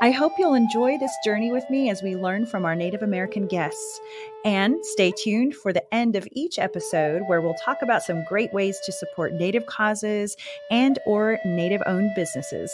I 0.00 0.10
hope 0.10 0.32
you'll 0.38 0.54
enjoy 0.54 0.98
this 0.98 1.16
journey 1.24 1.50
with 1.50 1.68
me 1.70 1.90
as 1.90 2.02
we 2.02 2.16
learn 2.16 2.46
from 2.46 2.64
our 2.64 2.74
Native 2.74 3.02
American 3.02 3.46
guests. 3.46 4.00
And 4.44 4.76
stay 4.84 5.12
tuned 5.12 5.54
for 5.54 5.72
the 5.72 5.82
end 5.94 6.16
of 6.16 6.28
each 6.32 6.58
episode 6.58 7.22
where 7.26 7.40
we'll 7.40 7.54
talk 7.54 7.82
about 7.82 8.02
some 8.02 8.24
great 8.24 8.52
ways 8.52 8.78
to 8.84 8.92
support 8.92 9.32
Native 9.32 9.66
causes 9.66 10.36
and 10.70 10.98
or 11.06 11.38
Native 11.44 11.82
owned 11.86 12.10
businesses. 12.14 12.72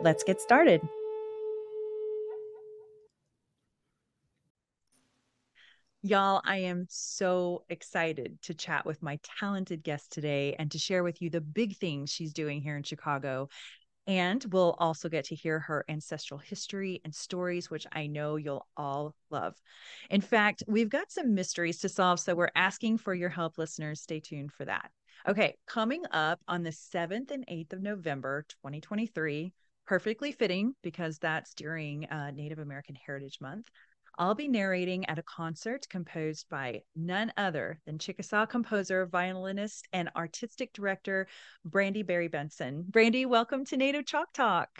Let's 0.00 0.22
get 0.22 0.40
started. 0.40 0.80
Y'all, 6.02 6.40
I 6.44 6.58
am 6.58 6.86
so 6.88 7.64
excited 7.68 8.40
to 8.42 8.54
chat 8.54 8.86
with 8.86 9.02
my 9.02 9.18
talented 9.40 9.82
guest 9.82 10.12
today 10.12 10.54
and 10.56 10.70
to 10.70 10.78
share 10.78 11.02
with 11.02 11.20
you 11.20 11.28
the 11.28 11.40
big 11.40 11.76
things 11.76 12.10
she's 12.10 12.32
doing 12.32 12.62
here 12.62 12.76
in 12.76 12.84
Chicago 12.84 13.48
and 14.08 14.42
we'll 14.52 14.74
also 14.78 15.10
get 15.10 15.26
to 15.26 15.34
hear 15.34 15.60
her 15.60 15.84
ancestral 15.86 16.40
history 16.40 17.02
and 17.04 17.14
stories, 17.14 17.70
which 17.70 17.86
I 17.92 18.06
know 18.06 18.36
you'll 18.36 18.66
all 18.74 19.14
love. 19.30 19.54
In 20.08 20.22
fact, 20.22 20.64
we've 20.66 20.88
got 20.88 21.12
some 21.12 21.34
mysteries 21.34 21.78
to 21.80 21.90
solve. 21.90 22.18
So 22.18 22.34
we're 22.34 22.48
asking 22.56 22.98
for 22.98 23.14
your 23.14 23.28
help, 23.28 23.58
listeners. 23.58 24.00
Stay 24.00 24.18
tuned 24.18 24.50
for 24.50 24.64
that. 24.64 24.90
Okay, 25.28 25.56
coming 25.66 26.04
up 26.10 26.40
on 26.48 26.62
the 26.62 26.72
7th 26.72 27.30
and 27.30 27.44
8th 27.48 27.74
of 27.74 27.82
November, 27.82 28.46
2023, 28.48 29.52
perfectly 29.86 30.32
fitting 30.32 30.74
because 30.82 31.18
that's 31.18 31.52
during 31.52 32.06
uh, 32.06 32.30
Native 32.30 32.60
American 32.60 32.94
Heritage 32.94 33.38
Month. 33.42 33.66
I'll 34.20 34.34
be 34.34 34.48
narrating 34.48 35.08
at 35.08 35.20
a 35.20 35.22
concert 35.22 35.86
composed 35.88 36.48
by 36.48 36.82
none 36.96 37.32
other 37.36 37.78
than 37.86 38.00
Chickasaw 38.00 38.46
composer, 38.46 39.06
violinist, 39.06 39.86
and 39.92 40.10
artistic 40.16 40.72
director 40.72 41.28
Brandi 41.64 42.04
Berry 42.04 42.26
Benson. 42.26 42.84
Brandi, 42.90 43.26
welcome 43.26 43.64
to 43.66 43.76
Native 43.76 44.06
Chalk 44.06 44.32
Talk. 44.32 44.70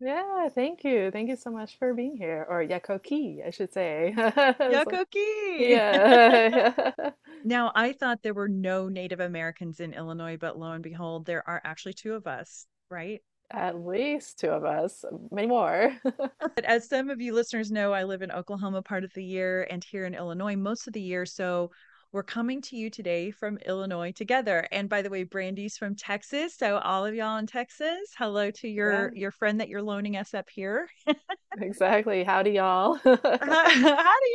Yeah, 0.00 0.48
thank 0.48 0.82
you. 0.82 1.10
Thank 1.10 1.28
you 1.28 1.36
so 1.36 1.50
much 1.50 1.78
for 1.78 1.92
being 1.92 2.16
here, 2.16 2.46
or 2.48 2.64
Yakoki, 2.64 3.46
I 3.46 3.50
should 3.50 3.70
say. 3.70 4.14
Yakoki. 4.16 5.58
yeah. 5.58 6.92
now, 7.44 7.72
I 7.74 7.92
thought 7.92 8.22
there 8.22 8.32
were 8.32 8.48
no 8.48 8.88
Native 8.88 9.20
Americans 9.20 9.78
in 9.78 9.92
Illinois, 9.92 10.38
but 10.38 10.58
lo 10.58 10.72
and 10.72 10.82
behold, 10.82 11.26
there 11.26 11.46
are 11.46 11.60
actually 11.64 11.92
two 11.92 12.14
of 12.14 12.26
us, 12.26 12.66
right? 12.88 13.20
At 13.50 13.84
least 13.84 14.40
two 14.40 14.48
of 14.48 14.64
us, 14.64 15.04
many 15.30 15.46
more. 15.46 15.96
As 16.64 16.88
some 16.88 17.10
of 17.10 17.20
you 17.20 17.32
listeners 17.32 17.70
know, 17.70 17.92
I 17.92 18.04
live 18.04 18.22
in 18.22 18.32
Oklahoma 18.32 18.82
part 18.82 19.04
of 19.04 19.12
the 19.14 19.24
year 19.24 19.66
and 19.70 19.84
here 19.84 20.04
in 20.04 20.14
Illinois 20.14 20.56
most 20.56 20.86
of 20.86 20.92
the 20.92 21.00
year. 21.00 21.24
So 21.24 21.70
we're 22.12 22.22
coming 22.22 22.62
to 22.62 22.76
you 22.76 22.90
today 22.90 23.30
from 23.30 23.58
Illinois 23.58 24.10
together. 24.10 24.66
And 24.72 24.88
by 24.88 25.02
the 25.02 25.10
way, 25.10 25.22
Brandi's 25.24 25.76
from 25.76 25.94
Texas. 25.94 26.56
So 26.56 26.78
all 26.78 27.04
of 27.04 27.14
y'all 27.14 27.36
in 27.36 27.46
Texas, 27.46 28.14
hello 28.16 28.50
to 28.52 28.68
your 28.68 29.12
yeah. 29.14 29.20
your 29.20 29.30
friend 29.30 29.60
that 29.60 29.68
you're 29.68 29.82
loaning 29.82 30.16
us 30.16 30.32
up 30.32 30.48
here. 30.48 30.88
exactly. 31.60 32.24
Howdy 32.24 32.52
y'all. 32.52 32.94
Howdy 33.04 34.32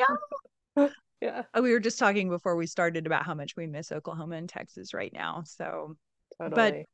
y'all. 0.75 0.89
Yeah. 1.21 1.43
Oh, 1.53 1.61
we 1.61 1.71
were 1.71 1.79
just 1.79 1.99
talking 1.99 2.29
before 2.29 2.55
we 2.55 2.65
started 2.65 3.05
about 3.05 3.25
how 3.25 3.33
much 3.33 3.55
we 3.55 3.67
miss 3.67 3.91
Oklahoma 3.91 4.35
and 4.35 4.49
Texas 4.49 4.93
right 4.93 5.11
now. 5.13 5.43
So 5.45 5.95
totally. 6.37 6.55
but 6.55 6.85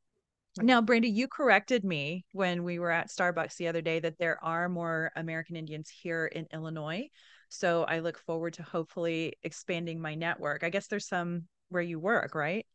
now, 0.62 0.82
Brandi, 0.82 1.14
you 1.14 1.28
corrected 1.28 1.84
me 1.84 2.26
when 2.32 2.64
we 2.64 2.80
were 2.80 2.92
at 2.92 3.10
Starbucks 3.10 3.58
the 3.58 3.68
other 3.68 3.82
day 3.82 4.00
that 4.00 4.18
there 4.18 4.44
are 4.44 4.70
more 4.70 5.12
American 5.16 5.56
Indians 5.56 5.90
here 5.90 6.26
in 6.26 6.48
Illinois. 6.54 7.10
So 7.50 7.84
I 7.84 8.00
look 8.00 8.18
forward 8.20 8.54
to 8.54 8.64
hopefully 8.64 9.34
expanding 9.44 10.02
my 10.02 10.16
network. 10.16 10.64
I 10.64 10.70
guess 10.70 10.88
there's 10.88 11.08
some 11.08 11.44
where 11.70 11.82
you 11.82 12.00
work, 12.00 12.36
right? 12.36 12.66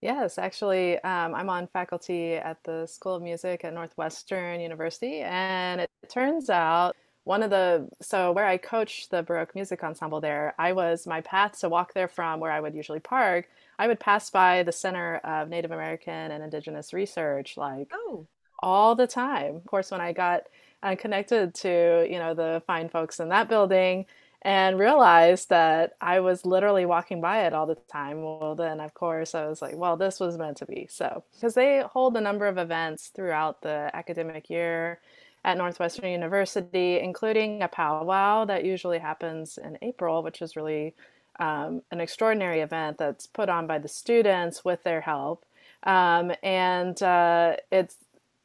Yes, 0.00 0.38
actually, 0.38 0.98
um, 1.00 1.34
I'm 1.34 1.50
on 1.50 1.66
faculty 1.66 2.34
at 2.34 2.56
the 2.64 2.86
School 2.86 3.16
of 3.16 3.22
Music 3.22 3.64
at 3.64 3.74
Northwestern 3.74 4.60
University. 4.60 5.20
And 5.20 5.82
it 5.82 5.90
turns 6.08 6.48
out 6.48 6.96
one 7.24 7.42
of 7.42 7.50
the, 7.50 7.86
so 8.00 8.32
where 8.32 8.46
I 8.46 8.56
coach 8.56 9.08
the 9.10 9.22
Baroque 9.22 9.54
music 9.54 9.84
ensemble 9.84 10.20
there, 10.20 10.54
I 10.58 10.72
was, 10.72 11.06
my 11.06 11.20
path 11.20 11.60
to 11.60 11.68
walk 11.68 11.92
there 11.92 12.08
from 12.08 12.40
where 12.40 12.50
I 12.50 12.60
would 12.60 12.74
usually 12.74 13.00
park 13.00 13.48
I 13.80 13.86
would 13.86 13.98
pass 13.98 14.28
by 14.28 14.62
the 14.62 14.72
Center 14.72 15.16
of 15.24 15.48
Native 15.48 15.70
American 15.70 16.12
and 16.12 16.44
Indigenous 16.44 16.92
Research 16.92 17.56
like 17.56 17.90
oh. 17.94 18.26
all 18.62 18.94
the 18.94 19.06
time. 19.06 19.56
Of 19.56 19.64
course, 19.64 19.90
when 19.90 20.02
I 20.02 20.12
got 20.12 20.42
uh, 20.82 20.96
connected 20.96 21.54
to 21.54 22.06
you 22.08 22.18
know 22.18 22.34
the 22.34 22.62
fine 22.66 22.90
folks 22.90 23.20
in 23.20 23.30
that 23.30 23.48
building 23.48 24.04
and 24.42 24.78
realized 24.78 25.48
that 25.48 25.94
I 25.98 26.20
was 26.20 26.44
literally 26.44 26.84
walking 26.84 27.22
by 27.22 27.46
it 27.46 27.54
all 27.54 27.64
the 27.64 27.78
time. 27.90 28.22
Well, 28.22 28.54
then 28.54 28.80
of 28.80 28.92
course 28.92 29.34
I 29.34 29.46
was 29.46 29.62
like, 29.62 29.76
well, 29.76 29.96
this 29.96 30.20
was 30.20 30.36
meant 30.36 30.58
to 30.58 30.66
be. 30.66 30.86
So 30.90 31.24
because 31.32 31.54
they 31.54 31.80
hold 31.80 32.18
a 32.18 32.20
number 32.20 32.46
of 32.46 32.58
events 32.58 33.08
throughout 33.08 33.62
the 33.62 33.90
academic 33.94 34.50
year 34.50 35.00
at 35.42 35.56
Northwestern 35.56 36.10
University, 36.10 37.00
including 37.00 37.62
a 37.62 37.68
powwow 37.68 38.44
that 38.44 38.62
usually 38.62 38.98
happens 38.98 39.56
in 39.56 39.78
April, 39.80 40.22
which 40.22 40.42
is 40.42 40.54
really 40.54 40.94
um, 41.40 41.82
an 41.90 42.00
extraordinary 42.00 42.60
event 42.60 42.98
that's 42.98 43.26
put 43.26 43.48
on 43.48 43.66
by 43.66 43.78
the 43.78 43.88
students 43.88 44.64
with 44.64 44.84
their 44.84 45.00
help. 45.00 45.44
Um, 45.82 46.32
and 46.42 47.02
uh, 47.02 47.56
it's 47.72 47.96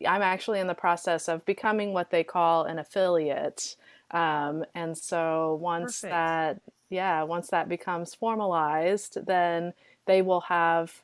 I'm 0.07 0.21
actually 0.21 0.59
in 0.59 0.67
the 0.67 0.73
process 0.73 1.27
of 1.27 1.45
becoming 1.45 1.93
what 1.93 2.09
they 2.09 2.23
call 2.23 2.63
an 2.63 2.79
affiliate. 2.79 3.75
Um, 4.11 4.65
and 4.73 4.97
so 4.97 5.57
once 5.61 6.01
Perfect. 6.01 6.11
that, 6.11 6.61
yeah, 6.89 7.23
once 7.23 7.49
that 7.49 7.69
becomes 7.69 8.13
formalized, 8.13 9.25
then 9.25 9.73
they 10.05 10.21
will 10.21 10.41
have 10.41 11.01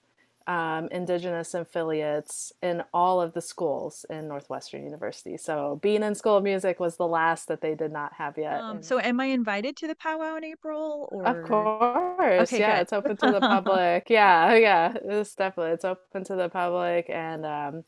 um, 0.52 0.90
Indigenous 0.92 1.54
affiliates 1.54 2.52
in 2.62 2.84
all 2.94 3.22
of 3.22 3.32
the 3.32 3.40
schools 3.40 4.06
in 4.10 4.28
Northwestern 4.28 4.84
University. 4.84 5.38
So 5.38 5.80
being 5.82 6.04
in 6.04 6.14
School 6.14 6.36
of 6.36 6.44
Music 6.44 6.78
was 6.78 6.98
the 6.98 7.08
last 7.08 7.48
that 7.48 7.62
they 7.62 7.74
did 7.74 7.94
not 7.94 8.12
have 8.16 8.38
yet. 8.38 8.60
Um, 8.60 8.84
so 8.84 9.00
am 9.00 9.22
I 9.22 9.26
invited 9.28 9.78
to 9.78 9.88
the 9.88 9.96
powwow 9.96 10.36
in 10.36 10.44
April? 10.44 11.08
Or... 11.10 11.26
Of 11.26 11.48
course. 11.48 12.52
Okay, 12.52 12.60
yeah, 12.60 12.76
good. 12.76 12.82
it's 12.82 12.94
open 12.94 13.16
to 13.16 13.32
the 13.32 13.40
public. 13.56 14.10
yeah, 14.10 14.54
yeah, 14.56 14.94
it's 15.06 15.36
definitely, 15.36 15.72
it's 15.72 15.86
open 15.86 16.26
to 16.26 16.36
the 16.36 16.50
public. 16.50 17.10
And 17.10 17.46
um, 17.46 17.84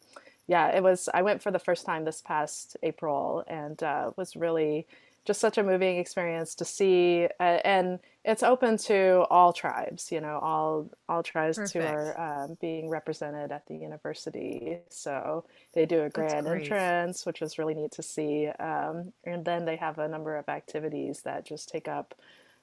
yeah, 0.48 0.70
it 0.70 0.82
was, 0.82 1.10
I 1.14 1.22
went 1.22 1.44
for 1.44 1.52
the 1.52 1.60
first 1.60 1.86
time 1.86 2.06
this 2.06 2.22
past 2.22 2.78
April 2.82 3.44
and 3.46 3.84
uh, 3.84 4.12
was 4.16 4.38
really 4.38 4.88
just 5.26 5.40
such 5.40 5.58
a 5.58 5.64
moving 5.64 5.98
experience 5.98 6.56
to 6.56 6.66
see 6.66 7.28
uh, 7.40 7.60
and 7.64 8.00
it's 8.26 8.44
open 8.44 8.78
to 8.78 9.26
all 9.30 9.54
tribes 9.54 10.12
you 10.12 10.20
know 10.20 10.40
all 10.42 10.90
all 11.08 11.24
tribes 11.24 11.58
Perfect. 11.58 11.74
who 11.74 11.82
are 11.82 12.44
um, 12.44 12.58
being 12.60 12.90
represented 12.90 13.52
at 13.52 13.66
the 13.68 13.76
university 13.76 14.80
so 14.90 15.46
they 15.74 15.86
do 15.86 16.04
a 16.04 16.10
grand 16.10 16.48
entrance 16.48 17.26
which 17.26 17.42
was 17.42 17.58
really 17.58 17.74
neat 17.74 17.92
to 17.92 18.04
see 18.04 18.48
um, 18.60 19.14
and 19.24 19.46
then 19.46 19.66
they 19.66 19.76
have 19.76 20.00
a 20.00 20.08
number 20.08 20.38
of 20.38 20.50
activities 20.50 21.22
that 21.22 21.46
just 21.46 21.70
take 21.70 21.88
up 21.88 22.16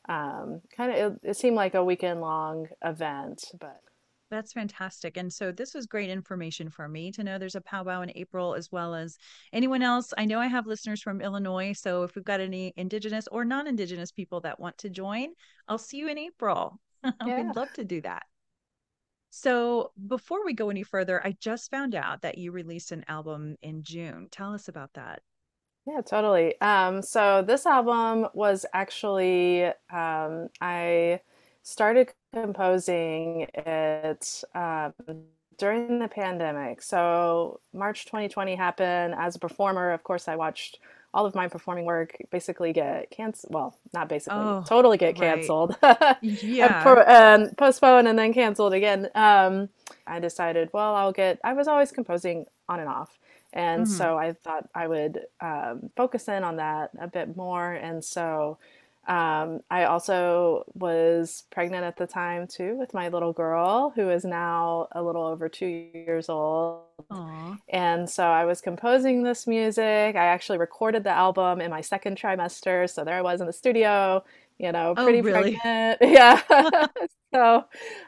um, 0.09 0.61
kind 0.77 0.93
of 0.93 0.97
it, 0.97 1.31
it 1.31 1.37
seemed 1.37 1.57
like 1.57 1.75
a 1.75 1.85
weekend 1.85 2.21
long 2.21 2.69
event 2.83 3.53
but 3.59 3.81
that's 4.31 4.53
fantastic. 4.53 5.17
And 5.17 5.33
so 5.33 5.53
this 5.53 5.75
was 5.75 5.87
great 5.87 6.09
information 6.09 6.71
for 6.71 6.89
me 6.89 7.11
to 7.13 7.25
know 7.25 7.39
there's 7.39 7.57
a 7.57 7.61
powwow 7.61 8.03
in 8.03 8.13
April 8.15 8.55
as 8.55 8.71
well 8.71 8.95
as 8.95 9.19
anyone 9.53 9.83
else. 9.83 10.15
I 10.17 10.25
know 10.25 10.39
I 10.39 10.47
have 10.47 10.67
listeners 10.67 11.03
from 11.03 11.21
Illinois. 11.21 11.73
So 11.73 12.05
if 12.05 12.15
we've 12.15 12.25
got 12.25 12.41
any 12.41 12.73
indigenous 12.77 13.27
or 13.29 13.45
non-indigenous 13.45 14.13
people 14.13 14.41
that 14.43 14.61
want 14.61 14.79
to 14.79 14.89
join, 14.91 15.31
I'll 15.69 15.79
see 15.79 15.99
you 15.99 16.09
in 16.09 16.19
April. 16.19 16.81
Yeah. 17.27 17.43
We'd 17.43 17.57
love 17.57 17.73
to 17.77 17.85
do 17.85 18.03
that. 18.03 18.25
So 19.31 19.93
before 20.07 20.45
we 20.45 20.53
go 20.53 20.69
any 20.69 20.83
further, 20.83 21.25
I 21.25 21.35
just 21.41 21.71
found 21.71 21.95
out 21.95 22.21
that 22.21 22.37
you 22.37 22.53
released 22.53 22.93
an 22.93 23.07
album 23.09 23.57
in 23.63 23.83
June. 23.83 24.29
Tell 24.31 24.53
us 24.53 24.69
about 24.69 24.93
that. 24.95 25.23
Yeah, 25.87 26.03
totally. 26.03 26.61
Um, 26.61 27.01
so 27.01 27.43
this 27.43 27.65
album 27.65 28.29
was 28.35 28.67
actually 28.75 29.65
um, 29.91 30.49
I 30.61 31.21
started 31.63 32.13
composing 32.33 33.47
it 33.55 34.45
um, 34.55 34.93
during 35.59 35.99
the 35.99 36.09
pandemic. 36.09 36.83
So 36.83 37.61
March 37.73 38.07
2020 38.07 38.55
happened. 38.55 39.15
As 39.17 39.37
a 39.37 39.39
performer, 39.39 39.93
of 39.93 40.03
course, 40.03 40.29
I 40.29 40.37
watched 40.37 40.79
all 41.13 41.27
of 41.27 41.35
my 41.35 41.49
performing 41.49 41.85
work 41.85 42.17
basically 42.31 42.73
get 42.73 43.11
canceled. 43.11 43.53
Well, 43.53 43.77
not 43.93 44.09
basically, 44.09 44.39
oh, 44.39 44.65
totally 44.67 44.97
get 44.97 45.17
canceled. 45.17 45.77
Right. 45.83 46.17
yeah. 46.23 46.85
and, 46.87 47.47
and, 47.49 47.59
postponed 47.59 48.07
and 48.07 48.19
then 48.19 48.33
canceled 48.33 48.73
again. 48.73 49.09
Um, 49.15 49.69
I 50.07 50.21
decided, 50.21 50.71
well, 50.73 50.95
I'll 50.95 51.13
get, 51.13 51.41
I 51.43 51.53
was 51.53 51.69
always 51.69 51.91
composing 51.91 52.47
on 52.69 52.81
and 52.81 52.89
off. 52.89 53.19
And 53.53 53.85
mm-hmm. 53.85 53.93
so 53.93 54.17
I 54.17 54.33
thought 54.33 54.69
I 54.75 54.87
would 54.87 55.21
um, 55.41 55.91
focus 55.97 56.29
in 56.29 56.45
on 56.45 56.57
that 56.57 56.91
a 57.01 57.09
bit 57.09 57.37
more. 57.37 57.73
And 57.73 58.05
so 58.05 58.59
Um, 59.11 59.59
I 59.69 59.87
also 59.87 60.63
was 60.75 61.43
pregnant 61.51 61.83
at 61.83 61.97
the 61.97 62.07
time 62.07 62.47
too 62.47 62.77
with 62.79 62.95
my 62.95 63.09
little 63.09 63.33
girl, 63.33 63.93
who 63.97 64.09
is 64.09 64.25
now 64.25 64.87
a 64.93 65.03
little 65.03 65.25
over 65.25 65.49
two 65.49 65.67
years 65.67 66.29
old. 66.29 66.85
Aww. 67.11 67.59
And 67.69 68.09
so 68.09 68.23
I 68.23 68.45
was 68.45 68.61
composing 68.61 69.25
this 69.25 69.49
music. 69.49 70.15
I 70.15 70.27
actually 70.27 70.59
recorded 70.59 71.03
the 71.03 71.11
album 71.11 71.61
in 71.61 71.73
my 71.73 71.81
second 71.81 72.19
trimester. 72.19 72.89
So 72.89 73.03
there 73.03 73.17
I 73.17 73.23
was 73.23 73.41
in 73.41 73.49
the 73.49 73.53
studio, 73.53 74.23
you 74.59 74.71
know, 74.71 74.95
oh, 74.97 75.03
pretty 75.03 75.19
oh, 75.19 75.23
really? 75.23 75.57
pregnant. 75.57 75.99
Yeah. 76.03 76.87
so, 77.35 77.65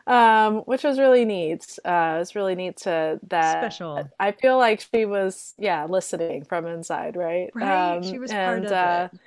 um, 0.06 0.58
which 0.66 0.84
was 0.84 1.00
really 1.00 1.25
neat. 1.25 1.81
Uh, 1.84 2.14
it 2.14 2.19
was 2.20 2.37
really 2.37 2.55
neat 2.55 2.76
to 2.82 3.19
that. 3.26 3.60
Special. 3.60 4.08
I 4.20 4.31
feel 4.31 4.56
like 4.56 4.87
she 4.94 5.05
was, 5.05 5.55
yeah, 5.58 5.84
listening 5.84 6.44
from 6.44 6.64
inside, 6.64 7.16
right? 7.16 7.50
Right. 7.56 7.96
Um, 7.96 8.05
she 8.05 8.20
was 8.20 8.31
and, 8.31 8.46
part 8.46 8.66
of 8.66 8.72
uh, 8.72 9.08
it 9.12 9.20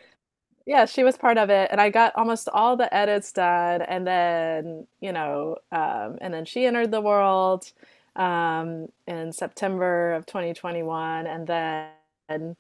yeah, 0.66 0.86
she 0.86 1.04
was 1.04 1.18
part 1.18 1.38
of 1.38 1.50
it, 1.50 1.70
and 1.72 1.80
I 1.80 1.90
got 1.90 2.14
almost 2.16 2.50
all 2.52 2.76
the 2.76 2.92
edits 2.94 3.32
done, 3.32 3.82
and 3.84 4.06
then 4.08 4.88
you 5.00 5.12
know, 5.12 5.58
um, 5.72 6.18
and 6.22 6.34
then 6.34 6.46
she 6.46 6.66
entered 6.66 6.92
the 6.92 7.02
world 7.02 7.72
um, 8.16 8.88
in 9.08 9.32
September 9.32 10.14
of 10.14 10.26
2021, 10.26 11.28
and 11.28 11.48
then 11.48 12.56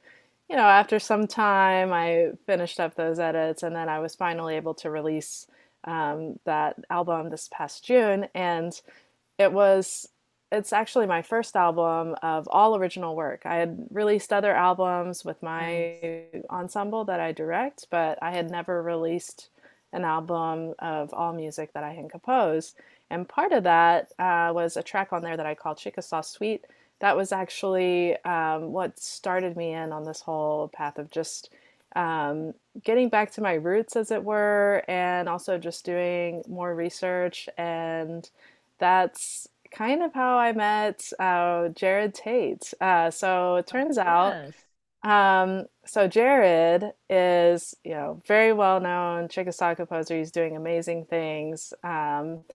you 0.50 0.56
know, 0.56 0.64
after 0.64 1.00
some 1.00 1.26
time, 1.28 1.92
I 1.92 2.32
finished 2.46 2.80
up 2.80 2.96
those 2.96 3.20
edits, 3.20 3.64
and 3.64 3.76
then 3.76 3.90
I 3.90 4.00
was 4.00 4.16
finally 4.16 4.56
able 4.56 4.76
to 4.76 4.92
release 4.92 5.48
um, 5.86 6.40
that 6.46 6.76
album 6.90 7.30
this 7.30 7.50
past 7.52 7.84
June, 7.86 8.28
and 8.36 8.80
it 9.40 9.52
was 9.52 10.08
it's 10.52 10.72
actually 10.72 11.08
my 11.08 11.22
first 11.22 11.56
album 11.56 12.16
of 12.22 12.48
all 12.52 12.76
original 12.76 13.16
work. 13.16 13.42
I 13.46 13.56
had 13.56 13.88
released 13.92 14.32
other 14.32 14.54
albums 14.54 15.26
with 15.26 15.42
my 15.42 16.00
nice. 16.02 16.44
ensemble 16.50 17.04
that 17.06 17.20
I 17.20 17.32
direct, 17.32 17.88
but 17.90 18.20
I 18.22 18.32
had 18.32 18.52
never 18.52 18.82
released 18.82 19.50
an 19.92 20.04
album 20.06 20.74
of 20.80 21.14
all 21.14 21.34
music 21.34 21.74
that 21.74 21.84
I 21.84 21.94
had 21.94 22.10
composed. 22.10 22.76
And 23.10 23.28
part 23.28 23.52
of 23.52 23.64
that 23.64 24.12
uh, 24.20 24.52
was 24.54 24.78
a 24.78 24.84
track 24.84 25.14
on 25.14 25.22
there 25.22 25.38
that 25.38 25.46
I 25.46 25.56
called 25.56 25.78
Chickasaw 25.78 26.22
Suite. 26.22 26.66
That 27.00 27.18
was 27.18 27.32
actually 27.32 28.18
um, 28.24 28.72
what 28.72 29.00
started 29.00 29.58
me 29.58 29.74
in 29.74 29.92
on 29.92 30.06
this 30.06 30.22
whole 30.22 30.70
path 30.70 30.98
of 30.98 31.12
just 31.12 31.50
um, 31.96 32.54
getting 32.84 33.10
back 33.10 33.32
to 33.32 33.42
my 33.42 33.54
roots, 33.54 33.96
as 33.96 34.12
it 34.12 34.24
were, 34.24 34.84
and 34.88 35.30
also 35.30 35.58
just 35.58 35.86
doing 35.86 36.44
more 36.48 36.76
research. 36.76 37.48
And 37.58 38.30
that's 38.80 39.48
kind 39.76 40.02
of 40.04 40.14
how 40.14 40.38
I 40.38 40.54
met 40.54 41.12
uh, 41.20 41.70
Jerod 41.70 42.14
Tate. 42.14 42.74
Uh, 42.82 43.12
so 43.12 43.58
it 43.58 43.68
turns 43.68 43.98
out, 43.98 44.34
um, 45.04 45.66
so 45.86 46.08
Jerod 46.08 46.94
is, 47.10 47.76
you 47.84 47.92
know, 47.92 48.22
very 48.28 48.54
well 48.54 48.80
known 48.80 49.28
Chickasaw 49.30 49.76
composer. 49.76 50.18
He's 50.18 50.32
doing 50.32 50.56
amazing 50.56 51.06
things. 51.06 51.74
Um, 51.84 52.46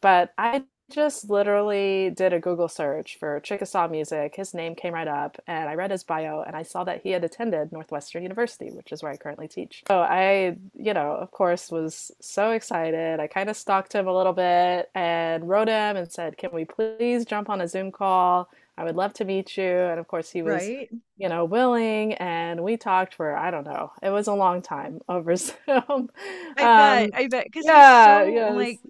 but 0.00 0.32
I 0.38 0.64
just 0.90 1.28
literally 1.28 2.10
did 2.10 2.32
a 2.32 2.40
Google 2.40 2.68
search 2.68 3.18
for 3.18 3.40
Chickasaw 3.40 3.88
music. 3.88 4.36
His 4.36 4.54
name 4.54 4.74
came 4.74 4.94
right 4.94 5.08
up, 5.08 5.36
and 5.46 5.68
I 5.68 5.74
read 5.74 5.90
his 5.90 6.04
bio, 6.04 6.42
and 6.42 6.54
I 6.54 6.62
saw 6.62 6.84
that 6.84 7.02
he 7.02 7.10
had 7.10 7.24
attended 7.24 7.72
Northwestern 7.72 8.22
University, 8.22 8.70
which 8.70 8.92
is 8.92 9.02
where 9.02 9.12
I 9.12 9.16
currently 9.16 9.48
teach. 9.48 9.82
So 9.88 9.98
I, 9.98 10.56
you 10.74 10.94
know, 10.94 11.12
of 11.12 11.30
course, 11.32 11.70
was 11.70 12.12
so 12.20 12.52
excited. 12.52 13.20
I 13.20 13.26
kind 13.26 13.50
of 13.50 13.56
stalked 13.56 13.94
him 13.94 14.06
a 14.06 14.16
little 14.16 14.32
bit 14.32 14.90
and 14.94 15.48
wrote 15.48 15.68
him 15.68 15.96
and 15.96 16.10
said, 16.10 16.38
Can 16.38 16.50
we 16.52 16.64
please 16.64 17.24
jump 17.24 17.50
on 17.50 17.60
a 17.60 17.68
Zoom 17.68 17.90
call? 17.90 18.48
I 18.78 18.84
would 18.84 18.96
love 18.96 19.14
to 19.14 19.24
meet 19.24 19.56
you. 19.56 19.64
And 19.64 19.98
of 19.98 20.06
course, 20.06 20.30
he 20.30 20.42
was, 20.42 20.62
right. 20.62 20.90
you 21.16 21.28
know, 21.28 21.44
willing. 21.46 22.12
And 22.14 22.62
we 22.62 22.76
talked 22.76 23.14
for, 23.14 23.34
I 23.34 23.50
don't 23.50 23.64
know, 23.64 23.90
it 24.02 24.10
was 24.10 24.26
a 24.26 24.34
long 24.34 24.60
time 24.60 25.00
over 25.08 25.34
Zoom. 25.36 25.56
I 25.68 25.80
um, 25.80 26.08
bet. 26.56 27.10
I 27.14 27.28
bet. 27.28 27.44
Because 27.46 27.64
yeah, 27.64 28.22
so, 28.22 28.28
yes. 28.28 28.54
like, 28.54 28.80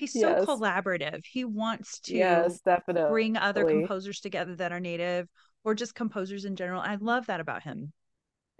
he's 0.00 0.14
so 0.14 0.30
yes. 0.30 0.44
collaborative. 0.44 1.24
He 1.24 1.44
wants 1.44 2.00
to 2.00 2.16
yes, 2.16 2.60
definitely. 2.60 3.10
bring 3.10 3.36
other 3.36 3.64
composers 3.64 4.20
together 4.20 4.56
that 4.56 4.72
are 4.72 4.80
native 4.80 5.28
or 5.62 5.74
just 5.74 5.94
composers 5.94 6.44
in 6.44 6.56
general. 6.56 6.80
I 6.80 6.96
love 6.96 7.26
that 7.26 7.40
about 7.40 7.62
him. 7.62 7.92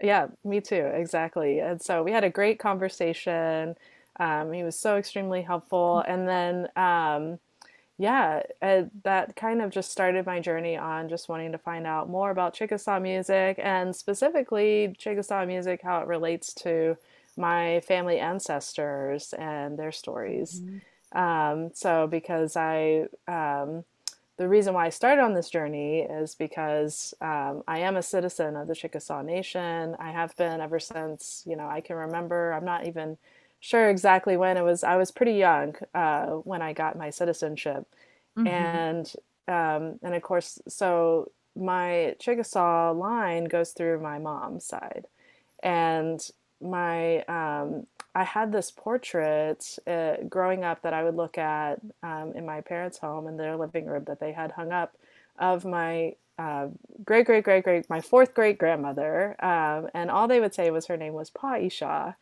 Yeah, 0.01 0.27
me 0.43 0.61
too. 0.61 0.89
Exactly. 0.93 1.59
And 1.59 1.81
so 1.81 2.03
we 2.03 2.11
had 2.11 2.23
a 2.23 2.29
great 2.29 2.59
conversation. 2.59 3.75
Um, 4.19 4.51
he 4.53 4.63
was 4.63 4.79
so 4.79 4.97
extremely 4.97 5.41
helpful. 5.41 6.03
Mm-hmm. 6.03 6.13
And 6.13 6.27
then, 6.27 6.67
um, 6.75 7.39
yeah, 7.97 8.41
that 9.03 9.35
kind 9.35 9.61
of 9.61 9.71
just 9.71 9.91
started 9.91 10.25
my 10.25 10.39
journey 10.39 10.77
on 10.77 11.09
just 11.09 11.29
wanting 11.29 11.51
to 11.51 11.57
find 11.57 11.85
out 11.85 12.09
more 12.09 12.31
about 12.31 12.53
Chickasaw 12.53 12.99
music 12.99 13.59
and 13.61 13.95
specifically 13.95 14.95
Chickasaw 14.97 15.45
music, 15.45 15.81
how 15.83 16.01
it 16.01 16.07
relates 16.07 16.53
to 16.55 16.97
my 17.37 17.79
family 17.81 18.19
ancestors 18.19 19.33
and 19.33 19.77
their 19.77 19.91
stories. 19.91 20.61
Mm-hmm. 20.61 20.77
Um, 21.13 21.71
so 21.73 22.07
because 22.07 22.55
I, 22.55 23.07
um, 23.27 23.83
the 24.37 24.47
reason 24.47 24.73
why 24.73 24.87
I 24.87 24.89
started 24.89 25.21
on 25.21 25.33
this 25.33 25.49
journey 25.49 25.99
is 25.99 26.33
because 26.33 27.13
um, 27.21 27.63
I 27.67 27.79
am 27.79 27.95
a 27.95 28.01
citizen 28.01 28.55
of 28.55 28.67
the 28.67 28.75
Chickasaw 28.75 29.21
Nation. 29.21 29.95
I 29.99 30.11
have 30.11 30.35
been 30.35 30.61
ever 30.61 30.79
since 30.79 31.43
you 31.45 31.55
know 31.55 31.67
I 31.67 31.79
can 31.81 31.95
remember. 31.95 32.51
I'm 32.51 32.65
not 32.65 32.87
even 32.87 33.17
sure 33.59 33.89
exactly 33.89 34.37
when 34.37 34.57
it 34.57 34.63
was. 34.63 34.83
I 34.83 34.95
was 34.95 35.11
pretty 35.11 35.33
young 35.33 35.75
uh, 35.93 36.27
when 36.27 36.61
I 36.63 36.73
got 36.73 36.97
my 36.97 37.11
citizenship, 37.11 37.85
mm-hmm. 38.35 38.47
and 38.47 39.13
um, 39.47 39.99
and 40.01 40.15
of 40.15 40.23
course, 40.23 40.59
so 40.67 41.29
my 41.55 42.15
Chickasaw 42.19 42.93
line 42.93 43.45
goes 43.45 43.71
through 43.73 43.99
my 43.99 44.17
mom's 44.17 44.65
side, 44.65 45.05
and 45.61 46.27
my 46.59 47.21
um, 47.25 47.85
I 48.13 48.23
had 48.23 48.51
this 48.51 48.71
portrait 48.71 49.77
uh, 49.87 50.17
growing 50.27 50.63
up 50.63 50.81
that 50.81 50.93
I 50.93 51.03
would 51.03 51.15
look 51.15 51.37
at 51.37 51.79
um, 52.03 52.33
in 52.35 52.45
my 52.45 52.61
parents' 52.61 52.97
home 52.97 53.27
in 53.27 53.37
their 53.37 53.55
living 53.55 53.85
room 53.85 54.03
that 54.05 54.19
they 54.19 54.33
had 54.33 54.51
hung 54.51 54.71
up 54.71 54.95
of 55.39 55.63
my 55.65 56.15
uh, 56.37 56.67
great 57.05 57.25
great 57.25 57.43
great 57.43 57.63
great 57.63 57.89
my 57.89 58.01
fourth 58.01 58.33
great 58.33 58.57
grandmother, 58.57 59.35
um, 59.43 59.89
and 59.93 60.09
all 60.09 60.27
they 60.27 60.39
would 60.39 60.53
say 60.53 60.71
was 60.71 60.87
her 60.87 60.97
name 60.97 61.13
was 61.13 61.29
Pa 61.29 61.53
I 61.53 61.67
Sha, 61.67 62.13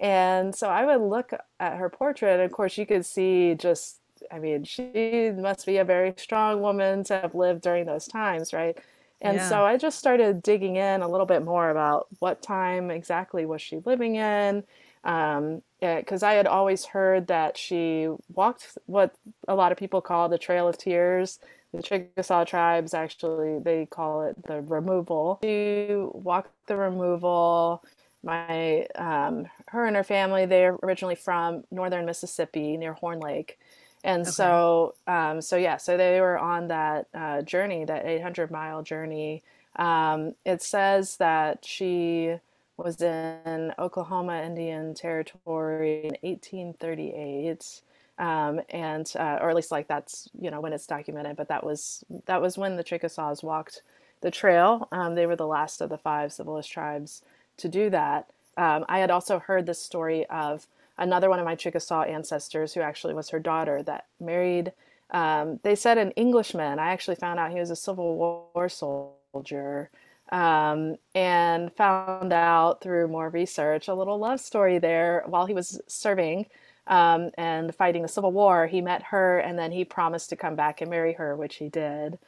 and 0.00 0.54
so 0.54 0.68
I 0.68 0.84
would 0.84 1.06
look 1.06 1.32
at 1.60 1.76
her 1.76 1.88
portrait, 1.88 2.34
and 2.34 2.42
of 2.42 2.52
course 2.52 2.76
you 2.76 2.86
could 2.86 3.06
see 3.06 3.54
just 3.54 3.98
I 4.30 4.38
mean 4.38 4.64
she 4.64 5.32
must 5.34 5.64
be 5.64 5.78
a 5.78 5.84
very 5.84 6.12
strong 6.16 6.60
woman 6.60 7.04
to 7.04 7.20
have 7.20 7.34
lived 7.34 7.62
during 7.62 7.86
those 7.86 8.06
times, 8.06 8.52
right? 8.52 8.76
And 9.20 9.36
yeah. 9.36 9.48
so 9.48 9.64
I 9.64 9.76
just 9.76 9.98
started 9.98 10.42
digging 10.42 10.76
in 10.76 11.00
a 11.00 11.08
little 11.08 11.26
bit 11.26 11.44
more 11.44 11.70
about 11.70 12.08
what 12.18 12.42
time 12.42 12.90
exactly 12.90 13.46
was 13.46 13.62
she 13.62 13.80
living 13.84 14.16
in. 14.16 14.64
Um, 15.04 15.62
because 15.80 16.22
I 16.22 16.34
had 16.34 16.46
always 16.46 16.84
heard 16.84 17.26
that 17.26 17.58
she 17.58 18.08
walked 18.32 18.78
what 18.86 19.14
a 19.48 19.54
lot 19.54 19.72
of 19.72 19.78
people 19.78 20.00
call 20.00 20.28
the 20.28 20.38
Trail 20.38 20.68
of 20.68 20.78
Tears. 20.78 21.40
The 21.74 21.82
Chickasaw 21.82 22.44
tribes 22.44 22.94
actually 22.94 23.58
they 23.58 23.86
call 23.86 24.22
it 24.22 24.36
the 24.46 24.60
removal. 24.60 25.40
She 25.42 25.88
walked 25.90 26.52
the 26.66 26.76
removal. 26.76 27.82
My 28.22 28.86
um, 28.94 29.46
her 29.68 29.84
and 29.86 29.96
her 29.96 30.04
family 30.04 30.46
they're 30.46 30.78
originally 30.84 31.16
from 31.16 31.64
northern 31.72 32.06
Mississippi 32.06 32.76
near 32.76 32.92
Horn 32.92 33.18
Lake, 33.18 33.58
and 34.04 34.22
okay. 34.22 34.30
so 34.30 34.94
um, 35.08 35.40
so 35.40 35.56
yeah 35.56 35.78
so 35.78 35.96
they 35.96 36.20
were 36.20 36.38
on 36.38 36.68
that 36.68 37.08
uh, 37.12 37.42
journey 37.42 37.84
that 37.84 38.06
800 38.06 38.52
mile 38.52 38.82
journey 38.82 39.42
um, 39.74 40.34
it 40.44 40.62
says 40.62 41.16
that 41.16 41.64
she 41.64 42.36
was 42.84 43.00
in 43.00 43.72
oklahoma 43.78 44.42
indian 44.42 44.94
territory 44.94 46.04
in 46.04 46.16
1838 46.22 47.80
um, 48.18 48.60
and 48.68 49.12
uh, 49.18 49.38
or 49.40 49.48
at 49.50 49.56
least 49.56 49.70
like 49.70 49.88
that's 49.88 50.28
you 50.38 50.50
know 50.50 50.60
when 50.60 50.72
it's 50.72 50.86
documented 50.86 51.36
but 51.36 51.48
that 51.48 51.64
was 51.64 52.04
that 52.26 52.42
was 52.42 52.58
when 52.58 52.76
the 52.76 52.84
chickasaws 52.84 53.42
walked 53.42 53.82
the 54.20 54.30
trail 54.30 54.88
um, 54.92 55.14
they 55.14 55.26
were 55.26 55.36
the 55.36 55.46
last 55.46 55.80
of 55.80 55.88
the 55.88 55.98
five 55.98 56.32
civilized 56.32 56.70
tribes 56.70 57.22
to 57.56 57.68
do 57.68 57.90
that 57.90 58.30
um, 58.56 58.84
i 58.88 58.98
had 58.98 59.10
also 59.10 59.38
heard 59.38 59.66
the 59.66 59.74
story 59.74 60.26
of 60.26 60.66
another 60.98 61.28
one 61.28 61.38
of 61.38 61.44
my 61.44 61.54
Chickasaw 61.54 62.02
ancestors, 62.02 62.74
who 62.74 62.80
actually 62.80 63.14
was 63.14 63.30
her 63.30 63.38
daughter, 63.40 63.82
that 63.82 64.06
married. 64.20 64.72
Um, 65.10 65.60
they 65.62 65.74
said 65.74 65.98
an 65.98 66.12
Englishman. 66.12 66.78
I 66.78 66.90
actually 66.90 67.16
found 67.16 67.38
out 67.38 67.52
he 67.52 67.60
was 67.60 67.70
a 67.70 67.76
Civil 67.76 68.16
War 68.16 68.68
soldier, 68.68 69.90
um, 70.30 70.96
and 71.14 71.72
found 71.74 72.32
out 72.32 72.80
through 72.80 73.08
more 73.08 73.28
research 73.28 73.88
a 73.88 73.94
little 73.94 74.18
love 74.18 74.40
story 74.40 74.78
there 74.78 75.24
while 75.26 75.46
he 75.46 75.54
was 75.54 75.80
serving 75.86 76.46
um, 76.86 77.30
and 77.36 77.74
fighting 77.74 78.02
the 78.02 78.08
Civil 78.08 78.32
War. 78.32 78.66
He 78.66 78.80
met 78.80 79.02
her, 79.04 79.38
and 79.38 79.58
then 79.58 79.72
he 79.72 79.84
promised 79.84 80.30
to 80.30 80.36
come 80.36 80.56
back 80.56 80.80
and 80.80 80.90
marry 80.90 81.12
her, 81.14 81.36
which 81.36 81.56
he 81.56 81.68
did. 81.68 82.18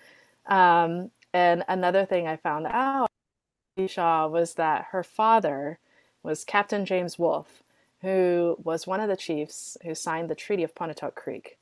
Um, 0.47 1.11
and 1.33 1.65
another 1.69 2.05
thing 2.05 2.29
I 2.29 2.37
found 2.37 2.67
out, 2.67 3.11
Shaw, 3.87 4.29
was 4.29 4.55
that 4.55 4.87
her 4.91 5.03
father 5.03 5.79
was 6.23 6.45
Captain 6.45 6.87
James 6.87 7.19
Wolf, 7.19 7.63
who 8.03 8.57
was 8.63 8.87
one 8.87 9.01
of 9.01 9.09
the 9.09 9.17
chiefs 9.17 9.77
who 9.83 9.95
signed 9.95 10.29
the 10.29 10.35
Treaty 10.35 10.63
of 10.63 10.75
Pontotoc 10.75 11.15
Creek. 11.15 11.59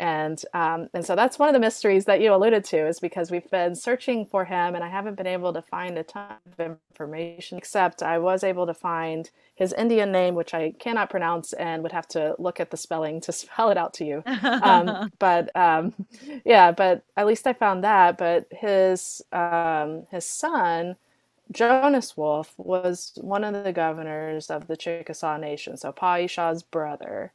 And 0.00 0.42
um, 0.54 0.88
and 0.94 1.04
so 1.04 1.14
that's 1.14 1.38
one 1.38 1.48
of 1.48 1.52
the 1.52 1.60
mysteries 1.60 2.06
that 2.06 2.20
you 2.20 2.34
alluded 2.34 2.64
to 2.64 2.86
is 2.88 2.98
because 2.98 3.30
we've 3.30 3.48
been 3.50 3.74
searching 3.74 4.26
for 4.26 4.44
him 4.44 4.74
and 4.74 4.82
I 4.82 4.88
haven't 4.88 5.16
been 5.16 5.26
able 5.26 5.52
to 5.52 5.62
find 5.62 5.96
a 5.98 6.02
ton 6.02 6.36
of 6.58 6.76
information 6.90 7.58
except 7.58 8.02
I 8.02 8.18
was 8.18 8.42
able 8.42 8.66
to 8.66 8.74
find 8.74 9.30
his 9.54 9.72
Indian 9.72 10.10
name 10.10 10.34
which 10.34 10.54
I 10.54 10.72
cannot 10.78 11.10
pronounce 11.10 11.52
and 11.52 11.82
would 11.82 11.92
have 11.92 12.08
to 12.08 12.34
look 12.38 12.58
at 12.58 12.70
the 12.70 12.76
spelling 12.76 13.20
to 13.22 13.32
spell 13.32 13.70
it 13.70 13.76
out 13.76 13.94
to 13.94 14.04
you. 14.04 14.22
Um, 14.26 15.12
but 15.18 15.54
um, 15.56 15.94
yeah 16.44 16.72
but 16.72 17.04
at 17.16 17.26
least 17.26 17.46
I 17.46 17.52
found 17.52 17.84
that. 17.84 18.18
But 18.18 18.46
his 18.50 19.22
um, 19.32 20.06
his 20.10 20.24
son 20.24 20.96
Jonas 21.52 22.16
Wolf 22.16 22.54
was 22.56 23.12
one 23.20 23.44
of 23.44 23.62
the 23.62 23.72
governors 23.72 24.50
of 24.50 24.66
the 24.66 24.76
Chickasaw 24.76 25.36
Nation 25.36 25.76
so 25.76 25.92
Pa 25.92 26.26
Shaw's 26.26 26.62
brother 26.62 27.32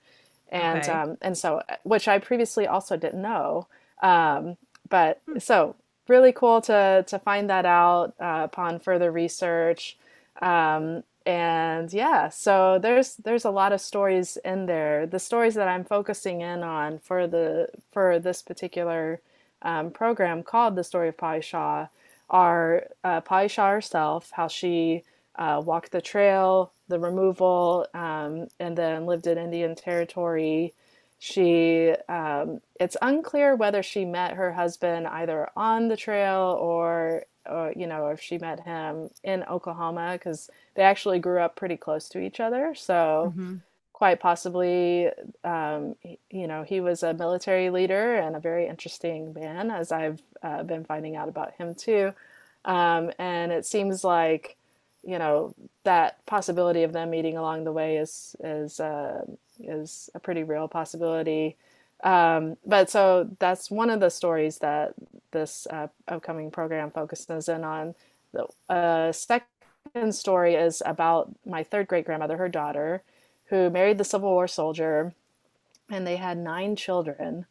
and 0.50 0.80
okay. 0.80 0.92
um, 0.92 1.18
and 1.22 1.38
so 1.38 1.62
which 1.84 2.08
I 2.08 2.20
previously 2.20 2.68
also 2.68 2.98
didn't 2.98 3.22
know. 3.22 3.68
Um, 4.02 4.58
but 4.90 5.22
hmm. 5.28 5.40
so 5.40 5.76
really 6.08 6.32
cool 6.32 6.62
to 6.62 7.04
to 7.08 7.20
find 7.20 7.50
that 7.50 7.66
out 7.66 8.14
uh, 8.20 8.42
upon 8.44 8.80
further 8.80 9.12
research. 9.12 9.98
Um, 10.42 11.04
and 11.26 11.92
yeah, 11.92 12.30
so 12.30 12.80
there's 12.80 13.16
there's 13.16 13.44
a 13.44 13.50
lot 13.50 13.74
of 13.74 13.82
stories 13.82 14.38
in 14.46 14.66
there. 14.66 15.06
The 15.06 15.20
stories 15.20 15.56
that 15.56 15.68
I'm 15.68 15.84
focusing 15.84 16.42
in 16.42 16.64
on 16.64 17.00
for 17.00 17.28
the 17.28 17.70
for 17.92 18.18
this 18.18 18.42
particular 18.42 19.20
um, 19.62 19.92
program 19.92 20.44
called 20.44 20.76
the 20.76 20.84
story 20.84 21.10
of 21.10 21.18
Pa 21.18 21.42
Shaw 21.42 21.88
are 22.30 22.88
uh, 23.04 23.48
Shaw 23.48 23.72
herself, 23.72 24.32
how 24.32 24.48
she 24.48 25.04
uh, 25.36 25.62
walked 25.64 25.92
the 25.92 26.02
trail, 26.02 26.72
the 26.88 27.00
removal, 27.00 27.86
um, 27.94 28.48
and 28.60 28.78
then 28.78 29.06
lived 29.06 29.28
in 29.28 29.38
Indian 29.38 29.76
Territory. 29.76 30.74
She, 31.20 31.94
um, 32.08 32.62
it's 32.80 32.96
unclear 33.02 33.56
whether 33.56 33.82
she 33.82 34.06
met 34.06 34.34
her 34.34 34.54
husband 34.54 35.08
either 35.08 35.50
on 35.56 35.88
the 35.88 35.98
trail 35.98 36.58
or, 36.60 37.24
or 37.46 37.74
you 37.76 37.88
know, 37.88 38.08
if 38.10 38.22
she 38.22 38.38
met 38.38 38.60
him 38.60 39.10
in 39.24 39.44
Oklahoma 39.44 40.14
because 40.14 40.50
they 40.76 40.84
actually 40.84 41.20
grew 41.20 41.40
up 41.40 41.56
pretty 41.56 41.76
close 41.78 42.08
to 42.10 42.20
each 42.20 42.40
other. 42.40 42.76
So, 42.76 43.34
mm-hmm. 43.36 43.56
quite 43.94 44.20
possibly, 44.20 45.10
um, 45.44 45.96
you 46.30 46.46
know, 46.46 46.62
he 46.64 46.82
was 46.82 47.02
a 47.02 47.16
military 47.16 47.72
leader 47.72 48.16
and 48.16 48.36
a 48.36 48.40
very 48.40 48.68
interesting 48.68 49.34
man, 49.34 49.72
as 49.72 49.92
I've 49.92 50.22
uh, 50.44 50.62
been 50.64 50.86
finding 50.86 51.16
out 51.16 51.30
about 51.30 51.54
him 51.56 51.74
too. 51.74 52.14
Um, 52.64 53.12
and 53.18 53.52
it 53.52 53.66
seems 53.66 54.04
like 54.04 54.56
you 55.08 55.18
know 55.18 55.56
that 55.84 56.24
possibility 56.26 56.84
of 56.84 56.92
them 56.92 57.10
meeting 57.10 57.38
along 57.38 57.64
the 57.64 57.72
way 57.72 57.98
is 57.98 58.36
is 58.44 58.80
uh, 58.80 59.24
is 59.60 60.10
a 60.14 60.20
pretty 60.20 60.44
real 60.44 60.68
possibility. 60.68 61.56
Um, 62.04 62.58
but 62.66 62.90
so 62.92 63.30
that's 63.40 63.72
one 63.72 63.90
of 63.90 64.02
the 64.02 64.10
stories 64.10 64.60
that 64.60 64.94
this 65.32 65.66
uh, 65.72 65.88
upcoming 66.08 66.52
program 66.52 66.92
focuses 66.92 67.48
in 67.48 67.64
on. 67.64 67.96
The 68.34 68.48
uh, 68.70 69.12
second 69.14 70.14
story 70.14 70.56
is 70.56 70.84
about 70.86 71.32
my 71.46 71.64
third 71.64 71.88
great 71.88 72.06
grandmother, 72.06 72.38
her 72.38 72.50
daughter, 72.50 73.02
who 73.46 73.70
married 73.70 73.98
the 73.98 74.04
Civil 74.04 74.30
War 74.30 74.48
soldier, 74.48 75.14
and 75.90 76.06
they 76.06 76.18
had 76.18 76.38
nine 76.38 76.76
children. 76.76 77.46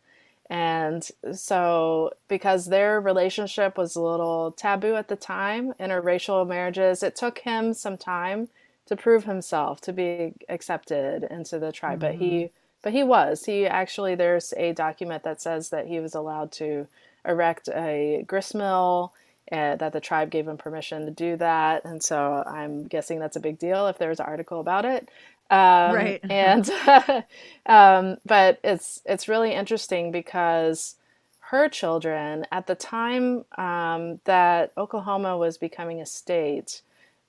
And 0.48 1.08
so, 1.32 2.12
because 2.28 2.66
their 2.66 3.00
relationship 3.00 3.76
was 3.76 3.96
a 3.96 4.00
little 4.00 4.52
taboo 4.52 4.94
at 4.94 5.08
the 5.08 5.16
time, 5.16 5.72
interracial 5.80 6.46
marriages, 6.46 7.02
it 7.02 7.16
took 7.16 7.40
him 7.40 7.74
some 7.74 7.96
time 7.96 8.48
to 8.86 8.94
prove 8.94 9.24
himself 9.24 9.80
to 9.80 9.92
be 9.92 10.34
accepted 10.48 11.24
into 11.24 11.58
the 11.58 11.72
tribe. 11.72 12.00
Mm-hmm. 12.00 12.18
But 12.18 12.24
he, 12.24 12.30
mm-hmm. 12.30 12.54
but 12.82 12.92
he 12.92 13.02
was. 13.02 13.44
He 13.46 13.66
actually, 13.66 14.14
there's 14.14 14.54
a 14.56 14.72
document 14.72 15.24
that 15.24 15.42
says 15.42 15.70
that 15.70 15.88
he 15.88 15.98
was 15.98 16.14
allowed 16.14 16.52
to 16.52 16.86
erect 17.24 17.68
a 17.74 18.24
grist 18.26 18.54
mill. 18.54 19.12
Uh, 19.52 19.76
that 19.76 19.92
the 19.92 20.00
tribe 20.00 20.28
gave 20.28 20.48
him 20.48 20.56
permission 20.56 21.04
to 21.04 21.12
do 21.12 21.36
that, 21.36 21.84
and 21.84 22.02
so 22.02 22.42
I'm 22.44 22.82
guessing 22.82 23.20
that's 23.20 23.36
a 23.36 23.40
big 23.40 23.60
deal 23.60 23.86
if 23.86 23.96
there's 23.96 24.18
an 24.18 24.26
article 24.26 24.58
about 24.58 24.84
it. 24.84 25.08
Um, 25.50 25.92
right. 25.94 26.24
and 26.30 26.68
um, 27.66 28.16
but 28.26 28.58
it's 28.64 29.02
it's 29.04 29.28
really 29.28 29.52
interesting 29.52 30.10
because 30.10 30.96
her 31.40 31.68
children 31.68 32.46
at 32.50 32.66
the 32.66 32.74
time 32.74 33.44
um, 33.56 34.20
that 34.24 34.72
Oklahoma 34.76 35.36
was 35.38 35.58
becoming 35.58 36.00
a 36.00 36.06
state, 36.06 36.82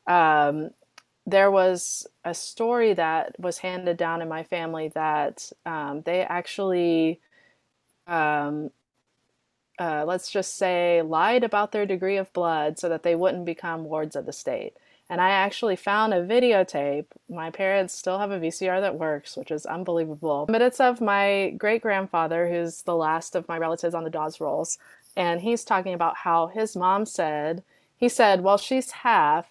um, 0.08 0.72
there 1.26 1.52
was 1.52 2.08
a 2.26 2.34
story 2.34 2.94
that 2.94 3.40
was 3.40 3.60
handed 3.60 3.98
down 3.98 4.22
in 4.22 4.30
my 4.30 4.44
family 4.44 4.90
that 4.90 5.52
um, 5.66 6.02
they 6.04 6.22
actually. 6.24 7.20
Um, 8.08 8.72
uh, 9.80 10.04
let's 10.08 10.32
just 10.32 10.56
say 10.56 11.02
lied 11.04 11.44
about 11.44 11.72
their 11.72 11.86
degree 11.86 12.18
of 12.18 12.32
blood 12.34 12.80
so 12.80 12.90
that 12.90 13.04
they 13.04 13.16
wouldn't 13.16 13.46
become 13.46 13.84
wards 13.86 14.16
of 14.16 14.26
the 14.26 14.34
state. 14.34 14.74
And 15.10 15.22
I 15.22 15.30
actually 15.30 15.78
found 15.78 16.14
a 16.14 16.26
videotape. 16.26 17.06
My 17.30 17.50
parents 17.50 17.94
still 17.94 18.20
have 18.20 18.32
a 18.32 18.40
VCR 18.40 18.82
that 18.82 19.00
works, 19.00 19.38
which 19.38 19.52
is 19.52 19.66
unbelievable. 19.66 20.46
But 20.50 20.62
it's 20.62 20.82
of 20.82 21.00
my 21.00 21.54
great 21.58 21.82
grandfather, 21.82 22.50
who's 22.50 22.82
the 22.82 22.96
last 22.96 23.36
of 23.36 23.48
my 23.48 23.58
relatives 23.58 23.96
on 23.96 24.04
the 24.04 24.10
Dawes 24.10 24.42
rolls. 24.42 24.78
And 25.16 25.42
he's 25.42 25.64
talking 25.64 25.94
about 25.94 26.18
how 26.18 26.48
his 26.48 26.76
mom 26.76 27.06
said, 27.06 27.64
he 27.96 28.10
said, 28.10 28.42
well, 28.42 28.58
she's 28.58 28.92
half, 28.92 29.48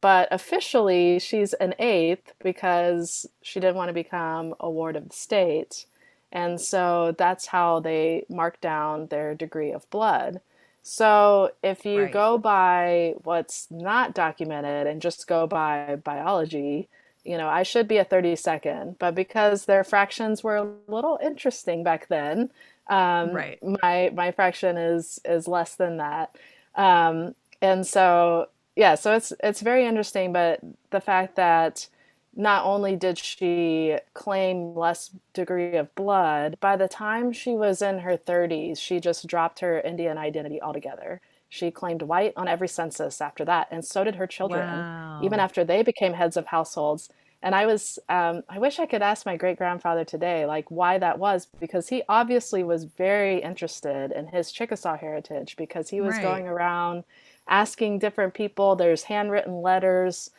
but 0.00 0.28
officially 0.30 1.18
she's 1.18 1.52
an 1.54 1.74
eighth 1.78 2.32
because 2.42 3.26
she 3.42 3.60
didn't 3.60 3.76
want 3.76 3.88
to 3.90 3.94
become 3.94 4.54
a 4.58 4.70
ward 4.70 4.96
of 4.96 5.08
the 5.10 5.14
state. 5.14 5.86
And 6.32 6.60
so 6.60 7.14
that's 7.16 7.46
how 7.46 7.80
they 7.80 8.26
marked 8.28 8.60
down 8.60 9.06
their 9.06 9.34
degree 9.34 9.70
of 9.70 9.88
blood. 9.90 10.40
So 10.82 11.52
if 11.62 11.84
you 11.84 12.04
right. 12.04 12.12
go 12.12 12.38
by 12.38 13.14
what's 13.24 13.68
not 13.70 14.14
documented 14.14 14.86
and 14.86 15.02
just 15.02 15.26
go 15.26 15.46
by 15.46 15.96
biology, 16.02 16.88
you 17.24 17.36
know, 17.36 17.48
I 17.48 17.62
should 17.62 17.88
be 17.88 17.98
a 17.98 18.04
32nd, 18.04 18.96
but 18.98 19.14
because 19.14 19.66
their 19.66 19.84
fractions 19.84 20.42
were 20.42 20.56
a 20.56 20.68
little 20.86 21.18
interesting 21.22 21.82
back 21.82 22.08
then, 22.08 22.50
um, 22.88 23.32
right. 23.32 23.58
my 23.62 24.10
my 24.14 24.30
fraction 24.30 24.78
is 24.78 25.20
is 25.24 25.46
less 25.46 25.74
than 25.74 25.98
that. 25.98 26.34
Um, 26.74 27.34
and 27.60 27.86
so 27.86 28.48
yeah, 28.76 28.94
so 28.94 29.12
it's 29.14 29.32
it's 29.42 29.60
very 29.60 29.84
interesting, 29.84 30.32
but 30.32 30.60
the 30.90 31.00
fact 31.00 31.36
that 31.36 31.88
not 32.34 32.64
only 32.64 32.96
did 32.96 33.18
she 33.18 33.96
claim 34.14 34.74
less 34.74 35.10
degree 35.32 35.76
of 35.76 35.94
blood, 35.94 36.56
by 36.60 36.76
the 36.76 36.88
time 36.88 37.32
she 37.32 37.52
was 37.52 37.82
in 37.82 38.00
her 38.00 38.16
30s, 38.16 38.78
she 38.78 39.00
just 39.00 39.26
dropped 39.26 39.60
her 39.60 39.80
Indian 39.80 40.18
identity 40.18 40.60
altogether. 40.62 41.20
She 41.48 41.70
claimed 41.70 42.02
white 42.02 42.34
on 42.36 42.46
every 42.46 42.68
census 42.68 43.20
after 43.20 43.44
that, 43.46 43.68
and 43.70 43.84
so 43.84 44.04
did 44.04 44.16
her 44.16 44.26
children, 44.26 44.66
wow. 44.66 45.20
even 45.22 45.40
after 45.40 45.64
they 45.64 45.82
became 45.82 46.12
heads 46.12 46.36
of 46.36 46.46
households. 46.46 47.08
And 47.42 47.54
I 47.54 47.66
was, 47.66 47.98
um, 48.08 48.42
I 48.48 48.58
wish 48.58 48.78
I 48.78 48.86
could 48.86 49.00
ask 49.00 49.24
my 49.24 49.36
great 49.36 49.58
grandfather 49.58 50.04
today, 50.04 50.44
like 50.44 50.70
why 50.70 50.98
that 50.98 51.18
was, 51.18 51.46
because 51.60 51.88
he 51.88 52.02
obviously 52.08 52.64
was 52.64 52.84
very 52.84 53.40
interested 53.40 54.12
in 54.12 54.26
his 54.26 54.50
Chickasaw 54.50 54.96
heritage 54.96 55.56
because 55.56 55.88
he 55.88 56.00
was 56.00 56.14
right. 56.16 56.22
going 56.22 56.48
around 56.48 57.04
asking 57.48 58.00
different 58.00 58.34
people. 58.34 58.74
There's 58.76 59.04
handwritten 59.04 59.62
letters 59.62 60.30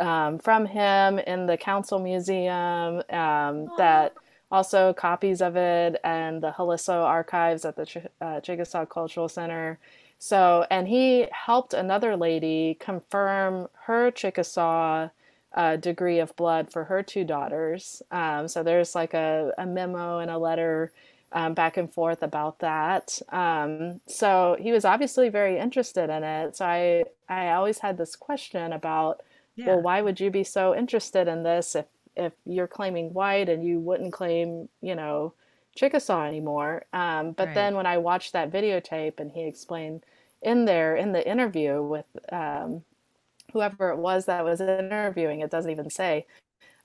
um, 0.00 0.38
from 0.38 0.66
him 0.66 1.18
in 1.18 1.46
the 1.46 1.56
Council 1.56 1.98
Museum. 1.98 3.02
Um, 3.10 3.68
that 3.78 4.14
also 4.50 4.92
copies 4.92 5.40
of 5.40 5.56
it 5.56 6.00
and 6.04 6.42
the 6.42 6.52
Holisso 6.52 7.02
archives 7.02 7.64
at 7.64 7.76
the 7.76 7.86
Ch- 7.86 8.06
uh, 8.20 8.40
Chickasaw 8.40 8.86
Cultural 8.86 9.28
Center. 9.28 9.78
So, 10.18 10.66
and 10.70 10.88
he 10.88 11.26
helped 11.30 11.74
another 11.74 12.16
lady 12.16 12.76
confirm 12.80 13.68
her 13.86 14.10
Chickasaw 14.10 15.10
uh, 15.54 15.76
degree 15.76 16.18
of 16.18 16.34
blood 16.36 16.70
for 16.70 16.84
her 16.84 17.02
two 17.02 17.24
daughters. 17.24 18.02
Um, 18.10 18.48
so 18.48 18.62
there's 18.62 18.94
like 18.94 19.14
a, 19.14 19.52
a, 19.58 19.66
memo 19.66 20.18
and 20.18 20.30
a 20.30 20.38
letter 20.38 20.92
um, 21.32 21.54
back 21.54 21.76
and 21.76 21.90
forth 21.90 22.22
about 22.22 22.60
that. 22.60 23.20
Um, 23.30 24.00
so 24.06 24.56
he 24.60 24.70
was 24.70 24.84
obviously 24.84 25.28
very 25.28 25.58
interested 25.58 26.10
in 26.10 26.22
it. 26.22 26.56
So 26.56 26.66
I, 26.66 27.04
I 27.28 27.52
always 27.52 27.78
had 27.78 27.96
this 27.96 28.16
question 28.16 28.72
about 28.72 29.22
yeah. 29.56 29.66
well 29.66 29.80
why 29.80 30.00
would 30.00 30.20
you 30.20 30.30
be 30.30 30.44
so 30.44 30.74
interested 30.74 31.28
in 31.28 31.42
this 31.42 31.74
if 31.74 31.86
if 32.14 32.32
you're 32.44 32.66
claiming 32.68 33.12
white 33.12 33.48
and 33.48 33.64
you 33.64 33.78
wouldn't 33.78 34.12
claim 34.12 34.68
you 34.80 34.94
know 34.94 35.32
chickasaw 35.74 36.24
anymore 36.24 36.84
um, 36.92 37.32
but 37.32 37.48
right. 37.48 37.54
then 37.54 37.74
when 37.74 37.86
i 37.86 37.98
watched 37.98 38.32
that 38.32 38.50
videotape 38.50 39.18
and 39.18 39.32
he 39.32 39.44
explained 39.44 40.02
in 40.42 40.64
there 40.64 40.96
in 40.96 41.12
the 41.12 41.28
interview 41.28 41.82
with 41.82 42.06
um, 42.32 42.82
whoever 43.52 43.90
it 43.90 43.98
was 43.98 44.26
that 44.26 44.44
was 44.44 44.60
interviewing 44.60 45.40
it 45.40 45.50
doesn't 45.50 45.70
even 45.70 45.90
say 45.90 46.26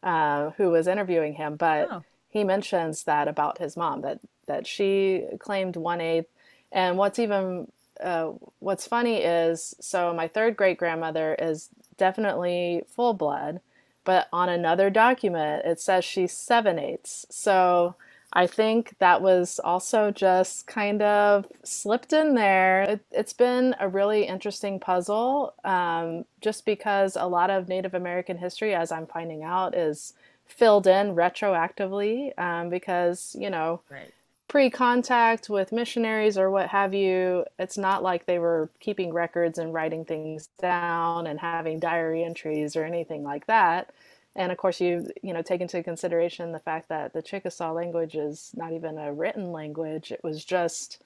uh, 0.03 0.49
who 0.51 0.69
was 0.69 0.87
interviewing 0.87 1.33
him 1.33 1.55
but 1.55 1.87
oh. 1.91 2.03
he 2.29 2.43
mentions 2.43 3.03
that 3.03 3.27
about 3.27 3.59
his 3.59 3.77
mom 3.77 4.01
that 4.01 4.19
that 4.47 4.65
she 4.67 5.23
claimed 5.39 5.75
one 5.75 6.01
eighth 6.01 6.27
and 6.71 6.97
what's 6.97 7.19
even 7.19 7.67
uh, 8.01 8.31
what's 8.59 8.87
funny 8.87 9.17
is 9.17 9.75
so 9.79 10.13
my 10.13 10.27
third 10.27 10.57
great 10.57 10.77
grandmother 10.77 11.35
is 11.39 11.69
definitely 12.01 12.81
full 12.87 13.13
blood, 13.13 13.61
but 14.03 14.27
on 14.33 14.49
another 14.49 14.89
document 14.89 15.63
it 15.65 15.79
says 15.79 16.03
she's 16.03 16.33
seven 16.33 16.79
eighths. 16.79 17.27
So 17.29 17.95
I 18.33 18.47
think 18.47 18.95
that 18.97 19.21
was 19.21 19.59
also 19.63 20.09
just 20.09 20.65
kind 20.65 21.03
of 21.03 21.45
slipped 21.63 22.11
in 22.11 22.33
there. 22.33 22.81
It, 22.81 23.05
has 23.15 23.33
been 23.33 23.75
a 23.79 23.87
really 23.87 24.23
interesting 24.25 24.79
puzzle 24.79 25.53
um, 25.63 26.25
just 26.39 26.65
because 26.65 27.15
a 27.15 27.27
lot 27.27 27.51
of 27.51 27.69
Native 27.69 27.93
American 27.93 28.37
history, 28.37 28.73
as 28.73 28.91
I'm 28.91 29.05
finding 29.05 29.43
out, 29.43 29.75
is 29.75 30.13
filled 30.47 30.87
in 30.87 31.13
retroactively 31.13 32.37
um, 32.39 32.69
because, 32.69 33.35
you 33.37 33.51
know, 33.51 33.81
right. 33.91 34.11
Pre 34.51 34.69
contact 34.69 35.49
with 35.49 35.71
missionaries 35.71 36.37
or 36.37 36.51
what 36.51 36.67
have 36.67 36.93
you, 36.93 37.45
it's 37.57 37.77
not 37.77 38.03
like 38.03 38.25
they 38.25 38.37
were 38.37 38.69
keeping 38.81 39.13
records 39.13 39.57
and 39.57 39.73
writing 39.73 40.03
things 40.03 40.49
down 40.59 41.25
and 41.25 41.39
having 41.39 41.79
diary 41.79 42.21
entries 42.21 42.75
or 42.75 42.83
anything 42.83 43.23
like 43.23 43.47
that. 43.47 43.93
And 44.35 44.51
of 44.51 44.57
course 44.57 44.81
you 44.81 45.09
you 45.23 45.31
know 45.31 45.41
take 45.41 45.61
into 45.61 45.81
consideration 45.81 46.51
the 46.51 46.59
fact 46.59 46.89
that 46.89 47.13
the 47.13 47.21
chickasaw 47.21 47.71
language 47.71 48.15
is 48.15 48.51
not 48.53 48.73
even 48.73 48.97
a 48.97 49.13
written 49.13 49.53
language. 49.53 50.11
It 50.11 50.21
was 50.21 50.43
just 50.43 51.01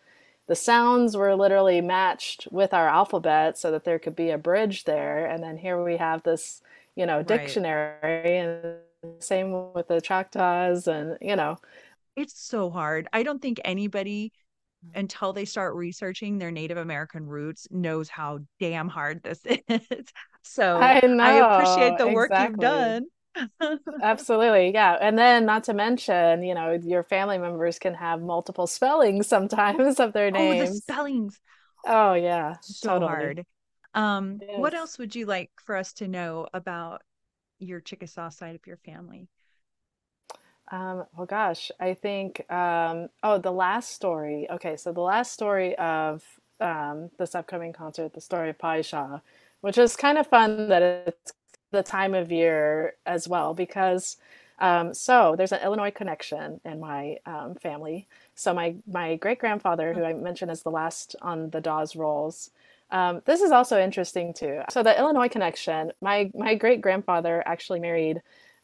the 0.47 0.55
sounds 0.55 1.15
were 1.15 1.35
literally 1.35 1.81
matched 1.81 2.47
with 2.49 2.73
our 2.73 2.89
alphabet 2.89 3.59
so 3.59 3.69
that 3.69 3.83
there 3.83 3.99
could 3.99 4.15
be 4.15 4.31
a 4.31 4.39
bridge 4.39 4.85
there. 4.85 5.27
And 5.27 5.43
then 5.43 5.57
here 5.57 5.83
we 5.83 5.97
have 5.97 6.23
this 6.23 6.63
you 6.95 7.05
know 7.05 7.21
dictionary 7.21 7.93
right. 8.01 8.25
and 8.25 9.21
same 9.21 9.71
with 9.73 9.87
the 9.87 10.01
choctaws 10.01 10.87
and 10.87 11.15
you 11.21 11.35
know 11.35 11.59
it's 12.15 12.39
so 12.39 12.69
hard 12.69 13.07
i 13.13 13.23
don't 13.23 13.41
think 13.41 13.59
anybody 13.65 14.31
until 14.93 15.33
they 15.33 15.45
start 15.45 15.75
researching 15.75 16.37
their 16.37 16.51
Native 16.51 16.77
American 16.77 17.25
roots 17.25 17.67
knows 17.71 18.09
how 18.09 18.39
damn 18.59 18.87
hard 18.87 19.23
this 19.23 19.41
is. 19.67 20.07
So 20.43 20.77
I, 20.77 20.99
know, 21.01 21.23
I 21.23 21.55
appreciate 21.57 21.97
the 21.97 22.07
work 22.09 22.31
exactly. 22.31 22.51
you've 22.51 22.59
done. 22.59 23.79
Absolutely. 24.01 24.73
Yeah. 24.73 24.97
And 24.99 25.17
then 25.17 25.45
not 25.45 25.65
to 25.65 25.73
mention, 25.73 26.43
you 26.43 26.53
know, 26.53 26.79
your 26.81 27.03
family 27.03 27.37
members 27.37 27.79
can 27.79 27.93
have 27.93 28.21
multiple 28.21 28.67
spellings 28.67 29.27
sometimes 29.27 29.99
of 29.99 30.13
their 30.13 30.31
names. 30.31 30.69
Oh, 30.69 30.73
the 30.73 30.79
spellings. 30.79 31.39
Oh 31.85 32.13
yeah. 32.13 32.55
So 32.61 32.89
totally. 32.89 33.09
hard. 33.09 33.45
Um, 33.93 34.39
yes. 34.41 34.59
what 34.59 34.73
else 34.73 34.97
would 34.97 35.15
you 35.15 35.25
like 35.25 35.51
for 35.63 35.75
us 35.75 35.93
to 35.93 36.07
know 36.07 36.47
about 36.53 37.01
your 37.59 37.79
Chickasaw 37.79 38.29
side 38.29 38.55
of 38.55 38.67
your 38.67 38.77
family? 38.77 39.29
Um, 40.71 41.05
well, 41.15 41.27
gosh, 41.27 41.71
I 41.79 41.93
think, 41.93 42.49
um, 42.51 43.09
oh, 43.23 43.37
the 43.37 43.51
last 43.51 43.91
story. 43.91 44.47
Okay, 44.49 44.75
so 44.77 44.91
the 44.91 45.01
last 45.01 45.31
story 45.31 45.77
of 45.77 46.23
um, 46.59 47.11
this 47.19 47.35
upcoming 47.35 47.71
concert, 47.73 48.13
the 48.13 48.21
story 48.21 48.49
of 48.49 48.57
Paisha, 48.57 49.21
which 49.61 49.77
is 49.77 49.95
kind 49.95 50.17
of 50.17 50.27
fun 50.27 50.69
that 50.69 50.81
it's 50.81 51.33
the 51.71 51.83
time 51.83 52.13
of 52.13 52.31
year 52.31 52.95
as 53.05 53.27
well 53.27 53.53
because 53.53 54.17
um, 54.59 54.93
so 54.93 55.35
there's 55.37 55.51
an 55.51 55.61
Illinois 55.63 55.91
connection 55.91 56.61
in 56.63 56.79
my 56.79 57.17
um, 57.25 57.55
family. 57.55 58.07
So 58.35 58.53
my 58.53 58.75
my 58.87 59.17
great 59.17 59.39
grandfather, 59.39 59.93
who 59.93 60.03
I 60.03 60.13
mentioned 60.13 60.49
as 60.51 60.63
the 60.63 60.71
last 60.71 61.15
on 61.21 61.49
the 61.49 61.59
Dawes 61.61 61.95
rolls, 61.95 62.51
um, 62.91 63.21
this 63.25 63.41
is 63.41 63.51
also 63.51 63.79
interesting 63.81 64.33
too. 64.33 64.61
So 64.69 64.81
the 64.81 64.97
Illinois 64.97 65.27
connection, 65.27 65.91
my 66.01 66.31
my 66.33 66.55
great 66.55 66.81
grandfather 66.81 67.43
actually 67.45 67.81
married 67.81 68.21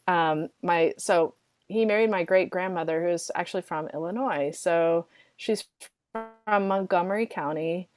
um, 0.08 0.48
my 0.62 0.94
so 0.98 1.34
he 1.72 1.84
married 1.84 2.10
my 2.10 2.24
great 2.24 2.50
grandmother, 2.50 3.02
who's 3.02 3.30
actually 3.34 3.62
from 3.62 3.88
Illinois. 3.88 4.50
So 4.52 5.06
she's 5.36 5.64
from 6.12 6.68
Montgomery 6.68 7.26
County, 7.26 7.88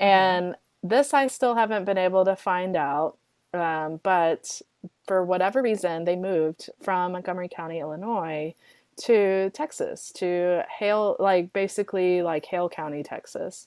mm-hmm. 0.00 0.04
and 0.04 0.56
this 0.82 1.14
I 1.14 1.26
still 1.26 1.54
haven't 1.54 1.84
been 1.84 1.98
able 1.98 2.24
to 2.24 2.36
find 2.36 2.76
out. 2.76 3.16
Um, 3.52 4.00
but 4.02 4.60
for 5.06 5.24
whatever 5.24 5.62
reason, 5.62 6.04
they 6.04 6.16
moved 6.16 6.70
from 6.82 7.12
Montgomery 7.12 7.48
County, 7.48 7.78
Illinois, 7.80 8.54
to 8.96 9.50
Texas, 9.50 10.12
to 10.12 10.62
Hale, 10.78 11.16
like 11.18 11.52
basically 11.52 12.22
like 12.22 12.44
Hale 12.46 12.68
County, 12.68 13.02
Texas. 13.02 13.66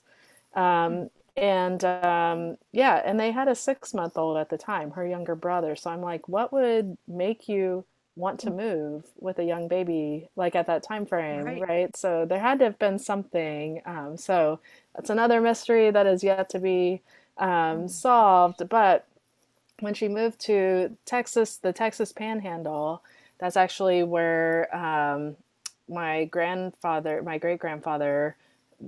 Um, 0.54 1.10
and 1.36 1.84
um, 1.84 2.56
yeah, 2.72 3.00
and 3.04 3.18
they 3.18 3.30
had 3.30 3.48
a 3.48 3.54
six 3.54 3.94
month 3.94 4.16
old 4.16 4.36
at 4.38 4.50
the 4.50 4.58
time, 4.58 4.92
her 4.92 5.06
younger 5.06 5.36
brother. 5.36 5.76
So 5.76 5.90
I'm 5.90 6.02
like, 6.02 6.28
what 6.28 6.52
would 6.52 6.96
make 7.06 7.48
you 7.48 7.84
want 8.18 8.40
to 8.40 8.50
move 8.50 9.04
with 9.20 9.38
a 9.38 9.44
young 9.44 9.68
baby 9.68 10.28
like 10.36 10.54
at 10.54 10.66
that 10.66 10.82
time 10.82 11.06
frame, 11.06 11.44
right? 11.44 11.62
right? 11.62 11.96
So 11.96 12.26
there 12.26 12.40
had 12.40 12.58
to 12.58 12.66
have 12.66 12.78
been 12.78 12.98
something. 12.98 13.80
Um, 13.86 14.16
so 14.16 14.60
that's 14.94 15.10
another 15.10 15.40
mystery 15.40 15.90
that 15.90 16.06
is 16.06 16.24
yet 16.24 16.50
to 16.50 16.58
be 16.58 17.02
um, 17.38 17.48
mm. 17.48 17.90
solved. 17.90 18.68
But 18.68 19.06
when 19.80 19.94
she 19.94 20.08
moved 20.08 20.40
to 20.40 20.96
Texas, 21.06 21.56
the 21.56 21.72
Texas 21.72 22.12
Panhandle, 22.12 23.02
that's 23.38 23.56
actually 23.56 24.02
where 24.02 24.74
um, 24.76 25.36
my 25.88 26.24
grandfather, 26.24 27.22
my 27.22 27.38
great 27.38 27.60
grandfather, 27.60 28.36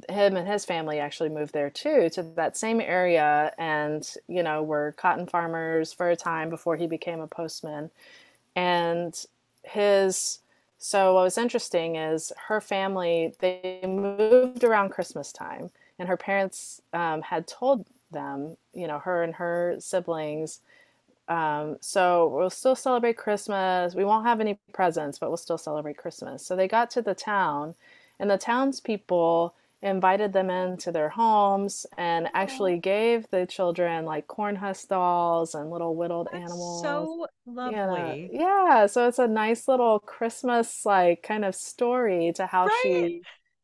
him 0.09 0.37
and 0.37 0.47
his 0.47 0.65
family 0.65 0.99
actually 0.99 1.29
moved 1.29 1.53
there 1.53 1.71
too, 1.71 2.09
to 2.11 2.23
that 2.23 2.57
same 2.57 2.81
area, 2.81 3.53
and 3.59 4.09
you 4.29 4.43
know 4.43 4.63
were 4.63 4.95
cotton 4.97 5.27
farmers 5.27 5.93
for 5.93 6.11
a 6.11 6.17
time 6.17 6.51
before 6.51 6.77
he 6.77 6.87
became 6.87 7.21
a 7.21 7.27
postman. 7.27 7.91
And 8.57 9.15
his 9.63 10.41
so 10.79 11.15
what 11.15 11.25
was 11.25 11.39
interesting 11.39 11.97
is 11.97 12.33
her 12.49 12.61
family 12.61 13.35
they 13.41 13.81
moved 13.85 14.65
around 14.65 14.91
Christmas 14.91 15.33
time, 15.33 15.71
and 15.99 16.09
her 16.09 16.17
parents 16.17 16.81
um, 16.93 17.23
had 17.23 17.47
told 17.47 17.87
them, 18.11 18.57
you 18.75 18.87
know, 18.87 18.99
her 18.99 19.23
and 19.23 19.35
her 19.35 19.77
siblings 19.79 20.61
um, 21.31 21.77
so 21.81 22.27
we'll 22.27 22.51
still 22.51 22.75
celebrate 22.75 23.17
Christmas. 23.17 23.95
We 23.95 24.05
won't 24.05 24.27
have 24.27 24.41
any 24.41 24.59
presents, 24.73 25.17
but 25.19 25.31
we'll 25.31 25.37
still 25.37 25.57
celebrate 25.59 25.97
Christmas. 25.97 26.45
So 26.45 26.57
they 26.57 26.67
got 26.67 26.91
to 26.91 27.03
the 27.03 27.15
town, 27.15 27.77
and 28.19 28.29
the 28.29 28.37
townspeople 28.37 29.55
invited 29.83 30.33
them 30.33 30.51
into 30.51 30.93
their 30.93 31.09
homes 31.09 31.87
and 31.97 32.29
actually 32.35 32.79
gave 32.79 33.29
the 33.31 33.47
children 33.47 34.05
like 34.05 34.27
corn 34.27 34.57
husk 34.57 34.89
dolls 34.89 35.55
and 35.55 35.71
little 35.71 35.97
whittled 35.97 36.29
That's 36.33 36.45
animals. 36.45 36.83
So 36.83 37.27
lovely. 37.47 38.31
Yeah. 38.33 38.41
yeah. 38.41 38.87
So 38.87 39.09
it's 39.09 39.19
a 39.19 39.27
nice 39.27 39.69
little 39.69 39.99
Christmas 39.99 40.85
like 40.85 41.23
kind 41.23 41.45
of 41.45 41.55
story 41.55 42.33
to 42.37 42.47
how 42.47 42.67
right. 42.67 42.81
she 42.83 43.23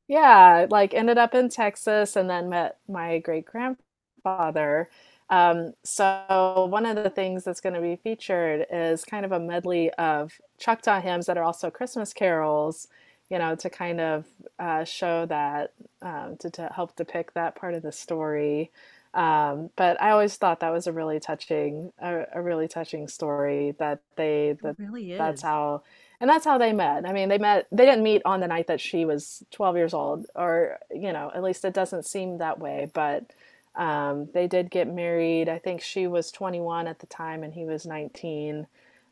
yeah, 0.09 0.67
like 0.71 0.95
ended 0.95 1.19
up 1.19 1.35
in 1.35 1.49
Texas 1.49 2.17
and 2.17 2.31
then 2.31 2.49
met 2.49 2.79
my 2.89 3.19
great 3.19 3.45
grandfather 3.45 4.89
um, 5.29 5.73
so 5.83 6.69
one 6.71 6.87
of 6.87 6.97
the 6.97 7.11
things 7.11 7.45
that's 7.45 7.61
going 7.61 7.75
to 7.75 7.81
be 7.81 7.97
featured 7.97 8.67
is 8.71 9.05
kind 9.05 9.25
of 9.25 9.33
a 9.33 9.41
medley 9.41 9.91
of 9.95 10.39
Choctaw 10.59 11.01
hymns 11.01 11.27
that 11.27 11.37
are 11.37 11.45
also 11.45 11.71
Christmas 11.71 12.13
carols, 12.13 12.87
you 13.29 13.39
know, 13.39 13.57
to 13.57 13.71
kind 13.71 14.01
of 14.01 14.25
uh, 14.59 14.85
show 14.85 15.27
that, 15.27 15.73
um, 16.03 16.37
to, 16.39 16.51
to 16.51 16.71
help 16.75 16.95
depict 16.97 17.35
that 17.35 17.57
part 17.57 17.75
of 17.75 17.83
the 17.83 17.93
story. 17.93 18.71
Um, 19.15 19.71
but 19.77 20.01
I 20.01 20.11
always 20.11 20.37
thought 20.37 20.61
that 20.61 20.73
was 20.73 20.87
a 20.87 20.93
really 20.93 21.19
touching, 21.19 21.93
a, 21.99 22.25
a 22.35 22.43
really 22.43 22.69
touching 22.69 23.09
story 23.09 23.75
that 23.79 24.01
they, 24.17 24.57
that 24.63 24.79
really 24.79 25.13
is. 25.13 25.19
that's 25.19 25.43
how, 25.43 25.83
and 26.21 26.31
that's 26.31 26.45
how 26.45 26.59
they 26.59 26.73
met. 26.73 27.07
I 27.07 27.13
mean, 27.13 27.29
they 27.29 27.39
met, 27.39 27.67
they 27.73 27.85
didn't 27.85 28.05
meet 28.05 28.23
on 28.25 28.41
the 28.41 28.47
night 28.47 28.69
that 28.69 28.81
she 28.81 29.05
was 29.05 29.43
12 29.51 29.77
years 29.77 29.95
old 29.95 30.27
or, 30.37 30.79
you 30.95 31.13
know, 31.13 31.33
at 31.35 31.43
least 31.43 31.65
it 31.65 31.75
doesn't 31.75 32.05
seem 32.05 32.39
that 32.39 32.59
way, 32.59 32.91
but, 32.93 33.33
um, 33.75 34.29
they 34.33 34.47
did 34.47 34.71
get 34.71 34.87
married. 34.87 35.49
I 35.49 35.59
think 35.59 35.83
she 35.83 36.07
was 36.07 36.31
21 36.31 36.87
at 36.87 37.01
the 37.01 37.07
time 37.07 37.43
and 37.43 37.53
he 37.53 37.65
was 37.65 37.87
19 37.87 38.67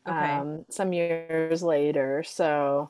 okay. 0.07 0.15
um, 0.15 0.65
some 0.69 0.93
years 0.93 1.61
later. 1.61 2.23
So, 2.23 2.89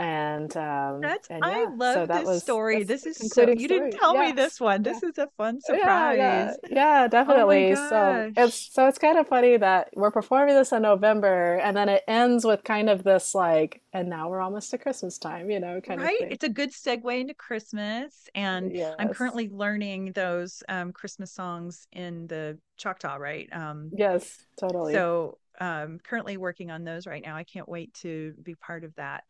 and 0.00 0.56
um, 0.56 1.00
that's 1.00 1.28
and 1.28 1.42
yeah, 1.44 1.50
I 1.50 1.74
love 1.74 1.94
so 1.94 2.06
this 2.06 2.26
was, 2.26 2.42
story. 2.42 2.84
This 2.84 3.04
is 3.04 3.18
so 3.32 3.42
you 3.42 3.68
didn't 3.68 3.92
tell 3.92 4.14
me 4.14 4.32
this 4.32 4.58
one. 4.58 4.82
This 4.82 5.00
yeah. 5.02 5.08
is 5.10 5.18
a 5.18 5.28
fun 5.36 5.60
surprise. 5.60 6.56
Yeah, 6.70 7.04
oh 7.04 7.08
definitely. 7.08 7.72
Oh 7.72 7.88
so 7.88 8.32
it's 8.36 8.72
so 8.72 8.86
it's 8.88 8.98
kind 8.98 9.18
of 9.18 9.28
funny 9.28 9.58
that 9.58 9.90
we're 9.94 10.10
performing 10.10 10.54
this 10.54 10.72
in 10.72 10.82
November 10.82 11.56
and 11.56 11.76
then 11.76 11.88
it 11.90 12.02
ends 12.08 12.44
with 12.46 12.64
kind 12.64 12.88
of 12.88 13.04
this 13.04 13.34
like 13.34 13.82
and 13.92 14.08
now 14.08 14.28
we're 14.30 14.40
almost 14.40 14.70
to 14.70 14.78
Christmas 14.78 15.18
time, 15.18 15.50
you 15.50 15.60
know, 15.60 15.80
kind 15.80 16.00
right? 16.00 16.14
of 16.14 16.22
Right. 16.22 16.32
It's 16.32 16.44
a 16.44 16.48
good 16.48 16.70
segue 16.72 17.20
into 17.20 17.34
Christmas. 17.34 18.28
And 18.34 18.74
yes. 18.74 18.94
I'm 18.98 19.12
currently 19.12 19.48
learning 19.48 20.12
those 20.12 20.62
um, 20.68 20.92
Christmas 20.92 21.32
songs 21.32 21.86
in 21.92 22.26
the 22.26 22.58
Choctaw, 22.76 23.16
right? 23.16 23.48
Um, 23.52 23.90
yes, 23.92 24.38
totally. 24.58 24.94
So 24.94 25.38
um, 25.60 25.98
currently 26.02 26.36
working 26.36 26.70
on 26.70 26.84
those 26.84 27.06
right 27.06 27.22
now. 27.22 27.36
I 27.36 27.44
can't 27.44 27.68
wait 27.68 27.92
to 27.94 28.34
be 28.42 28.54
part 28.54 28.84
of 28.84 28.94
that. 28.96 29.24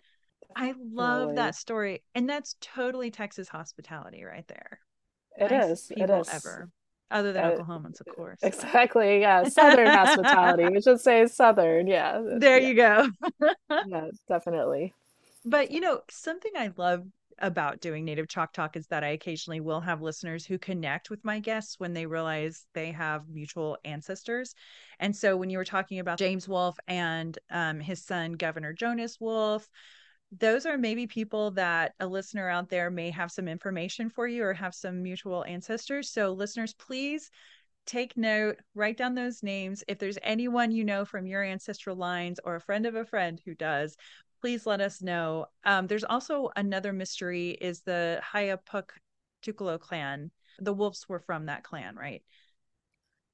I 0.57 0.75
love 0.93 1.37
that 1.37 1.55
story. 1.55 2.03
And 2.15 2.29
that's 2.29 2.57
totally 2.61 3.11
Texas 3.11 3.49
hospitality 3.49 4.25
right 4.25 4.47
there. 4.49 4.81
It 5.37 5.53
is. 5.53 5.91
It 5.97 6.11
is. 6.11 6.29
Ever. 6.29 6.71
Other 7.11 7.33
than 7.33 7.45
uh, 7.45 7.51
Oklahomans, 7.51 8.01
of 8.01 8.07
course. 8.15 8.39
Exactly. 8.43 9.21
Yeah. 9.21 9.43
Southern 9.49 9.89
hospitality. 9.89 10.69
We 10.69 10.81
should 10.81 11.01
say 11.01 11.27
Southern. 11.27 11.87
Yeah. 11.87 12.23
There 12.39 12.59
yeah. 12.59 12.69
you 12.69 12.75
go. 12.75 13.09
yeah, 13.89 14.09
definitely. 14.29 14.95
But, 15.45 15.71
you 15.71 15.81
know, 15.81 16.03
something 16.11 16.53
I 16.57 16.71
love 16.77 17.05
about 17.41 17.81
doing 17.81 18.05
Native 18.05 18.29
Chalk 18.29 18.53
Talk 18.53 18.77
is 18.77 18.87
that 18.89 19.03
I 19.03 19.09
occasionally 19.09 19.61
will 19.61 19.81
have 19.81 20.03
listeners 20.03 20.45
who 20.45 20.59
connect 20.59 21.11
with 21.11 21.25
my 21.25 21.41
guests 21.41 21.81
when 21.81 21.95
they 21.95 22.07
realize 22.07 22.67
they 22.75 22.93
have 22.93 23.29
mutual 23.29 23.79
ancestors. 23.85 24.55
And 24.99 25.17
so 25.17 25.37
when 25.37 25.51
you 25.51 25.59
were 25.59 25.65
talking 25.65 25.99
about 25.99 26.19
James 26.19 26.49
Wolf 26.49 26.77
and 26.87 27.37
um, 27.51 27.81
his 27.81 28.05
son, 28.05 28.33
Governor 28.33 28.73
Jonas 28.73 29.19
Wolf, 29.19 29.69
those 30.39 30.65
are 30.65 30.79
maybe 30.79 31.07
people 31.07 31.51
that 31.53 31.95
a 32.01 32.07
listener 32.07 32.49
out 32.49 32.69
there 32.69 32.91
may 32.91 33.11
have 33.11 33.33
some 33.33 33.49
information 33.49 34.09
for 34.09 34.29
you 34.29 34.45
or 34.45 34.55
have 34.55 34.75
some 34.75 35.03
mutual 35.03 35.45
ancestors. 35.45 36.11
So, 36.11 36.33
listeners, 36.33 36.75
please 36.75 37.31
take 37.87 38.17
note, 38.17 38.57
write 38.75 38.97
down 38.97 39.15
those 39.15 39.43
names. 39.43 39.83
If 39.89 39.99
there's 39.99 40.19
anyone 40.23 40.71
you 40.71 40.85
know 40.85 41.05
from 41.05 41.27
your 41.27 41.43
ancestral 41.43 41.97
lines 41.97 42.39
or 42.45 42.55
a 42.55 42.61
friend 42.61 42.87
of 42.87 42.95
a 42.95 43.05
friend 43.05 43.41
who 43.45 43.55
does, 43.55 43.97
please 44.41 44.67
let 44.67 44.81
us 44.81 45.03
know. 45.03 45.47
Um, 45.65 45.87
there's 45.87 46.05
also 46.05 46.51
another 46.55 46.93
mystery 46.93 47.51
is 47.51 47.83
the 47.83 48.21
Hayapuk 48.33 48.91
Tukalo 49.45 49.81
clan. 49.81 50.31
The 50.61 50.73
wolves 50.73 51.09
were 51.09 51.21
from 51.21 51.47
that 51.47 51.65
clan, 51.65 51.97
right? 51.97 52.23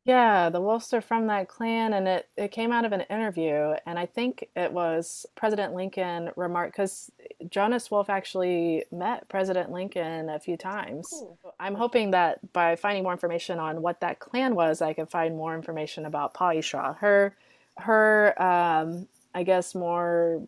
Yeah, 0.07 0.51
the 0.51 0.61
Wolves 0.61 0.95
are 0.95 1.01
from 1.01 1.27
that 1.27 1.49
clan, 1.49 1.93
and 1.93 2.07
it, 2.07 2.29
it 2.37 2.53
came 2.53 2.71
out 2.71 2.85
of 2.85 2.93
an 2.93 3.01
interview. 3.11 3.75
And 3.87 3.99
I 3.99 4.07
think 4.07 4.49
it 4.55 4.73
was 4.73 5.27
President 5.35 5.75
Lincoln 5.75 6.31
remarked 6.37 6.77
because 6.77 7.11
Jonas 7.51 7.91
Wolf 7.91 8.09
actually 8.09 8.85
met 8.93 9.29
President 9.29 9.73
Lincoln 9.73 10.29
a 10.29 10.39
few 10.39 10.57
times. 10.57 11.09
Cool. 11.11 11.37
I'm 11.59 11.75
hoping 11.75 12.13
that 12.13 12.53
by 12.53 12.77
finding 12.77 13.03
more 13.03 13.11
information 13.11 13.59
on 13.59 13.83
what 13.83 13.99
that 13.99 14.21
clan 14.21 14.55
was, 14.55 14.81
I 14.81 14.93
can 14.93 15.07
find 15.07 15.37
more 15.37 15.57
information 15.57 16.07
about 16.07 16.35
Paisha. 16.35 16.97
Her, 16.99 17.35
her, 17.79 18.41
um, 18.41 19.09
I 19.35 19.43
guess 19.43 19.75
more, 19.75 20.41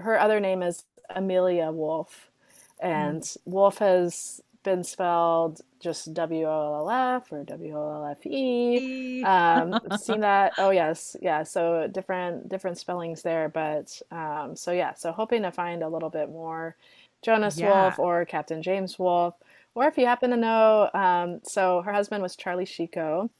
her 0.00 0.20
other 0.20 0.38
name 0.38 0.62
is 0.62 0.84
Amelia 1.08 1.70
Wolf, 1.70 2.30
and 2.78 3.22
mm. 3.22 3.36
Wolf 3.46 3.78
has 3.78 4.42
been 4.62 4.84
spelled 4.84 5.60
just 5.80 6.14
W 6.14 6.46
O 6.46 6.74
L 6.88 6.90
F 6.90 7.32
or 7.32 7.44
W 7.44 7.76
O 7.76 7.94
L 7.96 8.06
F 8.06 8.24
E. 8.26 9.22
Um, 9.24 9.78
seen 9.98 10.20
that? 10.20 10.52
Oh 10.58 10.70
yes, 10.70 11.16
yeah. 11.20 11.42
So 11.42 11.88
different 11.88 12.48
different 12.48 12.78
spellings 12.78 13.22
there, 13.22 13.48
but 13.48 14.00
um, 14.10 14.54
so 14.56 14.72
yeah. 14.72 14.94
So 14.94 15.12
hoping 15.12 15.42
to 15.42 15.52
find 15.52 15.82
a 15.82 15.88
little 15.88 16.10
bit 16.10 16.30
more 16.30 16.76
Jonas 17.22 17.58
yeah. 17.58 17.68
Wolf 17.68 17.98
or 17.98 18.24
Captain 18.24 18.62
James 18.62 18.98
Wolf, 18.98 19.34
or 19.74 19.86
if 19.86 19.98
you 19.98 20.06
happen 20.06 20.30
to 20.30 20.36
know. 20.36 20.90
Um, 20.94 21.40
so 21.44 21.82
her 21.82 21.92
husband 21.92 22.22
was 22.22 22.36
Charlie 22.36 22.66
Chico, 22.66 23.30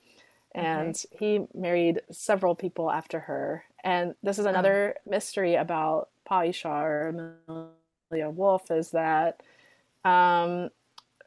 and 0.55 0.97
okay. 1.15 1.17
he 1.19 1.47
married 1.55 2.03
several 2.11 2.55
people 2.55 2.91
after 2.91 3.21
her. 3.21 3.65
And 3.85 4.15
this 4.23 4.39
is 4.39 4.47
oh. 4.47 4.51
another 4.51 4.97
mystery 5.07 5.55
about 5.55 6.09
Paisha 6.29 6.67
or 6.67 7.37
Amelia 8.11 8.31
Wolf 8.31 8.71
is 8.71 8.91
that 8.91 9.43
um, 10.05 10.71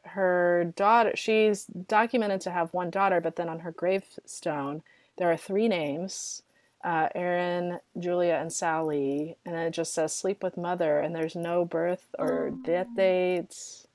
her 0.08 0.72
daughter 0.76 1.12
she's 1.14 1.64
documented 1.66 2.40
to 2.40 2.50
have 2.50 2.72
one 2.72 2.90
daughter 2.90 3.20
but 3.20 3.36
then 3.36 3.48
on 3.48 3.60
her 3.60 3.72
gravestone 3.72 4.82
there 5.18 5.30
are 5.30 5.36
three 5.36 5.68
names 5.68 6.42
uh, 6.84 7.08
Erin, 7.16 7.80
Julia, 7.98 8.34
and 8.34 8.52
Sally, 8.52 9.36
and 9.44 9.56
it 9.56 9.72
just 9.72 9.92
says 9.92 10.14
sleep 10.14 10.42
with 10.42 10.56
mother, 10.56 11.00
and 11.00 11.14
there's 11.14 11.34
no 11.34 11.64
birth 11.64 12.14
or 12.16 12.52
oh. 12.52 12.58
death 12.64 12.86
dates, 12.94 13.88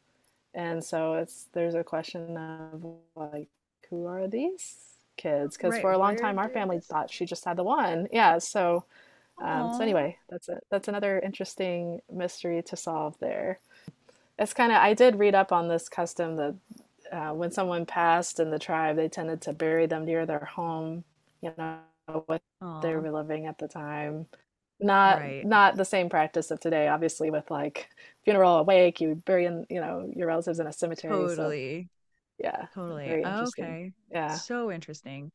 and 0.53 0.83
so 0.83 1.13
it's 1.13 1.47
there's 1.53 1.73
a 1.73 1.85
question 1.85 2.35
of 2.35 2.85
like 3.15 3.47
who 3.89 4.07
are 4.07 4.27
these 4.27 4.75
kids? 5.15 5.55
Because 5.55 5.73
right. 5.73 5.81
for 5.81 5.93
a 5.93 5.97
long 5.97 6.17
time 6.17 6.37
our 6.37 6.49
family 6.49 6.81
thought 6.81 7.09
she 7.09 7.25
just 7.25 7.45
had 7.45 7.57
the 7.57 7.63
one, 7.63 8.09
yeah. 8.11 8.39
So, 8.39 8.83
um, 9.41 9.73
so 9.73 9.81
anyway, 9.81 10.17
that's 10.29 10.49
it. 10.49 10.65
That's 10.69 10.89
another 10.89 11.17
interesting 11.19 12.01
mystery 12.11 12.61
to 12.63 12.75
solve 12.75 13.17
there 13.19 13.59
it's 14.39 14.53
kind 14.53 14.71
of 14.71 14.77
I 14.79 14.93
did 14.93 15.19
read 15.19 15.35
up 15.35 15.51
on 15.51 15.67
this 15.67 15.89
custom 15.89 16.35
that 16.37 16.55
uh, 17.11 17.33
when 17.33 17.51
someone 17.51 17.85
passed 17.85 18.39
in 18.39 18.51
the 18.51 18.59
tribe, 18.59 18.95
they 18.95 19.09
tended 19.09 19.41
to 19.41 19.53
bury 19.53 19.85
them 19.85 20.05
near 20.05 20.25
their 20.25 20.45
home, 20.45 21.03
you 21.41 21.53
know, 21.57 21.77
what 22.25 22.41
Aww. 22.61 22.81
they 22.81 22.95
were 22.95 23.11
living 23.11 23.45
at 23.45 23.57
the 23.57 23.67
time. 23.67 24.27
Not 24.79 25.19
right. 25.19 25.45
not 25.45 25.77
the 25.77 25.85
same 25.85 26.09
practice 26.09 26.49
of 26.49 26.59
today, 26.59 26.87
obviously, 26.87 27.29
with 27.29 27.51
like 27.51 27.89
funeral 28.25 28.57
awake, 28.57 28.99
you 28.99 29.21
bury 29.25 29.45
in, 29.45 29.65
you 29.69 29.79
know, 29.79 30.11
your 30.15 30.27
relatives 30.27 30.59
in 30.59 30.65
a 30.65 30.73
cemetery. 30.73 31.13
Totally. 31.13 31.83
So, 31.83 32.43
yeah. 32.43 32.65
Totally. 32.73 33.23
okay. 33.25 33.91
Yeah. 34.11 34.33
So 34.33 34.71
interesting. 34.71 35.31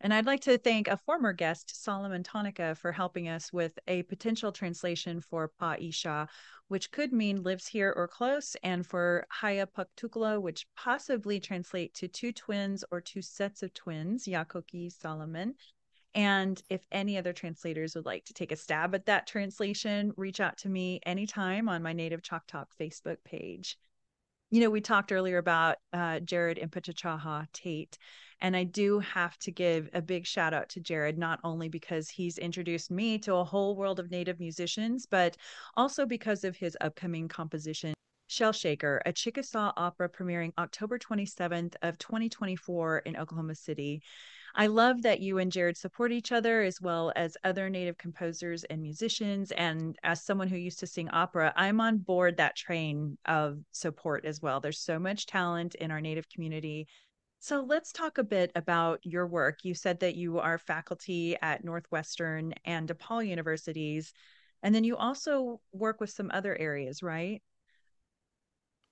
And 0.00 0.12
I'd 0.12 0.26
like 0.26 0.40
to 0.42 0.58
thank 0.58 0.88
a 0.88 0.96
former 0.96 1.32
guest, 1.32 1.82
Solomon 1.82 2.22
Tonica, 2.22 2.76
for 2.76 2.92
helping 2.92 3.28
us 3.28 3.52
with 3.52 3.78
a 3.88 4.02
potential 4.04 4.52
translation 4.52 5.20
for 5.20 5.52
Paisha, 5.60 6.28
which 6.68 6.90
could 6.90 7.12
mean 7.12 7.42
lives 7.42 7.66
here 7.66 7.92
or 7.96 8.06
close, 8.06 8.56
and 8.62 8.86
for 8.86 9.26
Haya 9.30 9.66
Hayapuktukla, 9.66 10.40
which 10.40 10.66
possibly 10.76 11.40
translate 11.40 11.94
to 11.94 12.08
two 12.08 12.32
twins 12.32 12.84
or 12.90 13.00
two 13.00 13.22
sets 13.22 13.62
of 13.62 13.72
twins, 13.72 14.26
Yakoki 14.26 14.90
Solomon. 14.92 15.54
And 16.14 16.62
if 16.70 16.84
any 16.90 17.18
other 17.18 17.32
translators 17.32 17.94
would 17.94 18.06
like 18.06 18.24
to 18.24 18.34
take 18.34 18.50
a 18.50 18.56
stab 18.56 18.94
at 18.94 19.06
that 19.06 19.26
translation, 19.26 20.12
reach 20.16 20.40
out 20.40 20.56
to 20.58 20.68
me 20.68 21.00
anytime 21.04 21.68
on 21.68 21.82
my 21.82 21.92
Native 21.92 22.22
Chalk 22.22 22.46
Talk 22.46 22.70
Facebook 22.80 23.18
page. 23.24 23.78
You 24.50 24.60
know, 24.60 24.70
we 24.70 24.80
talked 24.80 25.10
earlier 25.10 25.38
about 25.38 25.78
uh, 25.92 26.20
Jerod 26.20 26.62
Impichchaachaaha' 26.62 27.48
Tate, 27.52 27.98
and 28.40 28.56
I 28.56 28.62
do 28.62 29.00
have 29.00 29.36
to 29.38 29.50
give 29.50 29.90
a 29.92 30.00
big 30.00 30.24
shout 30.24 30.54
out 30.54 30.68
to 30.70 30.80
Jerod, 30.80 31.16
not 31.16 31.40
only 31.42 31.68
because 31.68 32.08
he's 32.08 32.38
introduced 32.38 32.88
me 32.88 33.18
to 33.18 33.34
a 33.34 33.44
whole 33.44 33.74
world 33.74 33.98
of 33.98 34.12
Native 34.12 34.38
musicians, 34.38 35.04
but 35.04 35.36
also 35.76 36.06
because 36.06 36.44
of 36.44 36.56
his 36.56 36.76
upcoming 36.80 37.26
composition, 37.26 37.92
Shell 38.28 38.52
Shaker, 38.52 39.02
a 39.04 39.12
Chickasaw 39.12 39.72
opera 39.76 40.08
premiering 40.08 40.52
October 40.58 40.98
27th 40.98 41.74
of 41.82 41.98
2024 41.98 42.98
in 42.98 43.16
Oklahoma 43.16 43.56
City. 43.56 44.00
I 44.56 44.66
love 44.68 45.02
that 45.02 45.20
you 45.20 45.38
and 45.38 45.52
Jerod 45.52 45.76
support 45.76 46.12
each 46.12 46.32
other 46.32 46.62
as 46.62 46.80
well 46.80 47.12
as 47.14 47.36
other 47.44 47.68
Native 47.70 47.98
composers 47.98 48.64
and 48.64 48.82
musicians. 48.82 49.52
And 49.52 49.96
as 50.02 50.24
someone 50.24 50.48
who 50.48 50.56
used 50.56 50.80
to 50.80 50.86
sing 50.86 51.10
opera, 51.10 51.52
I'm 51.56 51.80
on 51.80 51.98
board 51.98 52.38
that 52.38 52.56
train 52.56 53.18
of 53.26 53.58
support 53.70 54.24
as 54.24 54.40
well. 54.40 54.60
There's 54.60 54.80
so 54.80 54.98
much 54.98 55.26
talent 55.26 55.74
in 55.74 55.90
our 55.90 56.00
Native 56.00 56.28
community 56.28 56.88
so 57.38 57.60
let's 57.60 57.92
talk 57.92 58.18
a 58.18 58.24
bit 58.24 58.50
about 58.54 59.00
your 59.04 59.26
work. 59.26 59.60
You 59.62 59.74
said 59.74 60.00
that 60.00 60.16
you 60.16 60.38
are 60.38 60.58
faculty 60.58 61.36
at 61.40 61.64
Northwestern 61.64 62.54
and 62.64 62.88
DePaul 62.88 63.26
universities, 63.26 64.12
and 64.62 64.74
then 64.74 64.84
you 64.84 64.96
also 64.96 65.60
work 65.72 66.00
with 66.00 66.10
some 66.10 66.30
other 66.32 66.56
areas, 66.56 67.02
right? 67.02 67.42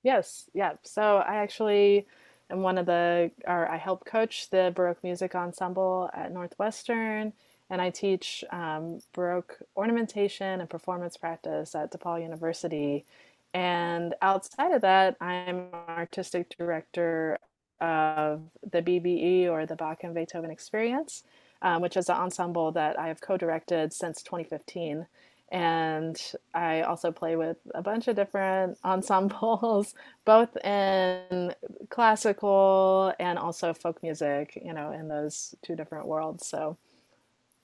Yes, 0.02 0.48
yeah. 0.54 0.74
So 0.84 1.16
I 1.16 1.36
actually 1.36 2.06
am 2.50 2.62
one 2.62 2.78
of 2.78 2.86
the, 2.86 3.30
or 3.46 3.70
I 3.70 3.76
help 3.76 4.04
coach 4.04 4.50
the 4.50 4.72
Baroque 4.74 5.02
Music 5.02 5.34
Ensemble 5.34 6.10
at 6.12 6.32
Northwestern, 6.32 7.32
and 7.70 7.80
I 7.80 7.90
teach 7.90 8.44
um, 8.50 9.00
Baroque 9.12 9.58
ornamentation 9.76 10.60
and 10.60 10.68
performance 10.68 11.16
practice 11.16 11.74
at 11.74 11.92
DePaul 11.92 12.22
University. 12.22 13.04
And 13.52 14.14
outside 14.20 14.72
of 14.72 14.82
that, 14.82 15.16
I'm 15.20 15.68
artistic 15.88 16.54
director 16.58 17.38
of 17.80 18.42
the 18.70 18.82
BBE 18.82 19.48
or 19.48 19.66
the 19.66 19.76
Bach 19.76 20.04
and 20.04 20.14
Beethoven 20.14 20.50
Experience, 20.50 21.24
um, 21.62 21.80
which 21.80 21.96
is 21.96 22.08
an 22.08 22.16
ensemble 22.16 22.72
that 22.72 22.98
I 22.98 23.08
have 23.08 23.20
co 23.20 23.36
directed 23.36 23.92
since 23.92 24.22
2015. 24.22 25.06
And 25.52 26.20
I 26.52 26.82
also 26.82 27.12
play 27.12 27.36
with 27.36 27.58
a 27.74 27.82
bunch 27.82 28.08
of 28.08 28.16
different 28.16 28.78
ensembles, 28.84 29.94
both 30.24 30.56
in 30.64 31.54
classical 31.90 33.12
and 33.18 33.38
also 33.38 33.72
folk 33.72 34.02
music, 34.02 34.60
you 34.64 34.72
know, 34.72 34.90
in 34.92 35.08
those 35.08 35.54
two 35.62 35.76
different 35.76 36.06
worlds. 36.06 36.46
So 36.46 36.76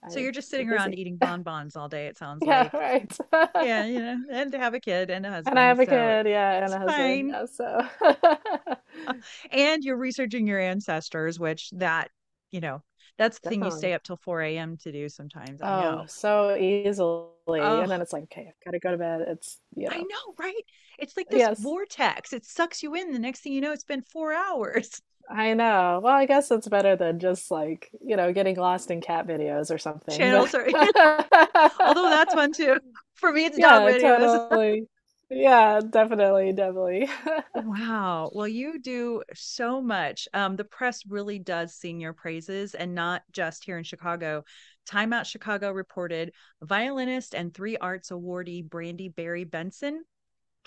so 0.09 0.19
you're 0.19 0.33
just 0.33 0.49
sitting 0.49 0.71
around 0.71 0.95
eating 0.95 1.17
bonbons 1.17 1.77
all 1.77 1.89
day. 1.89 2.07
It 2.07 2.17
sounds 2.17 2.43
yeah, 2.45 2.63
like. 2.63 2.73
right. 2.73 3.19
yeah, 3.57 3.85
you 3.85 3.99
know, 4.01 4.17
and 4.31 4.51
to 4.53 4.59
have 4.59 4.73
a 4.73 4.81
kid 4.81 5.11
and 5.11 5.27
a 5.27 5.31
husband. 5.31 5.59
And 5.59 5.59
I 5.59 5.69
have 5.69 5.79
a 5.79 5.85
kid, 5.85 6.27
yeah, 6.27 6.65
and 6.65 6.73
a 6.73 6.79
husband. 6.79 7.29
Yeah, 7.29 7.47
so. 7.47 8.77
Uh, 9.07 9.15
and 9.53 9.85
you're 9.85 9.97
researching 9.97 10.49
your 10.49 10.59
ancestors, 10.59 11.39
which 11.39 11.71
that 11.71 12.11
you 12.51 12.61
know 12.61 12.83
that's 13.21 13.39
the 13.39 13.51
Definitely. 13.51 13.71
thing 13.71 13.77
you 13.77 13.79
stay 13.79 13.93
up 13.93 14.03
till 14.03 14.17
4 14.17 14.41
a.m. 14.41 14.79
to 14.79 14.91
do 14.91 15.07
sometimes. 15.11 15.61
I 15.61 15.85
oh, 15.85 15.91
know. 15.91 16.05
so 16.07 16.57
easily. 16.57 17.29
Oh. 17.49 17.83
And 17.83 17.91
then 17.91 18.01
it's 18.01 18.15
like, 18.15 18.23
okay, 18.23 18.49
I've 18.49 18.65
got 18.65 18.71
to 18.71 18.79
go 18.79 18.93
to 18.93 18.97
bed. 18.97 19.21
It's, 19.29 19.59
you 19.77 19.91
know. 19.91 19.95
I 19.95 19.99
know, 19.99 20.35
right? 20.39 20.63
It's 20.99 21.15
like 21.19 21.29
this 21.29 21.41
yes. 21.41 21.61
vortex. 21.61 22.33
It 22.33 22.47
sucks 22.47 22.83
you 22.83 22.95
in. 22.95 23.13
The 23.13 23.19
next 23.19 23.41
thing 23.41 23.53
you 23.53 23.61
know, 23.61 23.73
it's 23.73 23.85
been 23.85 24.01
four 24.01 24.33
hours. 24.33 25.03
I 25.31 25.53
know. 25.53 26.01
Well, 26.03 26.15
I 26.15 26.25
guess 26.25 26.51
it's 26.51 26.67
better 26.67 26.97
than 26.97 27.19
just 27.19 27.51
like, 27.51 27.91
you 28.01 28.17
know, 28.17 28.33
getting 28.33 28.57
lost 28.57 28.91
in 28.91 29.03
cat 29.03 29.27
videos 29.27 29.71
or 29.71 29.77
something. 29.77 30.17
Channels 30.17 30.55
are, 30.55 30.67
although 31.81 32.09
that's 32.09 32.33
fun 32.33 32.53
too. 32.53 32.79
For 33.17 33.33
me, 33.33 33.45
it's 33.45 33.59
yeah, 33.59 33.81
dog 33.81 33.91
videos. 33.91 34.49
Totally. 34.49 34.89
Yeah, 35.31 35.81
definitely, 35.89 36.53
definitely. 36.53 37.09
wow. 37.55 38.31
Well, 38.33 38.49
you 38.49 38.81
do 38.81 39.23
so 39.35 39.81
much. 39.81 40.29
Um, 40.33 40.57
the 40.57 40.65
press 40.65 41.05
really 41.07 41.39
does 41.39 41.75
sing 41.75 42.01
your 42.01 42.13
praises, 42.13 42.75
and 42.75 42.95
not 42.95 43.23
just 43.33 43.65
here 43.65 43.79
in 43.79 43.85
Chicago. 43.85 44.45
Time 44.87 45.13
Out 45.13 45.27
Chicago 45.27 45.71
reported 45.71 46.33
violinist 46.63 47.35
and 47.35 47.53
three 47.53 47.77
arts 47.77 48.11
awardee 48.11 48.69
Brandi 48.69 49.15
Berry 49.15 49.45
Benson 49.45 50.05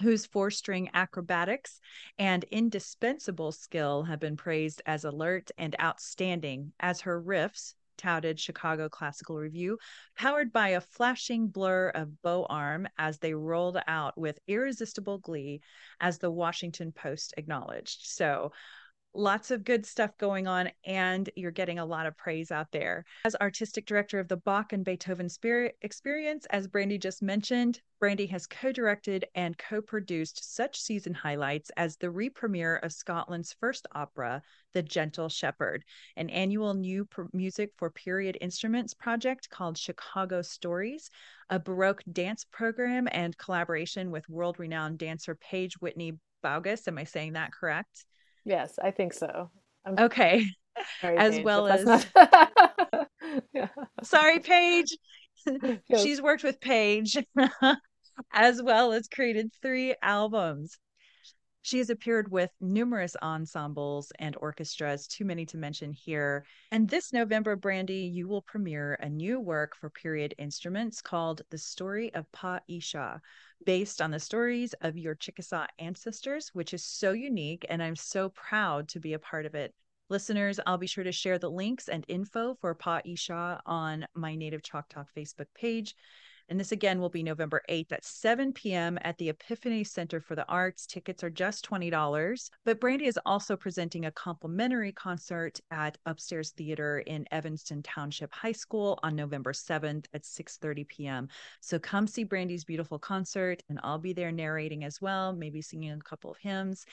whose 0.01 0.25
four 0.25 0.51
string 0.51 0.89
acrobatics 0.93 1.79
and 2.19 2.43
indispensable 2.45 3.51
skill 3.51 4.03
have 4.03 4.19
been 4.19 4.37
praised 4.37 4.81
as 4.85 5.05
alert 5.05 5.51
and 5.57 5.75
outstanding 5.81 6.73
as 6.79 7.01
her 7.01 7.21
riffs, 7.21 7.75
touted 7.97 8.39
Chicago 8.39 8.89
Classical 8.89 9.37
Review, 9.37 9.77
powered 10.15 10.51
by 10.51 10.69
a 10.69 10.81
flashing 10.81 11.47
blur 11.47 11.89
of 11.89 12.21
bow 12.21 12.45
arm 12.49 12.87
as 12.97 13.19
they 13.19 13.33
rolled 13.33 13.77
out 13.87 14.17
with 14.17 14.39
irresistible 14.47 15.17
glee, 15.19 15.61
as 15.99 16.17
the 16.17 16.31
Washington 16.31 16.91
Post 16.91 17.33
acknowledged. 17.37 18.01
So, 18.03 18.51
lots 19.13 19.51
of 19.51 19.63
good 19.63 19.85
stuff 19.85 20.17
going 20.17 20.47
on 20.47 20.69
and 20.85 21.29
you're 21.35 21.51
getting 21.51 21.79
a 21.79 21.85
lot 21.85 22.05
of 22.05 22.17
praise 22.17 22.51
out 22.51 22.71
there 22.71 23.05
as 23.25 23.35
artistic 23.41 23.85
director 23.85 24.19
of 24.19 24.27
the 24.27 24.37
bach 24.37 24.73
and 24.73 24.83
beethoven 24.83 25.29
spirit 25.29 25.77
experience 25.81 26.45
as 26.49 26.67
brandi 26.67 26.99
just 26.99 27.21
mentioned 27.21 27.79
brandi 28.01 28.27
has 28.27 28.47
co-directed 28.47 29.25
and 29.35 29.57
co-produced 29.57 30.55
such 30.55 30.79
season 30.79 31.13
highlights 31.13 31.69
as 31.77 31.95
the 31.97 32.09
re-premiere 32.09 32.77
of 32.77 32.91
scotland's 32.91 33.55
first 33.59 33.85
opera 33.93 34.41
the 34.73 34.81
gentle 34.81 35.29
shepherd 35.29 35.83
an 36.17 36.29
annual 36.31 36.73
new 36.73 37.07
music 37.33 37.71
for 37.77 37.91
period 37.91 38.37
instruments 38.41 38.93
project 38.93 39.49
called 39.49 39.77
chicago 39.77 40.41
stories 40.41 41.09
a 41.49 41.59
baroque 41.59 42.01
dance 42.11 42.45
program 42.51 43.07
and 43.11 43.37
collaboration 43.37 44.09
with 44.09 44.27
world-renowned 44.27 44.97
dancer 44.97 45.35
paige 45.35 45.75
whitney 45.75 46.13
Baugus. 46.43 46.87
Am 46.87 46.97
I 46.97 47.05
saying 47.05 47.33
that 47.33 47.53
correct? 47.53 48.05
Yes, 48.45 48.77
I 48.81 48.91
think 48.91 49.13
so. 49.13 49.49
I'm 49.85 49.99
okay. 50.05 50.45
as 51.03 51.39
well 51.41 51.67
as 51.67 51.85
not... 51.85 52.07
yeah. 53.53 53.67
sorry, 54.03 54.39
Paige. 54.39 54.97
She's 55.97 56.21
worked 56.21 56.43
with 56.43 56.59
Paige 56.59 57.17
as 58.33 58.61
well 58.61 58.93
as 58.93 59.07
created 59.07 59.51
three 59.61 59.95
albums. 60.01 60.77
She 61.65 61.77
has 61.77 61.89
appeared 61.89 62.29
with 62.29 62.51
numerous 62.59 63.15
ensembles 63.21 64.11
and 64.19 64.35
orchestras, 64.35 65.07
too 65.07 65.23
many 65.23 65.45
to 65.45 65.57
mention 65.57 65.93
here. 65.93 66.45
And 66.71 66.89
this 66.89 67.13
November, 67.13 67.55
Brandi, 67.55 68.13
you 68.13 68.27
will 68.27 68.41
premiere 68.41 68.95
a 68.95 69.07
new 69.07 69.39
work 69.39 69.73
for 69.73 69.89
period 69.89 70.35
instruments 70.37 71.01
called 71.01 71.41
The 71.51 71.57
Story 71.57 72.13
of 72.13 72.29
Pa 72.33 72.59
I 72.69 72.79
Sha, 72.79 73.19
based 73.65 74.01
on 74.01 74.11
the 74.11 74.19
stories 74.19 74.73
of 74.81 74.97
your 74.97 75.15
Chickasaw 75.15 75.67
ancestors, 75.79 76.49
which 76.53 76.73
is 76.73 76.83
so 76.83 77.13
unique. 77.13 77.65
And 77.69 77.81
I'm 77.81 77.95
so 77.95 78.27
proud 78.27 78.89
to 78.89 78.99
be 78.99 79.13
a 79.13 79.19
part 79.19 79.45
of 79.45 79.55
it. 79.55 79.73
Listeners, 80.09 80.59
I'll 80.67 80.77
be 80.77 80.85
sure 80.85 81.05
to 81.05 81.13
share 81.13 81.39
the 81.39 81.49
links 81.49 81.87
and 81.87 82.03
info 82.09 82.55
for 82.59 82.75
Pa 82.75 82.99
I 83.05 83.15
Sha 83.15 83.61
on 83.65 84.05
my 84.13 84.35
Native 84.35 84.63
Chalk 84.63 84.89
Talk 84.89 85.07
Facebook 85.15 85.47
page. 85.55 85.95
And 86.49 86.59
this 86.59 86.71
again 86.71 86.99
will 86.99 87.09
be 87.09 87.23
November 87.23 87.61
8th 87.69 87.91
at 87.91 88.05
7 88.05 88.53
p.m. 88.53 88.97
at 89.01 89.17
the 89.17 89.29
Epiphany 89.29 89.83
Center 89.83 90.19
for 90.19 90.35
the 90.35 90.47
Arts. 90.47 90.85
Tickets 90.85 91.23
are 91.23 91.29
just 91.29 91.67
$20. 91.67 92.49
But 92.65 92.79
Brandi 92.79 93.07
is 93.07 93.19
also 93.25 93.55
presenting 93.55 94.05
a 94.05 94.11
complimentary 94.11 94.91
concert 94.91 95.59
at 95.71 95.97
Upstairs 96.05 96.51
Theater 96.51 96.99
in 96.99 97.25
Evanston 97.31 97.81
Township 97.83 98.33
High 98.33 98.51
School 98.51 98.99
on 99.03 99.15
November 99.15 99.53
7th 99.53 100.05
at 100.13 100.23
6:30 100.23 100.87
p.m. 100.87 101.27
So 101.61 101.79
come 101.79 102.07
see 102.07 102.25
Brandi's 102.25 102.65
beautiful 102.65 102.99
concert 102.99 103.63
and 103.69 103.79
I'll 103.83 103.99
be 103.99 104.13
there 104.13 104.31
narrating 104.31 104.83
as 104.83 105.01
well, 105.01 105.33
maybe 105.33 105.61
singing 105.61 105.91
a 105.91 105.97
couple 105.99 106.31
of 106.31 106.37
hymns 106.37 106.85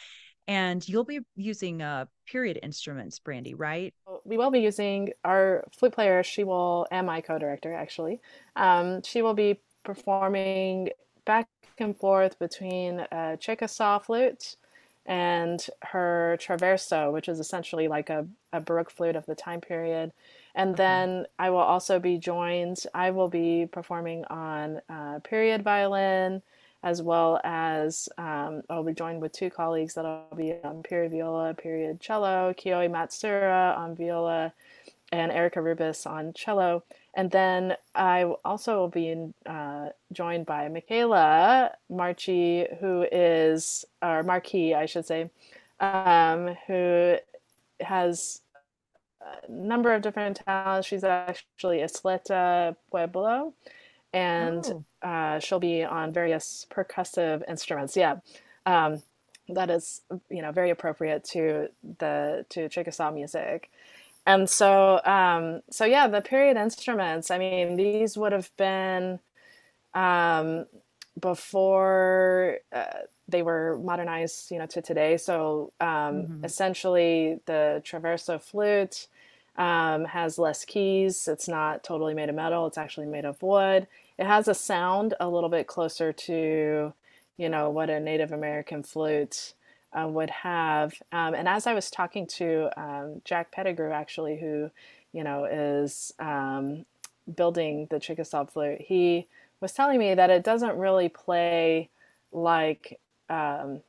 and 0.51 0.87
you'll 0.89 1.05
be 1.05 1.21
using 1.37 1.81
uh, 1.81 2.07
period 2.27 2.59
instruments 2.63 3.21
brandi 3.21 3.55
right? 3.57 3.95
We 4.25 4.37
will 4.37 4.51
be 4.51 4.61
using 4.61 5.11
our 5.25 5.65
flute 5.71 5.93
player 5.93 6.23
she 6.25 6.43
will 6.43 6.87
and 6.91 7.07
my 7.07 7.21
co-director 7.21 7.73
actually. 7.73 8.21
Um, 8.57 9.03
she 9.03 9.23
will 9.23 9.35
be 9.35 9.61
performing 9.85 10.91
back 11.25 11.49
and 11.79 11.97
forth 11.97 12.39
between 12.41 13.07
a 13.13 13.37
chickasaw 13.39 14.01
flute 14.01 14.57
and 15.07 15.65
her 15.83 16.37
traverso 16.41 17.13
which 17.13 17.29
is 17.29 17.39
essentially 17.39 17.87
like 17.87 18.11
a, 18.11 18.27
a 18.53 18.61
baroque 18.61 18.91
flute 18.91 19.17
of 19.17 19.27
the 19.27 19.37
time 19.37 19.61
period. 19.61 20.13
And 20.57 20.77
then 20.77 21.27
i 21.39 21.49
will 21.51 21.59
also 21.59 22.01
be 22.01 22.19
joined 22.19 22.79
i 22.93 23.13
will 23.13 23.29
be 23.29 23.69
performing 23.71 24.25
on 24.25 24.81
uh, 24.89 25.21
period 25.23 25.63
violin 25.63 26.43
as 26.83 27.03
well 27.03 27.41
as 27.45 28.09
um, 28.17 28.63
I'll 28.71 28.85
be 28.85 28.95
joined 28.95 29.21
with 29.21 29.33
two 29.33 29.51
colleagues 29.51 29.95
that 29.95 30.07
I'll 30.07 30.35
be 30.37 30.55
on 30.65 30.83
period 30.83 31.13
viola, 31.13 31.55
period 31.55 32.01
cello, 32.01 32.55
Kioi 32.57 32.91
Matsura 32.91 33.77
on 33.77 33.95
viola, 33.95 34.53
and 35.13 35.31
Erica 35.31 35.61
Rubis 35.61 36.07
on 36.07 36.33
cello. 36.33 36.83
And 37.15 37.31
then 37.31 37.77
I 37.95 38.25
also 38.45 38.79
will 38.79 38.89
be 38.89 39.09
in, 39.09 39.35
uh, 39.45 39.89
joined 40.13 40.47
by 40.47 40.69
Michaela 40.69 41.73
Marchi, 41.91 42.67
who 42.81 43.07
is, 43.11 43.85
or 44.01 44.23
Marquis, 44.23 44.75
I 44.75 44.87
should 44.87 45.07
say, 45.07 45.29
um, 45.81 46.55
who 46.67 47.17
has 47.81 48.41
a 49.21 49.51
number 49.51 49.93
of 49.93 50.03
different 50.03 50.41
talents. 50.47 50.87
She's 50.87 51.05
actually 51.05 51.81
Isleta 51.81 52.77
Pueblo 52.91 53.55
and 54.13 54.65
oh. 54.67 54.85
Uh, 55.03 55.39
she'll 55.39 55.61
be 55.61 55.85
on 55.85 56.13
various 56.13 56.67
percussive 56.71 57.43
instruments. 57.49 57.97
Yeah, 57.97 58.17
um, 58.67 59.03
that 59.49 59.71
is 59.71 60.03
you 60.29 60.43
know 60.43 60.53
very 60.53 60.71
appropriate 60.71 61.25
to 61.25 61.69
the 61.99 62.47
to 62.51 62.69
Chickasaw 62.69 63.11
music. 63.11 63.71
And 64.27 64.49
so, 64.49 65.01
um, 65.05 65.63
so 65.71 65.85
yeah, 65.85 66.07
the 66.07 66.21
period 66.21 66.57
instruments. 66.57 67.31
I 67.31 67.39
mean, 67.39 67.77
these 67.77 68.17
would 68.17 68.33
have 68.33 68.51
been 68.57 69.19
um, 69.95 70.67
before 71.19 72.59
uh, 72.73 72.85
they 73.29 73.43
were 73.43 73.79
modernized, 73.83 74.51
you 74.51 74.59
know, 74.59 74.67
to 74.67 74.83
today. 74.83 75.17
So 75.17 75.73
um, 75.81 75.89
mm-hmm. 75.89 76.45
essentially, 76.45 77.41
the 77.47 77.83
traverso 77.85 78.41
flute 78.41 79.09
um, 79.57 80.05
has 80.05 80.39
less 80.39 80.65
keys. 80.65 81.29
It's 81.29 81.49
not 81.49 81.83
totally 81.83 82.15
made 82.15 82.29
of 82.29 82.35
metal. 82.35 82.67
It's 82.67 82.79
actually 82.79 83.07
made 83.07 83.25
of 83.25 83.43
wood. 83.43 83.87
It 84.21 84.27
has 84.27 84.47
a 84.49 84.55
sound 84.55 85.15
a 85.19 85.29
little 85.29 85.49
bit 85.49 85.67
closer 85.67 86.13
to, 86.13 86.93
you 87.39 87.49
know, 87.49 87.71
what 87.71 87.91
a 87.91 87.99
Native 87.99 88.33
American 88.33 88.83
flute 88.83 89.55
uh, 89.93 90.07
would 90.07 90.31
have. 90.31 90.93
Um, 91.11 91.35
and 91.35 91.49
as 91.49 91.67
I 91.67 91.73
was 91.75 91.91
talking 91.91 92.27
to 92.39 92.69
um, 92.77 93.23
Jack 93.25 93.51
Pettigrew, 93.51 93.91
actually, 93.91 94.39
who, 94.39 94.71
you 95.13 95.25
know, 95.25 95.47
is 95.47 96.13
um, 96.19 96.85
building 97.35 97.89
the 97.91 97.99
Chickasaw 97.99 98.45
flute, 98.45 98.83
he 98.83 99.27
was 99.61 99.73
telling 99.73 99.99
me 99.99 100.15
that 100.15 100.31
it 100.31 100.45
doesn't 100.45 100.77
really 100.77 101.09
play 101.09 101.89
like 102.31 103.01
um, 103.31 103.81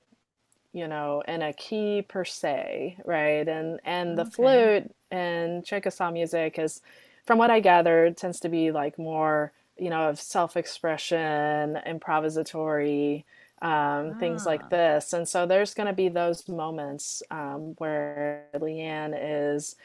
you 0.74 0.88
know, 0.88 1.22
in 1.28 1.42
a 1.42 1.54
key 1.54 2.02
per 2.08 2.24
se, 2.24 2.98
right? 3.04 3.48
And 3.48 3.80
and 3.84 4.18
the 4.18 4.22
okay. 4.22 4.32
flute 4.32 4.96
in 5.12 5.64
Chickasaw 5.66 6.12
music 6.12 6.58
is, 6.58 6.82
from 7.26 7.38
what 7.38 7.52
I 7.52 7.60
gathered, 7.60 8.16
tends 8.16 8.40
to 8.42 8.50
be 8.50 8.72
like 8.72 8.98
more 8.98 9.52
you 9.82 9.90
know, 9.90 10.10
of 10.10 10.22
self 10.22 10.56
expression, 10.56 11.76
improvisatory, 11.88 13.24
um, 13.64 13.72
ah. 13.72 14.14
things 14.20 14.46
like 14.46 14.62
ah. 14.66 14.70
this. 14.70 15.12
And 15.12 15.28
so 15.28 15.48
there's 15.48 15.74
going 15.74 15.88
to 15.88 15.94
be 15.94 16.08
those 16.08 16.48
moments 16.48 17.24
um, 17.32 17.74
where 17.80 18.46
Leanne 18.54 19.18
is 19.20 19.76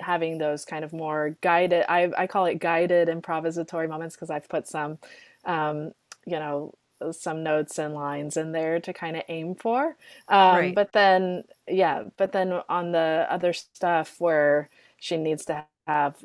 having 0.00 0.38
those 0.38 0.64
kind 0.64 0.82
of 0.82 0.94
more 0.94 1.36
guided, 1.42 1.84
I, 1.90 2.10
I 2.16 2.26
call 2.26 2.46
it 2.46 2.58
guided 2.58 3.08
improvisatory 3.08 3.86
moments 3.86 4.16
because 4.16 4.30
I've 4.30 4.48
put 4.48 4.66
some, 4.66 4.96
um, 5.44 5.92
you 6.24 6.38
know, 6.38 6.72
some 7.12 7.42
notes 7.42 7.78
and 7.78 7.94
lines 7.94 8.38
in 8.38 8.52
there 8.52 8.80
to 8.80 8.92
kind 8.94 9.14
of 9.14 9.24
aim 9.28 9.56
for. 9.56 9.94
Um, 10.28 10.56
right. 10.56 10.74
But 10.74 10.92
then, 10.92 11.44
yeah, 11.68 12.04
but 12.16 12.32
then 12.32 12.60
on 12.68 12.92
the 12.92 13.26
other 13.28 13.52
stuff 13.52 14.16
where 14.18 14.70
she 14.98 15.18
needs 15.18 15.44
to 15.46 15.66
have 15.86 16.16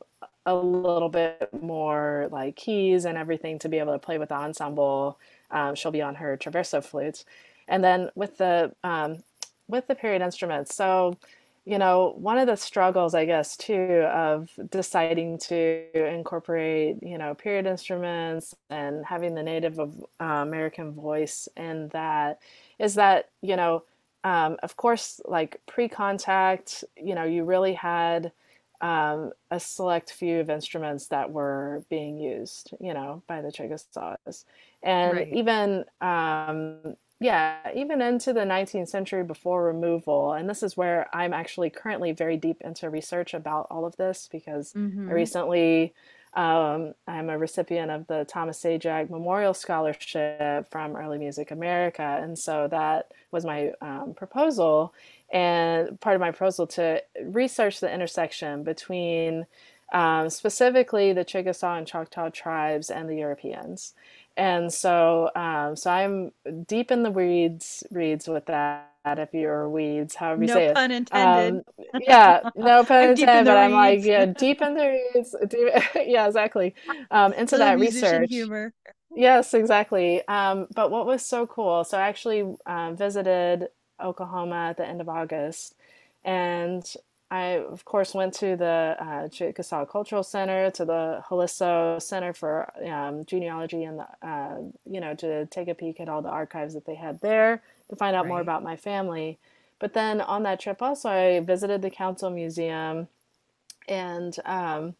a 0.45 0.55
little 0.55 1.09
bit 1.09 1.49
more 1.53 2.27
like 2.31 2.55
keys 2.55 3.05
and 3.05 3.17
everything 3.17 3.59
to 3.59 3.69
be 3.69 3.79
able 3.79 3.93
to 3.93 3.99
play 3.99 4.17
with 4.17 4.29
the 4.29 4.35
ensemble. 4.35 5.19
Um, 5.51 5.75
she'll 5.75 5.91
be 5.91 6.01
on 6.01 6.15
her 6.15 6.37
traverso 6.37 6.83
flute, 6.83 7.23
and 7.67 7.83
then 7.83 8.09
with 8.15 8.37
the 8.37 8.73
um, 8.83 9.23
with 9.67 9.87
the 9.87 9.95
period 9.95 10.21
instruments. 10.21 10.75
So, 10.75 11.17
you 11.65 11.77
know, 11.77 12.13
one 12.17 12.37
of 12.37 12.47
the 12.47 12.57
struggles, 12.57 13.15
I 13.15 13.23
guess, 13.25 13.55
too, 13.55 14.05
of 14.11 14.49
deciding 14.69 15.37
to 15.39 15.85
incorporate, 15.95 17.01
you 17.01 17.17
know, 17.17 17.33
period 17.33 17.65
instruments 17.65 18.53
and 18.69 19.05
having 19.05 19.33
the 19.35 19.43
Native 19.43 19.79
of, 19.79 20.03
uh, 20.19 20.43
American 20.43 20.91
voice 20.91 21.47
in 21.55 21.87
that 21.93 22.39
is 22.79 22.95
that, 22.95 23.29
you 23.41 23.55
know, 23.55 23.83
um, 24.25 24.57
of 24.61 24.75
course, 24.75 25.21
like 25.25 25.61
pre-contact, 25.65 26.83
you 26.97 27.15
know, 27.15 27.23
you 27.23 27.45
really 27.45 27.73
had 27.73 28.33
um, 28.83 29.31
a 29.49 29.61
select 29.61 30.11
few 30.11 30.41
of 30.41 30.49
instruments 30.49 31.07
that 31.07 31.31
were 31.31 31.85
being 31.89 32.17
used, 32.17 32.71
you 32.81 32.93
know, 32.93 33.23
by 33.27 33.41
the 33.41 33.49
Chickasaws. 33.49 34.43
And 34.83 35.13
right. 35.13 35.33
even, 35.33 35.85
um, 36.01 36.97
yeah, 37.21 37.59
even 37.73 38.01
into 38.01 38.33
the 38.33 38.41
19th 38.41 38.89
century 38.89 39.23
before 39.23 39.63
removal. 39.63 40.33
And 40.33 40.49
this 40.49 40.61
is 40.61 40.75
where 40.75 41.07
I'm 41.15 41.33
actually 41.33 41.69
currently 41.69 42.11
very 42.11 42.35
deep 42.35 42.57
into 42.59 42.89
research 42.89 43.33
about 43.33 43.67
all 43.71 43.85
of 43.85 43.95
this 43.95 44.27
because 44.29 44.73
mm-hmm. 44.73 45.09
I 45.09 45.13
recently 45.13 45.93
um, 46.35 46.93
I'm 47.07 47.29
a 47.29 47.37
recipient 47.37 47.91
of 47.91 48.07
the 48.07 48.25
Thomas 48.25 48.61
Zajac 48.61 49.09
Memorial 49.09 49.53
Scholarship 49.53 50.67
from 50.71 50.95
Early 50.95 51.19
Music 51.19 51.51
America. 51.51 52.19
And 52.21 52.37
so 52.37 52.67
that 52.69 53.11
was 53.31 53.45
my 53.45 53.71
um, 53.81 54.13
proposal 54.15 54.93
and 55.31 55.99
part 55.99 56.15
of 56.15 56.21
my 56.21 56.31
proposal 56.31 56.67
to 56.67 57.03
research 57.21 57.79
the 57.79 57.93
intersection 57.93 58.63
between 58.63 59.45
um, 59.93 60.29
specifically 60.29 61.13
the 61.13 61.23
Chickasaw 61.23 61.75
and 61.75 61.87
Choctaw 61.87 62.29
tribes 62.29 62.89
and 62.89 63.07
the 63.07 63.17
Europeans. 63.17 63.93
And 64.35 64.73
so, 64.73 65.29
um, 65.35 65.75
so 65.75 65.91
I'm 65.91 66.31
deep 66.65 66.91
in 66.91 67.03
the 67.03 67.11
weeds, 67.11 67.83
reads 67.91 68.27
with 68.27 68.47
that. 68.47 68.92
If 69.05 69.33
you're 69.33 69.69
weeds, 69.69 70.15
however 70.15 70.43
you 70.43 70.47
no 70.47 70.53
say 70.53 70.65
it. 70.65 70.67
No 70.69 70.73
pun 70.75 70.91
intended. 70.91 71.65
Um, 71.93 72.01
yeah, 72.01 72.49
no 72.55 72.83
pun 72.85 73.09
intended. 73.09 73.51
But 73.51 73.57
I'm 73.57 73.73
like, 73.73 74.03
yeah, 74.03 74.25
deep 74.37 74.61
in 74.61 74.75
the 74.75 75.01
reeds. 75.13 75.35
Deep, 75.47 75.67
yeah, 76.07 76.25
exactly. 76.25 76.73
Um, 77.11 77.33
into 77.33 77.57
that 77.57 77.79
research. 77.79 78.29
Humor. 78.29 78.73
Yes, 79.15 79.53
exactly. 79.53 80.25
Um, 80.27 80.67
but 80.73 80.89
what 80.89 81.05
was 81.05 81.23
so 81.23 81.45
cool? 81.45 81.83
So 81.83 81.97
I 81.97 82.07
actually 82.07 82.55
um, 82.65 82.95
visited 82.95 83.67
Oklahoma 84.01 84.69
at 84.69 84.77
the 84.77 84.87
end 84.87 85.01
of 85.01 85.09
August, 85.09 85.75
and 86.23 86.83
I, 87.29 87.63
of 87.69 87.83
course, 87.83 88.13
went 88.13 88.33
to 88.35 88.55
the 88.55 88.95
uh, 88.99 89.27
Chickasaw 89.27 89.85
Cultural 89.85 90.23
Center, 90.23 90.71
to 90.71 90.85
the 90.85 91.23
Holisso 91.29 92.01
Center 92.01 92.31
for 92.31 92.71
um, 92.89 93.25
Genealogy, 93.25 93.83
and 93.83 93.99
the, 93.99 94.27
uh, 94.27 94.57
you 94.85 95.01
know, 95.01 95.13
to 95.15 95.45
take 95.47 95.67
a 95.67 95.75
peek 95.75 95.99
at 95.99 96.07
all 96.07 96.21
the 96.21 96.29
archives 96.29 96.73
that 96.73 96.85
they 96.85 96.95
had 96.95 97.19
there 97.21 97.61
to 97.89 97.95
find 97.95 98.15
out 98.15 98.25
right. 98.25 98.29
more 98.29 98.41
about 98.41 98.63
my 98.63 98.75
family. 98.75 99.39
But 99.79 99.93
then 99.93 100.21
on 100.21 100.43
that 100.43 100.59
trip, 100.59 100.81
also, 100.81 101.09
I 101.09 101.39
visited 101.41 101.81
the 101.81 101.89
Council 101.89 102.29
Museum 102.29 103.07
and 103.87 104.35
um, 104.45 104.95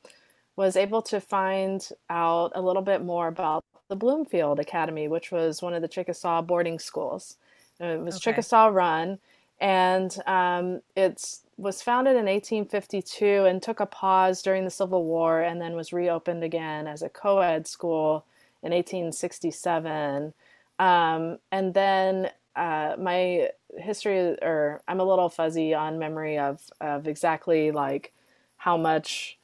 was 0.56 0.76
able 0.76 1.02
to 1.04 1.22
find 1.22 1.88
out 2.10 2.52
a 2.56 2.62
little 2.62 2.82
bit 2.82 3.04
more 3.04 3.28
about 3.28 3.64
the 3.88 3.96
Bloomfield 3.96 4.60
Academy, 4.60 5.08
which 5.08 5.32
was 5.32 5.62
one 5.62 5.74
of 5.74 5.82
the 5.82 5.88
Chickasaw 5.88 6.42
boarding 6.42 6.80
schools. 6.80 7.38
It 7.80 8.00
was 8.00 8.16
okay. 8.16 8.32
Chickasaw 8.32 8.68
run, 8.68 9.20
and 9.60 10.16
um, 10.26 10.82
it's 10.96 11.42
was 11.58 11.82
founded 11.82 12.16
in 12.16 12.26
1852 12.26 13.46
and 13.46 13.62
took 13.62 13.80
a 13.80 13.86
pause 13.86 14.42
during 14.42 14.64
the 14.64 14.70
Civil 14.70 15.04
War 15.04 15.42
and 15.42 15.62
then 15.62 15.76
was 15.76 15.94
reopened 15.94 16.44
again 16.44 16.88
as 16.88 17.02
a 17.02 17.10
co 17.10 17.40
ed 17.40 17.68
school 17.68 18.26
in 18.64 18.72
1867. 18.72 20.34
Um, 20.80 21.38
and 21.52 21.74
then 21.74 22.32
uh, 22.56 22.96
my 23.00 23.50
history, 23.78 24.38
or 24.42 24.82
I'm 24.88 25.00
a 25.00 25.04
little 25.04 25.30
fuzzy 25.30 25.74
on 25.74 26.00
memory 26.00 26.38
of, 26.38 26.62
of 26.82 27.08
exactly 27.08 27.72
like 27.72 28.14
how 28.58 28.78
much 28.78 29.38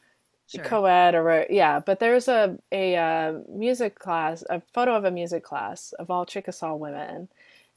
sure. 0.47 0.63
co-ed 0.63 1.13
or 1.13 1.45
yeah 1.49 1.79
but 1.79 1.99
there's 1.99 2.29
a 2.29 2.57
a 2.71 2.95
uh, 2.95 3.33
music 3.49 3.99
class 3.99 4.45
a 4.49 4.61
photo 4.73 4.95
of 4.95 5.03
a 5.03 5.11
music 5.11 5.43
class 5.43 5.93
of 5.99 6.09
all 6.09 6.25
chickasaw 6.25 6.73
women 6.73 7.27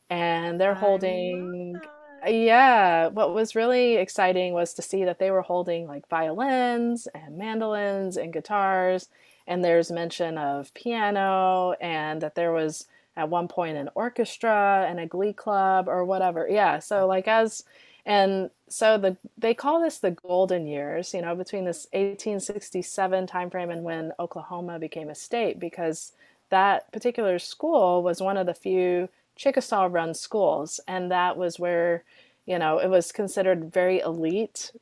and 0.09 0.61
they're 0.61 0.75
holding 0.75 1.81
yeah, 2.27 3.09
what 3.09 3.35
was 3.35 3.57
really 3.57 3.97
exciting 3.97 4.53
was 4.53 4.75
to 4.75 4.83
see 4.83 5.05
that 5.05 5.19
they 5.19 5.31
were 5.31 5.43
holding 5.43 5.87
like 5.87 6.09
violins 6.09 7.09
and 7.15 7.37
mandolins 7.37 8.17
and 8.17 8.33
guitars. 8.33 9.09
And 9.47 9.65
there's 9.65 9.91
mention 9.91 10.39
of 10.39 10.73
piano, 10.73 11.73
and 11.81 12.21
that 12.21 12.37
there 12.37 12.53
was 12.53 12.87
at 13.17 13.29
one 13.29 13.49
point 13.49 13.77
an 13.77 13.91
orchestra 13.95 14.87
and 14.89 14.99
a 14.99 15.07
glee 15.07 15.33
club 15.33 15.89
or 15.89 16.05
whatever. 16.05 16.49
Yeah, 16.51 16.79
so 16.79 17.07
like 17.07 17.29
as 17.29 17.65
and 18.05 18.51
so 18.69 18.99
the 18.99 19.17
they 19.39 19.55
call 19.55 19.81
this 19.81 19.99
the 19.99 20.11
golden 20.11 20.67
years, 20.67 21.15
you 21.15 21.23
know, 21.23 21.35
between 21.37 21.65
this 21.65 21.87
1867 21.93 23.27
timeframe 23.27 23.71
and 23.71 23.85
when 23.85 24.13
Oklahoma 24.19 24.79
became 24.79 25.09
a 25.09 25.15
state 25.15 25.61
because 25.61 26.13
that 26.51 26.91
particular 26.93 27.39
school 27.39 28.03
was 28.03 28.21
one 28.21 28.37
of 28.37 28.47
the 28.47 28.55
few 28.55 29.09
Chickasaw 29.37 29.89
run 29.91 30.15
schools. 30.15 30.81
And 30.87 31.11
that 31.11 31.37
was 31.37 31.59
where, 31.59 32.05
you 32.47 32.59
know, 32.59 32.79
it 32.79 32.89
was 32.89 33.13
considered 33.13 33.73
very 33.73 34.01
elite 34.01 34.73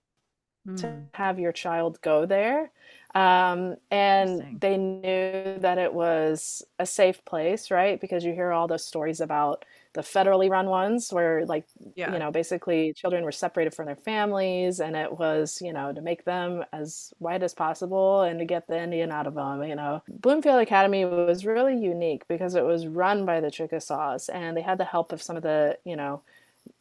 mm. 0.66 0.76
to 0.80 1.02
have 1.12 1.38
your 1.38 1.52
child 1.52 2.00
go 2.02 2.26
there. 2.26 2.70
Um, 3.14 3.76
and 3.90 4.60
they 4.60 4.76
knew 4.76 5.58
that 5.58 5.78
it 5.78 5.92
was 5.92 6.62
a 6.78 6.86
safe 6.86 7.24
place, 7.24 7.70
right? 7.70 8.00
Because 8.00 8.24
you 8.24 8.32
hear 8.32 8.52
all 8.52 8.68
those 8.68 8.84
stories 8.84 9.20
about 9.20 9.64
the 9.92 10.02
federally 10.02 10.48
run 10.48 10.66
ones 10.66 11.12
where 11.12 11.44
like 11.46 11.64
yeah. 11.96 12.12
you 12.12 12.18
know 12.18 12.30
basically 12.30 12.92
children 12.92 13.24
were 13.24 13.32
separated 13.32 13.74
from 13.74 13.86
their 13.86 13.96
families 13.96 14.78
and 14.78 14.94
it 14.94 15.18
was 15.18 15.60
you 15.60 15.72
know 15.72 15.92
to 15.92 16.00
make 16.00 16.24
them 16.24 16.64
as 16.72 17.12
white 17.18 17.42
as 17.42 17.54
possible 17.54 18.22
and 18.22 18.38
to 18.38 18.44
get 18.44 18.68
the 18.68 18.80
indian 18.80 19.10
out 19.10 19.26
of 19.26 19.34
them 19.34 19.64
you 19.64 19.74
know 19.74 20.00
bloomfield 20.08 20.60
academy 20.60 21.04
was 21.04 21.44
really 21.44 21.76
unique 21.76 22.22
because 22.28 22.54
it 22.54 22.64
was 22.64 22.86
run 22.86 23.26
by 23.26 23.40
the 23.40 23.50
chickasaws 23.50 24.28
and 24.28 24.56
they 24.56 24.62
had 24.62 24.78
the 24.78 24.84
help 24.84 25.10
of 25.10 25.20
some 25.20 25.36
of 25.36 25.42
the 25.42 25.76
you 25.84 25.96
know 25.96 26.22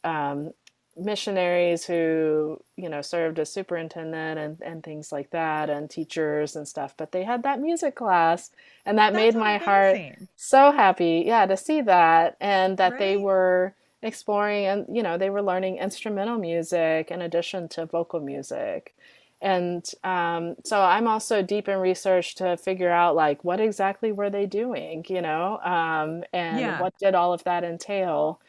um, 0.03 0.51
missionaries 0.99 1.85
who 1.85 2.61
you 2.75 2.89
know 2.89 3.01
served 3.01 3.39
as 3.39 3.51
superintendent 3.51 4.39
and, 4.39 4.61
and 4.61 4.83
things 4.83 5.11
like 5.11 5.29
that 5.31 5.69
and 5.69 5.89
teachers 5.89 6.55
and 6.55 6.67
stuff 6.67 6.93
but 6.97 7.11
they 7.11 7.23
had 7.23 7.43
that 7.43 7.59
music 7.59 7.95
class 7.95 8.51
and 8.85 8.97
that 8.97 9.13
That's 9.13 9.33
made 9.33 9.39
my 9.39 9.53
amazing. 9.53 9.65
heart 9.65 10.29
so 10.35 10.71
happy 10.71 11.23
yeah 11.25 11.45
to 11.45 11.57
see 11.57 11.81
that 11.81 12.37
and 12.39 12.77
that 12.77 12.93
right. 12.93 12.99
they 12.99 13.17
were 13.17 13.73
exploring 14.01 14.65
and 14.65 14.85
you 14.95 15.03
know 15.03 15.17
they 15.17 15.29
were 15.29 15.41
learning 15.41 15.77
instrumental 15.77 16.37
music 16.37 17.11
in 17.11 17.21
addition 17.21 17.67
to 17.69 17.85
vocal 17.85 18.19
music 18.19 18.95
and 19.41 19.91
um, 20.03 20.55
so 20.63 20.81
i'm 20.81 21.07
also 21.07 21.41
deep 21.41 21.67
in 21.67 21.79
research 21.79 22.35
to 22.35 22.57
figure 22.57 22.91
out 22.91 23.15
like 23.15 23.43
what 23.43 23.59
exactly 23.59 24.11
were 24.11 24.29
they 24.29 24.45
doing 24.45 25.05
you 25.09 25.21
know 25.21 25.59
um, 25.63 26.23
and 26.33 26.59
yeah. 26.59 26.81
what 26.81 26.93
did 26.99 27.15
all 27.15 27.33
of 27.33 27.43
that 27.43 27.63
entail 27.63 28.39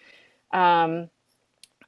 um, 0.53 1.09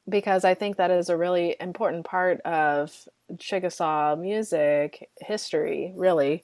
because 0.08 0.44
I 0.44 0.54
think 0.54 0.76
that 0.76 0.90
is 0.90 1.08
a 1.08 1.16
really 1.16 1.56
important 1.60 2.04
part 2.04 2.40
of 2.40 2.92
Chickasaw 3.38 4.16
music 4.16 5.08
history, 5.20 5.92
really. 5.96 6.42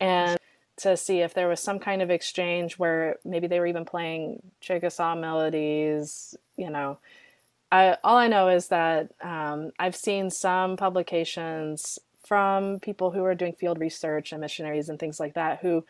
And 0.00 0.38
to 0.76 0.96
see 0.96 1.20
if 1.20 1.34
there 1.34 1.48
was 1.48 1.60
some 1.60 1.78
kind 1.78 2.02
of 2.02 2.10
exchange 2.10 2.78
where 2.78 3.16
maybe 3.24 3.46
they 3.46 3.60
were 3.60 3.66
even 3.66 3.84
playing 3.84 4.42
Chickasaw 4.60 5.14
melodies, 5.14 6.34
you 6.56 6.70
know. 6.70 6.98
I, 7.70 7.96
all 8.04 8.16
I 8.16 8.28
know 8.28 8.48
is 8.48 8.68
that 8.68 9.10
um, 9.20 9.72
I've 9.78 9.96
seen 9.96 10.30
some 10.30 10.76
publications 10.76 11.98
from 12.24 12.80
people 12.80 13.10
who 13.10 13.24
are 13.24 13.34
doing 13.34 13.52
field 13.52 13.78
research 13.78 14.32
and 14.32 14.40
missionaries 14.40 14.88
and 14.88 14.98
things 14.98 15.20
like 15.20 15.34
that 15.34 15.58
who 15.60 15.84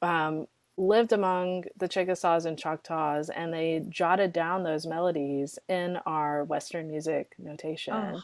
um, 0.00 0.46
lived 0.78 1.12
among 1.12 1.64
the 1.76 1.88
Chickasaws 1.88 2.46
and 2.46 2.58
Choctaws, 2.58 3.28
and 3.28 3.52
they 3.52 3.84
jotted 3.88 4.32
down 4.32 4.62
those 4.62 4.86
melodies 4.86 5.58
in 5.68 5.98
our 6.06 6.44
Western 6.44 6.88
music 6.88 7.34
notation. 7.38 7.94
Oh, 7.94 8.20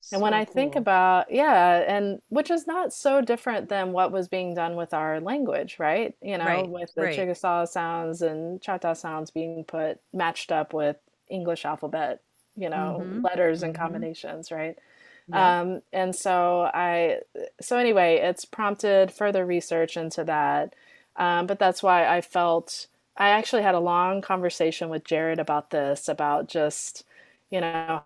so 0.00 0.16
and 0.16 0.22
when 0.22 0.32
I 0.32 0.46
cool. 0.46 0.54
think 0.54 0.76
about, 0.76 1.30
yeah, 1.30 1.84
and 1.86 2.20
which 2.30 2.50
is 2.50 2.66
not 2.66 2.94
so 2.94 3.20
different 3.20 3.68
than 3.68 3.92
what 3.92 4.12
was 4.12 4.28
being 4.28 4.54
done 4.54 4.74
with 4.74 4.94
our 4.94 5.20
language, 5.20 5.76
right? 5.78 6.14
You 6.22 6.38
know, 6.38 6.46
right, 6.46 6.68
with 6.68 6.94
the 6.94 7.02
right. 7.02 7.14
Chickasaw 7.14 7.66
sounds 7.66 8.22
and 8.22 8.62
Choctaw 8.62 8.94
sounds 8.94 9.30
being 9.30 9.62
put 9.64 10.00
matched 10.14 10.50
up 10.50 10.72
with 10.72 10.96
English 11.28 11.66
alphabet, 11.66 12.22
you 12.56 12.70
know, 12.70 13.02
mm-hmm. 13.02 13.20
letters 13.22 13.58
mm-hmm. 13.58 13.66
and 13.66 13.74
combinations, 13.74 14.50
right? 14.50 14.78
Yeah. 15.28 15.60
Um, 15.60 15.82
and 15.92 16.16
so 16.16 16.62
I, 16.62 17.18
so 17.60 17.76
anyway, 17.76 18.20
it's 18.22 18.46
prompted 18.46 19.12
further 19.12 19.44
research 19.44 19.98
into 19.98 20.24
that. 20.24 20.74
Um, 21.20 21.46
but 21.46 21.58
that's 21.58 21.82
why 21.82 22.06
I 22.06 22.22
felt 22.22 22.86
I 23.16 23.28
actually 23.28 23.62
had 23.62 23.74
a 23.74 23.80
long 23.80 24.22
conversation 24.22 24.88
with 24.88 25.04
Jerod 25.04 25.38
about 25.38 25.68
this, 25.68 26.08
about 26.08 26.48
just, 26.48 27.04
you 27.50 27.60
know, 27.60 28.02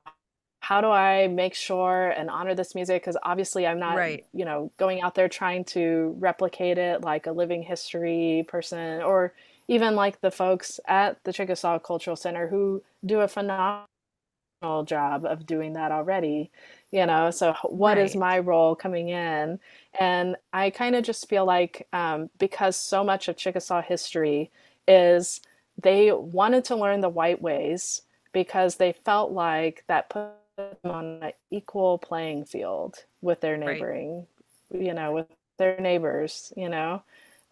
how 0.58 0.80
do 0.80 0.88
I 0.88 1.28
make 1.28 1.54
sure 1.54 2.10
and 2.10 2.28
honor 2.28 2.56
this 2.56 2.74
music? 2.74 3.02
Because 3.02 3.16
obviously 3.22 3.68
I'm 3.68 3.78
not, 3.78 3.96
right. 3.96 4.26
you 4.32 4.44
know, 4.44 4.72
going 4.78 5.02
out 5.02 5.14
there 5.14 5.28
trying 5.28 5.64
to 5.66 6.16
replicate 6.18 6.76
it 6.76 7.02
like 7.02 7.26
a 7.26 7.32
living 7.32 7.62
history 7.62 8.44
person 8.48 9.00
or 9.02 9.32
even 9.68 9.94
like 9.94 10.20
the 10.20 10.32
folks 10.32 10.80
at 10.88 11.22
the 11.22 11.32
Chickasaw 11.32 11.78
Cultural 11.78 12.16
Center 12.16 12.48
who 12.48 12.82
do 13.06 13.20
a 13.20 13.28
phenomenal 13.28 13.86
job 14.84 15.24
of 15.24 15.46
doing 15.46 15.74
that 15.74 15.92
already 15.92 16.50
you 16.94 17.04
know 17.04 17.30
so 17.30 17.54
what 17.64 17.96
right. 17.96 18.06
is 18.06 18.14
my 18.14 18.38
role 18.38 18.76
coming 18.76 19.08
in 19.08 19.58
and 19.98 20.36
i 20.52 20.70
kind 20.70 20.94
of 20.94 21.02
just 21.02 21.28
feel 21.28 21.44
like 21.44 21.86
um, 21.92 22.30
because 22.38 22.76
so 22.76 23.02
much 23.02 23.26
of 23.26 23.36
chickasaw 23.36 23.82
history 23.82 24.50
is 24.86 25.40
they 25.82 26.12
wanted 26.12 26.64
to 26.64 26.76
learn 26.76 27.00
the 27.00 27.08
white 27.08 27.42
ways 27.42 28.02
because 28.32 28.76
they 28.76 28.92
felt 28.92 29.32
like 29.32 29.82
that 29.88 30.08
put 30.08 30.30
them 30.56 30.76
on 30.84 31.04
an 31.20 31.32
equal 31.50 31.98
playing 31.98 32.44
field 32.44 33.04
with 33.20 33.40
their 33.40 33.56
neighboring 33.56 34.24
right. 34.70 34.82
you 34.82 34.94
know 34.94 35.12
with 35.12 35.26
their 35.58 35.78
neighbors 35.80 36.52
you 36.56 36.68
know 36.68 37.02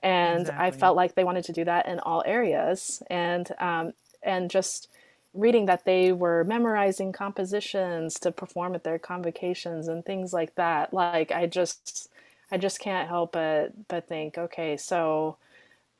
and 0.05 0.43
exactly. 0.43 0.67
i 0.67 0.71
felt 0.71 0.97
like 0.97 1.17
they 1.17 1.25
wanted 1.25 1.45
to 1.45 1.53
do 1.53 1.65
that 1.65 1.87
in 1.89 1.99
all 2.01 2.23
areas 2.25 3.03
and 3.11 3.51
um, 3.59 3.93
and 4.23 4.51
just 4.51 4.89
reading 5.35 5.67
that 5.67 5.85
they 5.85 6.13
were 6.13 6.45
memorizing 6.45 7.13
compositions 7.13 8.15
to 8.15 8.31
perform 8.33 8.75
at 8.75 8.85
their 8.85 8.99
convocations 8.99 9.89
and 9.89 10.05
things 10.05 10.33
like 10.33 10.55
that 10.57 10.93
like 10.93 11.31
i 11.33 11.47
just 11.47 12.09
i 12.51 12.59
just 12.59 12.81
can't 12.81 13.09
help 13.09 13.33
but 13.33 13.73
but 13.89 14.07
think 14.09 14.37
okay 14.39 14.77
so 14.77 15.37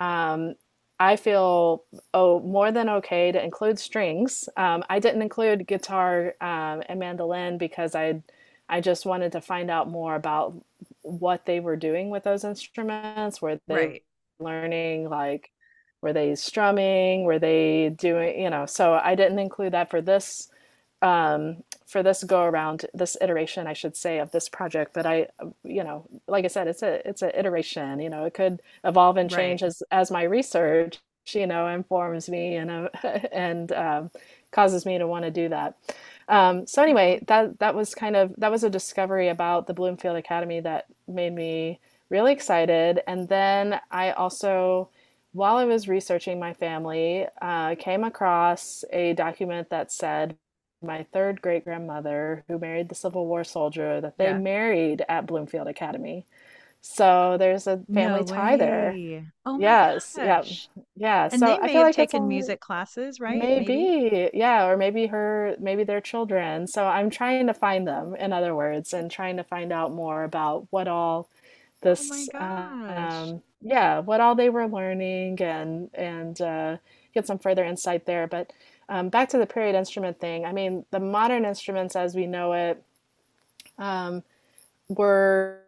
um, 0.01 0.55
i 1.01 1.17
feel 1.17 1.85
oh 2.15 2.41
more 2.41 2.73
than 2.73 2.89
okay 2.89 3.33
to 3.33 3.43
include 3.43 3.79
strings 3.79 4.49
um, 4.57 4.83
i 4.91 4.99
didn't 4.99 5.23
include 5.23 5.67
guitar 5.67 6.35
um, 6.41 6.83
and 6.89 6.99
mandolin 7.01 7.59
because 7.59 7.95
i 7.95 8.21
i 8.69 8.81
just 8.81 9.07
wanted 9.07 9.33
to 9.33 9.41
find 9.41 9.71
out 9.71 9.89
more 9.89 10.15
about 10.15 10.55
what 11.03 11.47
they 11.47 11.61
were 11.61 11.77
doing 11.77 12.11
with 12.11 12.23
those 12.25 12.45
instruments. 12.45 13.43
Were 13.43 13.59
they 13.69 13.89
Right. 13.89 14.03
learning 14.39 15.09
like 15.09 15.51
were 16.03 16.13
they 16.13 16.35
strumming? 16.37 17.25
Were 17.25 17.39
they 17.41 17.91
doing, 17.91 18.41
you 18.41 18.51
know, 18.51 18.67
so 18.67 18.95
I 18.95 19.15
didn't 19.17 19.39
include 19.41 19.73
that 19.75 19.91
for 19.91 20.03
this 20.03 20.51
um, 21.03 21.65
for 21.87 22.03
this 22.03 22.25
go 22.25 22.43
around, 22.45 22.87
this 22.95 23.17
iteration, 23.21 23.67
I 23.67 23.75
should 23.75 23.97
say, 23.97 24.19
of 24.21 24.31
this 24.31 24.49
project. 24.49 24.93
But 24.95 25.07
I, 25.07 25.29
you 25.65 25.85
know, 25.85 26.07
like 26.29 26.45
I 26.45 26.49
said, 26.49 26.69
it's 26.69 26.83
a 26.83 27.07
it's 27.09 27.23
an 27.23 27.33
iteration. 27.35 28.01
You 28.01 28.11
know, 28.11 28.25
it 28.25 28.35
could 28.35 28.63
evolve 28.85 29.17
and 29.17 29.29
Right. 29.29 29.31
change 29.31 29.63
as 29.63 29.83
as 29.91 30.11
my 30.11 30.23
research, 30.25 31.01
you 31.33 31.47
know, 31.47 31.67
informs 31.69 32.29
me 32.29 32.57
and 32.57 32.71
uh, 32.71 32.89
and 33.33 33.73
um, 33.73 34.11
causes 34.53 34.87
me 34.87 34.99
to 34.99 35.07
want 35.07 35.25
to 35.25 35.31
do 35.31 35.49
that. 35.51 35.77
Um, 36.29 36.67
so 36.67 36.83
anyway, 36.83 37.23
that 37.27 37.59
that 37.59 37.75
was 37.75 37.95
kind 37.95 38.17
of 38.17 38.35
that 38.39 38.51
was 38.51 38.65
a 38.65 38.71
discovery 38.71 39.29
about 39.29 39.67
the 39.67 39.75
Bloomfield 39.75 40.17
Academy 40.17 40.61
that 40.61 40.87
made 41.09 41.35
me 41.35 41.81
really 42.11 42.33
excited. 42.33 43.01
And 43.07 43.29
then 43.29 43.81
I 43.91 44.13
also, 44.13 44.91
while 45.33 45.57
I 45.57 45.65
was 45.65 45.89
researching 45.89 46.39
my 46.41 46.55
family, 46.55 47.27
uh, 47.41 47.75
came 47.77 48.05
across 48.05 48.85
a 48.93 49.15
document 49.15 49.71
that 49.71 49.93
said 49.93 50.37
my 50.83 51.05
third 51.13 51.41
great 51.43 51.65
grandmother, 51.65 52.45
who 52.49 52.59
married 52.59 52.89
the 52.89 52.95
Civil 52.95 53.27
War 53.27 53.45
soldier, 53.45 54.01
that 54.01 54.19
they 54.19 54.33
Yeah. 54.33 54.35
married 54.35 55.05
at 55.09 55.27
Bloomfield 55.27 55.69
Academy. 55.69 56.27
So 56.83 57.37
there's 57.39 57.67
a 57.67 57.85
No 57.87 57.95
family 57.95 58.25
tie 58.25 58.57
there. 58.57 59.01
Oh 59.47 59.59
my 59.59 59.77
Yes, 59.77 60.19
yeah, 60.23 60.45
gosh. 60.45 60.69
yeah. 60.97 61.29
And 61.31 61.47
So 61.47 61.47
they 61.47 61.61
I 61.61 61.69
feel 61.69 61.83
have 61.83 61.91
like 61.93 61.93
taken 61.93 62.27
only 62.27 62.29
music 62.29 62.61
classes, 62.61 63.21
right? 63.21 63.53
Maybe? 63.53 63.95
maybe, 64.09 64.31
yeah, 64.35 64.67
or 64.69 64.77
maybe 64.77 65.07
her, 65.07 65.57
maybe 65.61 65.85
their 65.85 66.01
children. 66.01 66.67
So 66.67 66.87
I'm 66.87 67.11
trying 67.11 67.47
to 67.49 67.55
find 67.55 67.87
them, 67.87 68.15
in 68.17 68.33
other 68.33 68.55
words, 68.55 68.93
and 68.93 69.11
trying 69.11 69.37
to 69.39 69.45
find 69.45 69.73
out 69.73 69.93
more 69.93 70.25
about 70.25 70.67
what 70.71 70.89
all 70.89 71.29
this, 71.83 72.29
gosh. 72.33 73.13
um, 73.13 73.43
yeah, 73.61 73.99
what 74.01 74.21
all 74.21 74.35
they 74.35 74.49
were 74.49 74.67
learning 74.67 75.41
and 75.41 75.91
and 75.95 76.41
uh, 76.41 76.77
get 77.15 77.27
some 77.27 77.39
further 77.39 77.65
insight 77.65 78.07
there. 78.07 78.27
But 78.27 78.53
um, 78.89 79.09
back 79.09 79.29
to 79.31 79.39
the 79.39 79.47
period 79.47 79.75
instrument 79.75 80.21
thing. 80.21 80.45
I 80.45 80.53
mean, 80.53 80.85
the 80.91 81.01
modern 81.01 81.45
instruments 81.45 81.97
as 81.97 82.15
we 82.15 82.27
know 82.27 82.53
it 82.53 82.83
um, 83.79 84.23
were, 84.89 85.61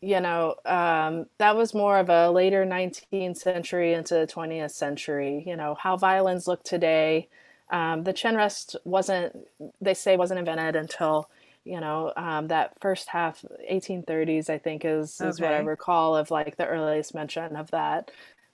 you 0.00 0.20
know, 0.20 0.56
um, 0.64 1.26
that 1.38 1.56
was 1.56 1.74
more 1.74 1.98
of 1.98 2.08
a 2.08 2.30
later 2.30 2.64
19th 2.64 3.36
century 3.36 3.92
into 3.92 4.14
the 4.14 4.26
20th 4.26 4.72
century. 4.72 5.44
You 5.46 5.56
know, 5.56 5.76
how 5.78 5.96
violins 5.96 6.48
look 6.48 6.62
today. 6.64 7.28
Um, 7.70 8.04
the 8.04 8.12
chin 8.12 8.34
rest 8.34 8.76
wasn't, 8.84 9.36
they 9.80 9.94
say, 9.94 10.16
wasn't 10.16 10.38
invented 10.38 10.74
until, 10.74 11.28
you 11.64 11.80
know, 11.80 12.12
um, 12.16 12.48
that 12.48 12.74
first 12.80 13.08
half, 13.08 13.44
1830s, 13.66 14.50
I 14.50 14.58
think, 14.58 14.84
is 14.84 15.20
is 15.20 15.40
what 15.40 15.54
I 15.54 15.58
recall 15.58 16.16
of 16.16 16.30
like 16.30 16.56
the 16.56 16.66
earliest 16.66 17.14
mention 17.14 17.56
of 17.56 17.70
that. 17.72 18.10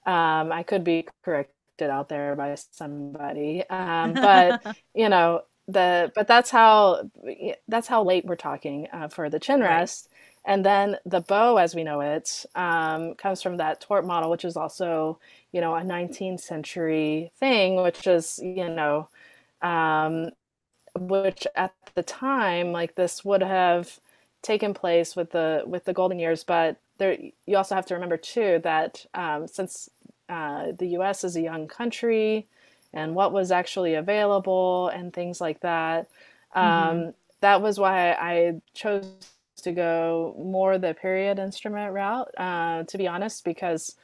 Um, 0.07 0.53
I 0.53 0.63
could 0.63 0.85
be 0.85 1.07
corrected 1.25 1.91
out 1.91 2.09
there 2.09 2.37
by 2.37 2.55
somebody, 2.73 3.65
um, 3.71 4.17
but 4.17 4.59
you 4.95 5.09
know 5.09 5.43
the 5.69 6.13
but 6.15 6.27
that's 6.29 6.51
how 6.51 7.09
that's 7.69 7.89
how 7.89 8.03
late 8.05 8.25
we're 8.27 8.37
talking 8.37 8.87
uh, 8.93 9.09
for 9.09 9.31
the 9.31 9.39
chin 9.41 9.61
Right. 9.61 9.63
rest 9.63 10.09
and 10.45 10.65
then 10.65 10.97
the 11.07 11.21
bow 11.21 11.57
as 11.57 11.75
we 11.75 11.83
know 11.85 12.01
it 12.01 12.45
um, 12.55 13.15
comes 13.15 13.43
from 13.43 13.57
that 13.57 13.81
Tourte 13.83 14.05
model 14.05 14.31
which 14.31 14.45
is 14.45 14.57
also 14.57 15.19
you 15.53 15.61
know 15.61 15.75
a 15.75 15.85
19th 15.85 16.41
century 16.41 17.33
thing 17.39 17.83
which 17.83 18.07
is 18.07 18.39
you 18.43 18.69
know 18.69 19.09
um, 19.63 20.31
which 20.99 21.47
at 21.57 21.75
the 21.95 22.03
time 22.03 22.73
like 22.73 22.95
this 22.95 23.25
would 23.25 23.43
have 23.43 24.01
taken 24.43 24.75
place 24.75 25.17
with 25.17 25.31
the 25.33 25.63
with 25.67 25.85
the 25.85 25.93
golden 25.93 26.19
years 26.19 26.45
but 26.45 26.77
there 26.99 27.17
you 27.47 27.57
also 27.57 27.75
have 27.75 27.87
to 27.87 27.95
remember 27.95 28.17
too 28.17 28.61
that 28.63 29.05
um, 29.15 29.47
since 29.49 29.91
uh, 30.29 30.73
the 30.79 30.87
us 30.89 31.25
is 31.25 31.37
a 31.37 31.41
young 31.41 31.67
country 31.67 32.47
and 32.93 33.15
what 33.15 33.33
was 33.33 33.51
actually 33.51 33.95
available 33.95 34.89
and 34.89 35.13
things 35.13 35.41
like 35.41 35.61
that 35.61 36.09
um, 36.55 37.13
that 37.41 37.61
was 37.61 37.79
why 37.79 38.13
i 38.13 38.61
chose 38.75 39.07
to 39.57 39.73
go 39.73 40.35
more 40.39 40.79
the 40.79 40.95
period 40.95 41.39
instrument 41.39 41.93
route 41.93 42.31
uh, 42.39 42.85
to 42.85 42.99
be 42.99 43.09
honest 43.09 43.45
because 43.45 43.97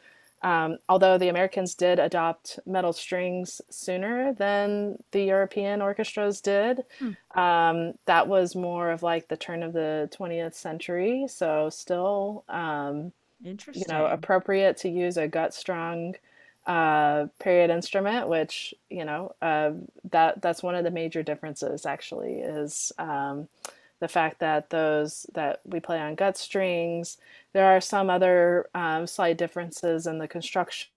um, 0.42 0.78
although 0.88 1.18
the 1.18 1.28
Americans 1.28 1.74
did 1.74 1.98
adopt 1.98 2.58
metal 2.66 2.92
strings 2.92 3.60
sooner 3.70 4.32
than 4.34 5.02
the 5.12 5.22
European 5.24 5.82
orchestras 5.82 6.40
did, 6.40 6.84
Hmm. 6.98 7.12
um, 7.34 7.94
that 8.06 8.28
was 8.28 8.54
more 8.56 8.90
of 8.90 9.02
like 9.02 9.28
the 9.28 9.36
turn 9.36 9.62
of 9.62 9.72
the 9.72 10.08
20th 10.12 10.54
century. 10.54 11.26
So, 11.28 11.70
still, 11.70 12.44
um, 12.48 13.12
you 13.74 13.84
know, 13.88 14.06
appropriate 14.06 14.78
to 14.78 14.88
use 14.88 15.16
a 15.16 15.28
gut 15.28 15.54
strung 15.54 16.14
uh, 16.66 17.26
period 17.38 17.70
instrument, 17.70 18.28
which, 18.28 18.74
you 18.90 19.04
know, 19.04 19.34
uh, 19.42 19.72
that 20.10 20.42
that's 20.42 20.62
one 20.62 20.74
of 20.74 20.84
the 20.84 20.90
major 20.90 21.22
differences 21.22 21.86
actually 21.86 22.34
is 22.40 22.92
um, 22.98 23.48
the 24.00 24.08
fact 24.08 24.40
that 24.40 24.70
those 24.70 25.26
that 25.34 25.60
we 25.64 25.80
play 25.80 25.98
on 25.98 26.14
gut 26.14 26.36
strings. 26.38 27.18
There 27.52 27.66
are 27.66 27.80
some 27.80 28.10
other 28.10 28.68
um, 28.74 29.06
slight 29.06 29.38
differences 29.38 30.06
in 30.06 30.18
the 30.18 30.28
construction, 30.28 30.88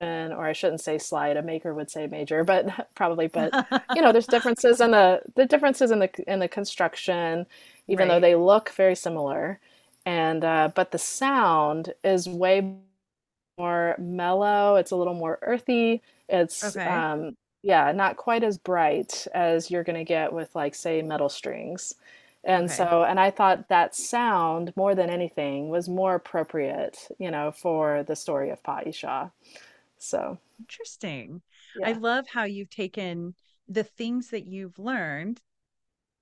or 0.00 0.46
I 0.46 0.52
shouldn't 0.52 0.80
say 0.80 0.98
slight. 0.98 1.36
A 1.36 1.42
maker 1.42 1.74
would 1.74 1.90
say 1.90 2.06
major, 2.06 2.44
but 2.44 2.88
probably. 2.94 3.28
But 3.28 3.54
you 3.94 4.02
know, 4.02 4.12
there's 4.12 4.28
differences 4.28 4.80
in 4.80 4.92
the 4.92 5.22
the 5.36 5.46
differences 5.46 5.90
in 5.90 6.00
the 6.00 6.10
in 6.32 6.40
the 6.40 6.48
construction, 6.48 7.46
even 7.88 8.08
though 8.08 8.20
they 8.20 8.34
look 8.36 8.70
very 8.70 8.94
similar. 8.96 9.60
And 10.06 10.44
uh, 10.44 10.70
but 10.74 10.92
the 10.92 10.98
sound 10.98 11.94
is 12.04 12.28
way 12.28 12.76
more 13.58 13.96
mellow. 13.98 14.76
It's 14.76 14.90
a 14.90 14.96
little 14.96 15.14
more 15.14 15.38
earthy. 15.42 16.02
It's 16.28 16.76
Okay. 16.76 16.84
um, 16.86 17.36
yeah, 17.62 17.92
not 17.92 18.16
quite 18.16 18.44
as 18.44 18.58
bright 18.58 19.26
as 19.34 19.70
you're 19.70 19.84
gonna 19.84 20.04
get 20.04 20.32
with 20.32 20.54
like 20.54 20.74
say 20.74 21.02
metal 21.02 21.28
strings. 21.28 21.94
And 22.44 22.70
Okay. 22.70 22.74
so, 22.76 23.04
and 23.04 23.18
I 23.20 23.30
thought 23.30 23.68
that 23.68 23.94
sound 23.94 24.72
more 24.76 24.94
than 24.94 25.10
anything 25.10 25.68
was 25.68 25.88
more 25.88 26.14
appropriate, 26.14 27.08
you 27.18 27.30
know, 27.30 27.50
for 27.52 28.04
the 28.04 28.16
story 28.16 28.50
of 28.50 28.62
Pa 28.62 28.82
I 28.86 28.90
Sha. 28.92 29.30
So 29.98 30.38
Interesting. 30.58 31.42
I 31.82 31.92
love 31.92 32.26
how 32.28 32.44
you've 32.44 32.70
taken 32.70 33.34
the 33.68 33.84
things 33.84 34.30
that 34.30 34.46
you've 34.46 34.78
learned, 34.78 35.40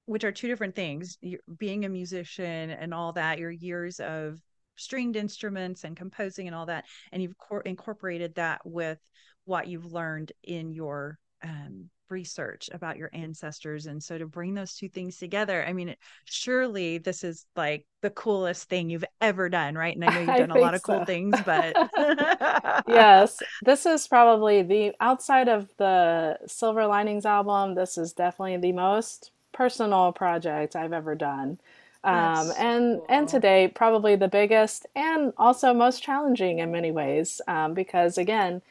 which 0.06 0.24
are 0.24 0.32
two 0.32 0.48
different 0.48 0.74
things, 0.74 1.18
being 1.58 1.84
a 1.84 1.88
musician 1.88 2.70
and 2.70 2.92
all 2.92 3.12
that, 3.14 3.38
your 3.38 3.50
years 3.50 4.00
of 4.00 4.40
stringed 4.76 5.16
instruments 5.16 5.84
and 5.84 5.96
composing 5.96 6.46
and 6.46 6.54
all 6.54 6.66
that, 6.66 6.84
and 7.12 7.22
you've 7.22 7.38
cor- 7.38 7.62
incorporated 7.62 8.34
that 8.34 8.60
with 8.64 8.98
what 9.44 9.68
you've 9.68 9.92
learned 9.92 10.32
in 10.42 10.72
your 10.72 11.18
um, 11.42 11.90
research 12.08 12.70
about 12.72 12.96
your 12.96 13.10
ancestors. 13.12 13.86
And 13.86 14.02
so 14.02 14.18
to 14.18 14.26
bring 14.26 14.54
those 14.54 14.74
two 14.74 14.88
things 14.88 15.18
together, 15.18 15.64
I 15.66 15.72
mean, 15.72 15.90
it, 15.90 15.98
surely 16.24 16.98
this 16.98 17.24
is 17.24 17.46
like 17.56 17.86
the 18.02 18.10
coolest 18.10 18.68
thing 18.68 18.90
you've 18.90 19.04
ever 19.20 19.48
done, 19.48 19.74
right? 19.74 19.94
And 19.94 20.04
I 20.04 20.10
know 20.10 20.20
you've 20.20 20.36
done 20.36 20.50
a 20.50 20.56
lot 20.56 20.74
of 20.74 20.82
cool 20.82 21.00
things, 21.04 21.42
but 21.44 21.76
Yes, 22.86 23.42
this 23.62 23.84
is 23.86 24.06
probably 24.06 24.62
the 24.62 24.94
outside 25.00 25.48
of 25.48 25.68
the 25.76 26.38
Silver 26.46 26.86
Linings 26.86 27.26
album, 27.26 27.74
this 27.74 27.98
is 27.98 28.12
definitely 28.12 28.58
the 28.58 28.72
most 28.72 29.32
personal 29.52 30.12
project 30.12 30.76
I've 30.76 30.92
ever 30.92 31.14
done. 31.14 31.58
Um, 32.04 32.52
so 32.52 32.54
and 32.56 33.00
and 33.08 33.28
today 33.28 33.66
probably 33.74 34.14
the 34.14 34.28
biggest 34.28 34.86
and 34.94 35.32
also 35.36 35.74
most 35.74 36.02
challenging 36.02 36.60
in 36.60 36.70
many 36.70 36.92
ways 36.92 37.40
um, 37.48 37.74
because 37.74 38.16
again 38.16 38.62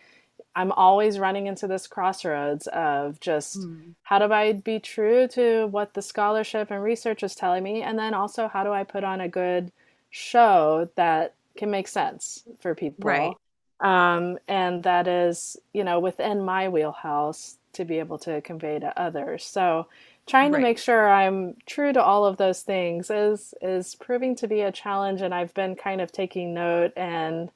I'm 0.55 0.71
always 0.71 1.19
running 1.19 1.47
into 1.47 1.67
this 1.67 1.87
crossroads 1.87 2.67
of 2.67 3.19
just 3.19 3.67
Hmm. 3.67 3.91
how 4.03 4.19
do 4.19 4.31
I 4.33 4.53
be 4.53 4.79
true 4.79 5.27
to 5.29 5.65
what 5.67 5.93
the 5.95 6.01
scholarship 6.01 6.69
and 6.71 6.83
research 6.83 7.23
is 7.23 7.35
telling 7.35 7.63
me, 7.63 7.81
and 7.81 7.97
then 7.97 8.13
also 8.13 8.47
how 8.47 8.63
do 8.63 8.71
I 8.71 8.83
put 8.83 9.03
on 9.03 9.19
a 9.21 9.27
good 9.29 9.71
show 10.11 10.89
that 10.95 11.33
can 11.57 11.71
make 11.71 11.87
sense 11.87 12.43
for 12.59 12.75
Right. 12.97 13.33
people, 13.33 13.39
um, 13.79 14.37
and 14.47 14.83
that 14.83 15.07
is, 15.07 15.57
you 15.73 15.83
know, 15.83 15.99
within 15.99 16.43
my 16.45 16.69
wheelhouse 16.69 17.57
to 17.73 17.83
be 17.85 17.99
able 17.99 18.17
to 18.19 18.41
convey 18.41 18.79
to 18.79 18.97
others. 18.99 19.43
So, 19.45 19.87
trying 20.27 20.51
to 20.53 20.59
make 20.59 20.77
sure 20.79 21.09
I'm 21.09 21.55
true 21.65 21.93
to 21.93 22.01
all 22.03 22.25
of 22.25 22.37
those 22.37 22.61
things 22.63 23.09
is 23.09 23.53
is 23.61 23.95
proving 23.95 24.35
to 24.37 24.47
be 24.47 24.61
a 24.61 24.71
challenge, 24.71 25.21
and 25.21 25.33
I've 25.33 25.53
been 25.53 25.75
kind 25.75 26.01
of 26.01 26.11
taking 26.11 26.53
note 26.53 26.93
and 26.95 27.49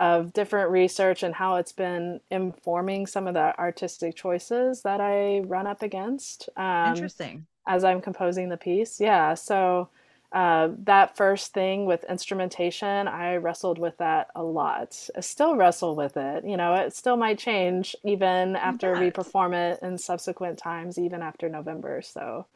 of 0.00 0.32
different 0.32 0.70
research 0.70 1.22
and 1.22 1.34
how 1.34 1.56
it's 1.56 1.72
been 1.72 2.20
informing 2.30 3.06
some 3.06 3.26
of 3.26 3.34
the 3.34 3.56
artistic 3.60 4.16
choices 4.16 4.80
that 4.82 4.98
I 4.98 5.40
run 5.40 5.66
up 5.66 5.82
against 5.82 6.48
um, 6.56 6.94
Interesting. 6.94 7.46
as 7.68 7.84
I'm 7.84 8.00
composing 8.00 8.48
the 8.48 8.56
piece. 8.56 8.98
Yeah, 8.98 9.34
so 9.34 9.90
uh, 10.32 10.70
that 10.84 11.18
first 11.18 11.52
thing 11.52 11.84
with 11.84 12.04
instrumentation, 12.08 13.08
I 13.08 13.36
wrestled 13.36 13.78
with 13.78 13.98
that 13.98 14.28
a 14.34 14.42
lot. 14.42 15.08
I 15.14 15.20
still 15.20 15.54
wrestle 15.56 15.94
with 15.94 16.16
it. 16.16 16.46
You 16.46 16.56
know, 16.56 16.74
it 16.74 16.96
still 16.96 17.18
might 17.18 17.38
change 17.38 17.94
even 18.02 18.56
after 18.56 18.98
we 18.98 19.10
perform 19.10 19.52
it 19.52 19.80
in 19.82 19.98
subsequent 19.98 20.58
times, 20.58 20.98
even 20.98 21.20
after 21.20 21.50
November. 21.50 22.00
So, 22.00 22.46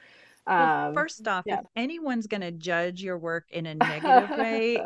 well, 0.47 0.88
um, 0.88 0.95
first 0.95 1.26
off, 1.26 1.45
yeah. 1.47 1.61
if 1.61 1.66
anyone's 1.76 2.26
going 2.26 2.42
to 2.42 2.51
judge 2.51 3.03
your 3.03 3.18
work 3.18 3.47
in 3.51 3.66
a 3.66 3.74
negative 3.74 4.38
way, 4.38 4.78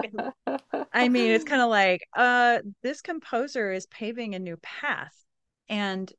I 0.92 1.08
mean, 1.08 1.30
it's 1.30 1.44
kind 1.44 1.62
of 1.62 1.68
like, 1.68 2.06
uh, 2.16 2.58
this 2.82 3.00
composer 3.00 3.72
is 3.72 3.86
paving 3.86 4.34
a 4.34 4.38
new 4.38 4.56
path. 4.58 5.14
And 5.68 6.10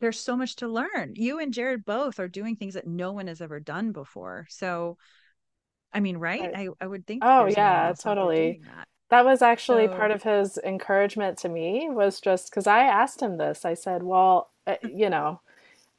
there's 0.00 0.20
so 0.20 0.36
much 0.36 0.56
to 0.56 0.68
learn. 0.68 1.14
You 1.14 1.40
and 1.40 1.52
Jerod 1.52 1.84
both 1.84 2.20
are 2.20 2.28
doing 2.28 2.56
things 2.56 2.74
that 2.74 2.86
no 2.86 3.12
one 3.12 3.26
has 3.26 3.40
ever 3.40 3.58
done 3.58 3.92
before. 3.92 4.46
So, 4.48 4.96
I 5.92 6.00
mean, 6.00 6.18
right? 6.18 6.50
I, 6.54 6.68
I 6.80 6.86
would 6.86 7.06
think. 7.06 7.22
Oh, 7.24 7.46
yeah, 7.46 7.92
totally. 7.98 8.60
That. 8.64 8.88
that. 9.10 9.24
was 9.24 9.42
actually 9.42 9.86
so... 9.86 9.94
part 9.94 10.10
of 10.10 10.22
his 10.22 10.58
encouragement 10.64 11.38
to 11.38 11.48
me, 11.48 11.88
was 11.90 12.20
just 12.20 12.50
because 12.50 12.66
I 12.66 12.84
asked 12.84 13.20
him 13.20 13.38
this. 13.38 13.64
I 13.64 13.74
said, 13.74 14.02
well, 14.02 14.50
uh, 14.66 14.76
you 14.82 15.10
know, 15.10 15.40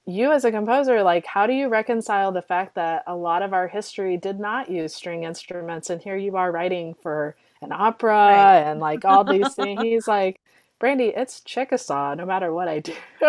you 0.09 0.31
as 0.31 0.43
a 0.43 0.51
composer 0.51 1.03
like 1.03 1.25
how 1.25 1.45
do 1.45 1.53
you 1.53 1.69
reconcile 1.69 2.31
the 2.31 2.41
fact 2.41 2.75
that 2.75 3.03
a 3.07 3.15
lot 3.15 3.41
of 3.41 3.53
our 3.53 3.67
history 3.67 4.17
did 4.17 4.39
not 4.39 4.69
use 4.69 4.93
string 4.93 5.23
instruments 5.23 5.89
and 5.89 6.01
here 6.01 6.17
you 6.17 6.35
are 6.35 6.51
writing 6.51 6.93
for 6.95 7.35
an 7.61 7.71
opera 7.71 8.13
right. 8.13 8.57
and 8.59 8.79
like 8.79 9.05
all 9.05 9.23
these 9.23 9.53
things 9.55 9.81
he's 9.81 10.07
like 10.07 10.39
brandi 10.81 11.11
it's 11.15 11.41
chickasaw 11.41 12.15
no 12.15 12.25
matter 12.25 12.53
what 12.53 12.67
i 12.67 12.79
do. 12.79 12.93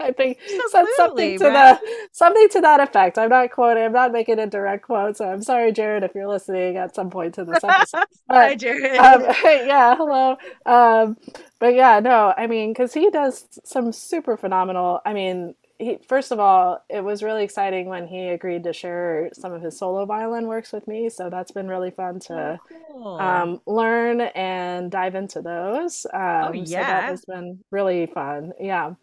I 0.00 0.12
think 0.16 0.38
said 0.70 0.86
something 0.96 1.38
to 1.38 1.44
right? 1.44 1.52
that 1.52 1.80
something 2.12 2.48
to 2.48 2.60
that 2.62 2.80
effect. 2.80 3.18
I'm 3.18 3.28
not 3.28 3.50
quoting 3.50 3.84
i'm 3.84 3.92
not 3.92 4.10
making 4.10 4.38
a 4.38 4.46
direct 4.46 4.84
quote 4.84 5.18
so 5.18 5.28
i'm 5.28 5.42
sorry 5.42 5.72
jerod 5.72 6.02
if 6.02 6.14
you're 6.14 6.28
listening 6.28 6.78
at 6.78 6.94
some 6.94 7.10
point 7.10 7.34
to 7.34 7.44
this 7.44 7.62
episode. 7.62 8.04
But, 8.28 8.36
hi 8.36 8.56
jerod. 8.56 8.98
um, 8.98 9.34
yeah 9.44 9.96
hello. 9.96 10.36
Um, 10.64 11.18
but 11.58 11.74
yeah 11.74 12.00
no 12.00 12.32
i 12.36 12.46
mean 12.46 12.72
because 12.72 12.94
he 12.94 13.10
does 13.10 13.46
some 13.64 13.92
super 13.92 14.38
phenomenal 14.38 15.00
i 15.04 15.12
mean 15.12 15.54
he 15.82 15.98
first 16.06 16.30
of 16.30 16.38
all, 16.38 16.84
it 16.88 17.02
was 17.02 17.22
really 17.22 17.42
exciting 17.42 17.86
when 17.86 18.06
he 18.06 18.28
agreed 18.28 18.62
to 18.64 18.72
share 18.72 19.30
some 19.32 19.52
of 19.52 19.62
his 19.62 19.76
solo 19.76 20.04
violin 20.06 20.46
works 20.46 20.72
with 20.72 20.86
me. 20.86 21.08
So 21.10 21.28
that's 21.28 21.50
been 21.50 21.68
really 21.68 21.90
fun 21.90 22.20
to 22.20 22.60
oh, 22.60 22.76
cool. 22.92 23.20
um, 23.20 23.60
learn 23.66 24.20
and 24.20 24.90
dive 24.90 25.14
into 25.14 25.42
those. 25.42 26.06
Oh, 26.12 26.18
um, 26.18 26.44
oh, 26.48 26.52
yeah. 26.52 26.64
So 26.64 26.76
that 26.76 27.04
has 27.04 27.24
been 27.24 27.64
really 27.70 28.06
fun. 28.06 28.52
Yeah. 28.60 28.94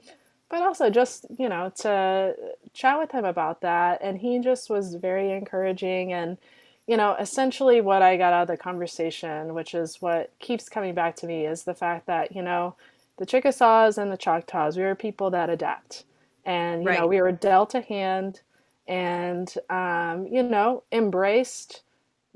But 0.50 0.62
also 0.62 0.90
just, 0.90 1.26
you 1.38 1.50
know, 1.50 1.72
to 1.82 2.34
chat 2.74 2.98
with 2.98 3.12
him 3.12 3.26
about 3.26 3.62
that. 3.62 4.00
And 4.02 4.18
he 4.18 4.40
just 4.40 4.70
was 4.70 4.96
very 4.96 5.32
encouraging. 5.32 6.14
And, 6.14 6.38
you 6.88 6.98
know, 6.98 7.16
essentially 7.20 7.82
what 7.82 8.02
I 8.02 8.18
got 8.18 8.34
out 8.34 8.44
of 8.44 8.48
the 8.48 8.58
conversation, 8.58 9.54
which 9.54 9.76
is 9.76 10.02
what 10.02 10.32
keeps 10.40 10.70
coming 10.70 10.96
back 10.96 11.16
to 11.18 11.28
me, 11.28 11.46
is 11.46 11.64
the 11.64 11.76
fact 11.76 12.08
that, 12.08 12.36
you 12.36 12.42
know, 12.42 12.76
the 13.18 13.26
Chickasaws 13.26 13.98
and 13.98 14.12
the 14.12 14.18
Choctaws, 14.18 14.78
we 14.78 14.84
are 14.84 14.96
people 14.96 15.30
that 15.32 15.50
adapt 15.50 16.06
and 16.50 16.82
you 16.82 16.90
right. 16.90 17.00
know 17.00 17.08
we 17.08 17.22
were 17.22 17.32
dealt 17.32 17.76
a 17.76 17.82
hand 17.82 18.42
and 18.88 19.54
um, 19.70 20.28
you 20.28 20.44
know 20.44 20.84
embraced 20.92 21.84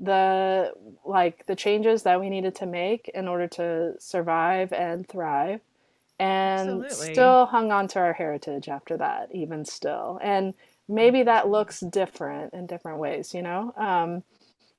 the 0.00 0.72
like 1.04 1.44
the 1.46 1.56
changes 1.56 2.04
that 2.04 2.20
we 2.20 2.30
needed 2.30 2.54
to 2.54 2.66
make 2.66 3.10
in 3.12 3.28
order 3.28 3.48
to 3.48 3.94
survive 3.98 4.72
and 4.72 5.08
thrive 5.08 5.60
and 6.18 6.84
Absolutely. 6.84 7.12
still 7.12 7.46
hung 7.46 7.72
on 7.72 7.88
to 7.88 7.98
our 7.98 8.12
heritage 8.12 8.68
after 8.68 8.96
that 8.96 9.28
even 9.32 9.64
still 9.64 10.18
and 10.22 10.54
maybe 10.88 11.24
that 11.24 11.48
looks 11.48 11.80
different 11.80 12.54
in 12.54 12.66
different 12.66 12.98
ways 12.98 13.34
you 13.34 13.42
know 13.42 13.72
um, 13.76 14.22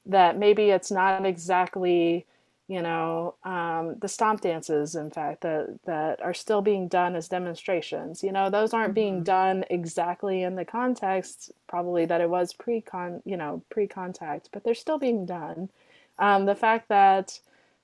that 0.06 0.38
maybe 0.38 0.70
it's 0.70 0.92
not 0.92 1.26
exactly 1.26 2.26
you 2.68 2.82
know 2.82 3.36
um, 3.44 3.96
the 4.00 4.08
stomp 4.08 4.42
dances 4.42 4.96
in 4.96 5.12
fact 5.12 5.42
that 5.42 5.78
that 5.86 6.22
are 6.22 6.34
still 6.34 6.62
being 6.62 6.88
done 6.88 7.16
as 7.16 7.28
demonstrations 7.28 8.24
you 8.24 8.32
know 8.32 8.50
those 8.50 8.74
aren't 8.74 8.90
mm-hmm. 8.90 8.96
being 8.96 9.24
done 9.24 9.64
exactly 9.70 10.44
in 10.44 10.56
the 10.56 10.66
context 10.66 11.52
probably 11.68 12.06
that 12.06 12.22
it 12.22 12.30
was 12.30 12.54
pre-con 12.54 13.22
you 13.26 13.38
know 13.38 13.62
pre-contact 13.70 14.50
but 14.52 14.64
they're 14.64 14.74
still 14.74 14.98
being 14.98 15.26
done 15.26 15.70
um, 16.18 16.46
the 16.46 16.56
fact 16.56 16.90
that 16.90 17.40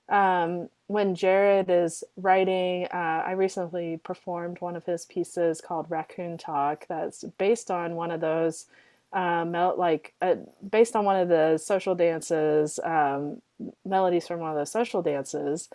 um, 0.08 0.68
when 0.88 1.14
jerod 1.14 1.66
is 1.68 2.02
writing 2.16 2.86
uh, 2.92 3.22
i 3.24 3.32
recently 3.32 3.98
performed 3.98 4.60
one 4.60 4.74
of 4.74 4.84
his 4.84 5.04
pieces 5.04 5.60
called 5.60 5.86
raccoon 5.90 6.36
talk 6.36 6.86
that's 6.88 7.22
based 7.38 7.70
on 7.70 7.94
one 7.94 8.10
of 8.10 8.20
those 8.20 8.66
um, 9.12 9.52
like 9.52 10.14
uh, 10.20 10.36
based 10.68 10.96
on 10.96 11.04
one 11.04 11.16
of 11.16 11.28
the 11.28 11.58
social 11.58 11.94
dances, 11.94 12.78
um, 12.82 13.42
melodies 13.84 14.26
from 14.26 14.40
one 14.40 14.50
of 14.52 14.56
the 14.56 14.66
social 14.66 15.02
dances, 15.02 15.68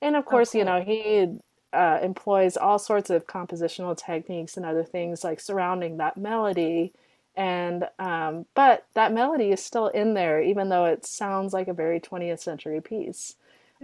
and 0.00 0.16
of 0.16 0.24
oh, 0.26 0.30
course, 0.30 0.52
cool. 0.52 0.60
you 0.60 0.64
know 0.64 0.80
he 0.80 1.38
uh, 1.72 1.98
employs 2.02 2.56
all 2.56 2.78
sorts 2.78 3.10
of 3.10 3.26
compositional 3.26 3.96
techniques 3.96 4.56
and 4.56 4.64
other 4.64 4.84
things 4.84 5.24
like 5.24 5.40
surrounding 5.40 5.96
that 5.96 6.16
melody. 6.16 6.92
And 7.36 7.88
um, 7.98 8.46
but 8.54 8.86
that 8.94 9.12
melody 9.12 9.50
is 9.50 9.62
still 9.62 9.88
in 9.88 10.14
there, 10.14 10.40
even 10.40 10.68
though 10.68 10.84
it 10.84 11.04
sounds 11.04 11.52
like 11.52 11.66
a 11.66 11.74
very 11.74 11.98
20th 11.98 12.38
century 12.38 12.80
piece. 12.80 13.34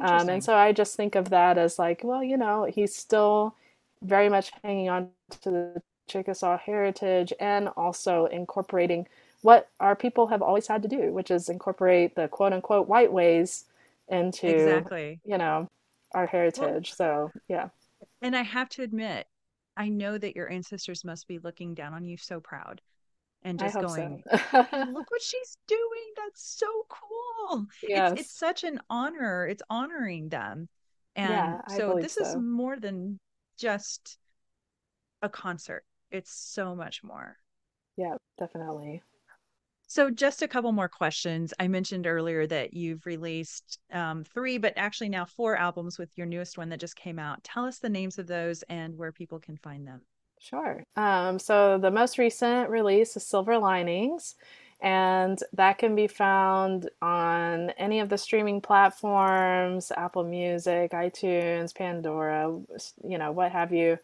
Um, 0.01 0.29
and 0.29 0.43
so 0.43 0.55
I 0.55 0.73
just 0.73 0.97
think 0.97 1.17
of 1.17 1.31
that 1.31 1.59
as 1.59 1.79
like, 1.79 2.03
well, 2.05 2.23
you 2.23 2.37
know, 2.37 2.65
he's 2.65 2.95
still 2.95 3.57
very 4.03 4.29
much 4.29 4.53
hanging 4.63 4.89
on 4.89 5.11
to 5.43 5.51
the 5.51 5.83
Chickasaw 6.11 6.59
heritage 6.59 7.33
and 7.41 7.69
also 7.77 8.27
incorporating 8.27 9.07
what 9.43 9.69
our 9.81 9.97
people 9.97 10.27
have 10.27 10.43
always 10.43 10.67
had 10.67 10.83
to 10.83 10.89
do, 10.89 11.13
which 11.13 11.31
is 11.31 11.49
incorporate 11.49 12.15
the 12.15 12.29
quote 12.29 12.53
unquote 12.53 12.89
white 12.89 13.13
ways 13.13 13.65
into 14.09 14.49
exactly 14.49 15.21
you 15.25 15.39
know 15.39 15.69
our 16.15 16.27
heritage. 16.27 16.95
Well, 16.99 17.31
so 17.31 17.41
yeah. 17.49 17.69
And 18.23 18.37
I 18.37 18.43
have 18.43 18.69
to 18.71 18.83
admit, 18.83 19.27
I 19.77 19.89
know 19.89 20.19
that 20.19 20.37
your 20.37 20.51
ancestors 20.51 21.05
must 21.05 21.29
be 21.29 21.39
looking 21.39 21.75
down 21.75 21.95
on 21.95 22.05
you 22.05 22.17
so 22.17 22.41
proud 22.41 22.81
and 23.43 23.59
just 23.59 23.75
going, 23.75 24.23
so. 24.31 24.39
look 24.73 25.11
what 25.11 25.23
she's 25.23 25.57
doing. 25.67 26.13
That's 26.17 26.59
so 26.59 26.67
cool. 26.89 27.67
Yes. 27.87 28.13
It's, 28.13 28.21
it's 28.23 28.39
such 28.39 28.65
an 28.65 28.81
honor. 28.91 29.47
It's 29.47 29.63
honoring 29.71 30.29
them. 30.29 30.69
And 31.17 31.31
yeah, 31.31 31.61
so 31.69 31.99
this 32.01 32.15
so. 32.15 32.25
is 32.25 32.37
more 32.37 32.79
than 32.79 33.19
just 33.59 34.19
a 35.23 35.29
concert 35.29 35.85
it's 36.11 36.33
so 36.33 36.75
much 36.75 37.03
more. 37.03 37.37
Yeah, 37.97 38.17
definitely. 38.39 39.03
So, 39.87 40.09
just 40.09 40.43
a 40.43 40.49
couple 40.49 40.71
more 40.71 40.89
questions. 40.89 41.53
I 41.59 41.67
mentioned 41.67 42.07
earlier 42.07 42.47
that 42.47 42.75
you've 42.75 43.05
released 43.07 43.81
um, 43.93 44.23
three, 44.23 44.57
but 44.57 44.75
actually 44.77 45.09
now 45.09 45.25
four 45.25 45.57
albums 45.57 45.99
with 45.99 46.17
your 46.17 46.29
newest 46.29 46.57
one 46.57 46.69
that 46.69 46.79
just 46.79 46.95
came 46.95 47.19
out. 47.19 47.43
Tell 47.43 47.65
us 47.65 47.81
the 47.81 47.89
names 47.89 48.17
of 48.17 48.29
those 48.29 48.63
and 48.69 48.97
where 48.97 49.11
people 49.11 49.41
can 49.41 49.57
find 49.57 49.85
them. 49.85 50.03
Sure. 50.39 50.85
Um, 50.97 51.41
so, 51.41 51.77
the 51.77 51.91
most 51.91 52.19
recent 52.19 52.71
release 52.71 53.17
is 53.17 53.27
Silver 53.27 53.59
Linings, 53.59 54.37
and 54.81 55.39
that 55.55 55.79
can 55.79 55.97
be 55.97 56.07
found 56.07 56.89
on 57.03 57.71
any 57.71 57.99
of 57.99 58.11
the 58.11 58.17
streaming 58.17 58.61
platforms 58.61 59.91
Apple 59.97 60.23
Music, 60.23 60.93
iTunes, 60.93 61.75
Pandora, 61.75 62.61
you 63.03 63.19
know, 63.19 63.33
what 63.33 63.51
have 63.51 63.73
you. 63.73 63.99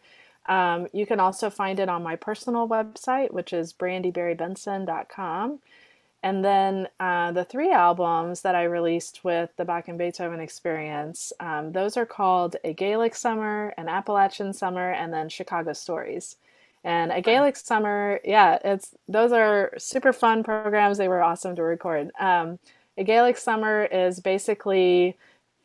Um, 0.47 0.87
you 0.93 1.05
can 1.05 1.19
also 1.19 1.49
find 1.49 1.79
it 1.79 1.89
on 1.89 2.03
my 2.03 2.15
personal 2.15 2.67
website, 2.67 3.31
which 3.31 3.53
is 3.53 3.73
brandiberrybenson.com. 3.73 5.59
And 6.23 6.43
then 6.43 6.87
uh, 6.99 7.31
the 7.31 7.45
three 7.45 7.71
albums 7.71 8.41
that 8.41 8.55
I 8.55 8.63
released 8.63 9.23
with 9.23 9.51
the 9.55 9.65
Bach 9.65 9.87
and 9.87 9.97
Beethoven 9.97 10.39
Experience, 10.39 11.31
um, 11.39 11.73
those 11.73 11.95
are 11.95 12.05
called 12.05 12.55
A 12.63 12.73
Gaelic 12.73 13.15
Summer, 13.15 13.73
An 13.77 13.87
Appalachian 13.87 14.53
Summer, 14.53 14.91
and 14.91 15.13
then 15.13 15.29
Chicago 15.29 15.73
Stories. 15.73 16.37
And 16.83 17.11
A 17.11 17.21
Gaelic 17.21 17.55
Summer, 17.55 18.19
yeah, 18.23 18.57
it's 18.63 18.95
those 19.07 19.31
are 19.31 19.73
super 19.77 20.11
fun 20.11 20.43
programs. 20.43 20.97
They 20.97 21.07
were 21.07 21.21
awesome 21.21 21.55
to 21.55 21.63
record. 21.63 22.11
Um, 22.19 22.59
a 22.97 23.03
Gaelic 23.03 23.37
Summer 23.37 23.85
is 23.85 24.19
basically 24.19 25.15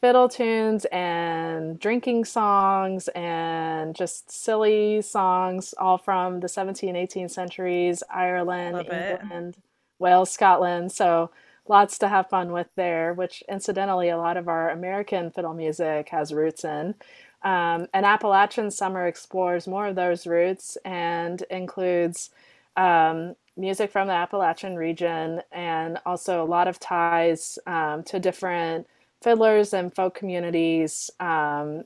fiddle 0.02 0.28
tunes 0.28 0.84
and 0.86 1.78
drinking 1.78 2.24
songs 2.24 3.06
and 3.14 3.94
just 3.94 4.30
silly 4.32 5.00
songs 5.00 5.74
all 5.78 5.96
from 5.96 6.40
the 6.40 6.48
17th 6.48 6.88
and 6.88 6.96
18th 7.08 7.30
centuries 7.30 8.02
ireland 8.10 8.76
england 8.78 9.56
wales 10.00 10.30
scotland. 10.30 10.90
So 10.90 11.30
lots 11.68 11.98
to 11.98 12.08
have 12.08 12.28
fun 12.28 12.50
with 12.50 12.66
there 12.74 13.14
which 13.14 13.44
incidentally 13.48 14.08
a 14.08 14.18
lot 14.18 14.36
of 14.36 14.48
our 14.48 14.70
american 14.70 15.30
fiddle 15.30 15.54
music 15.54 16.08
has 16.08 16.34
roots 16.34 16.64
in. 16.64 16.96
Um, 17.42 17.86
and 17.94 18.04
appalachian 18.04 18.72
summer 18.72 19.06
explores 19.06 19.68
more 19.68 19.86
of 19.86 19.94
those 19.94 20.26
roots 20.26 20.76
and 20.84 21.42
includes 21.48 22.30
um, 22.76 23.36
music 23.56 23.92
from 23.92 24.08
the 24.08 24.14
appalachian 24.14 24.74
region 24.74 25.42
and 25.52 25.98
also 26.04 26.42
a 26.42 26.44
lot 26.44 26.66
of 26.66 26.80
ties 26.80 27.56
um, 27.68 28.02
to 28.04 28.18
different 28.18 28.88
fiddlers 29.22 29.72
and 29.72 29.94
folk 29.94 30.14
communities 30.14 31.10
um, 31.20 31.84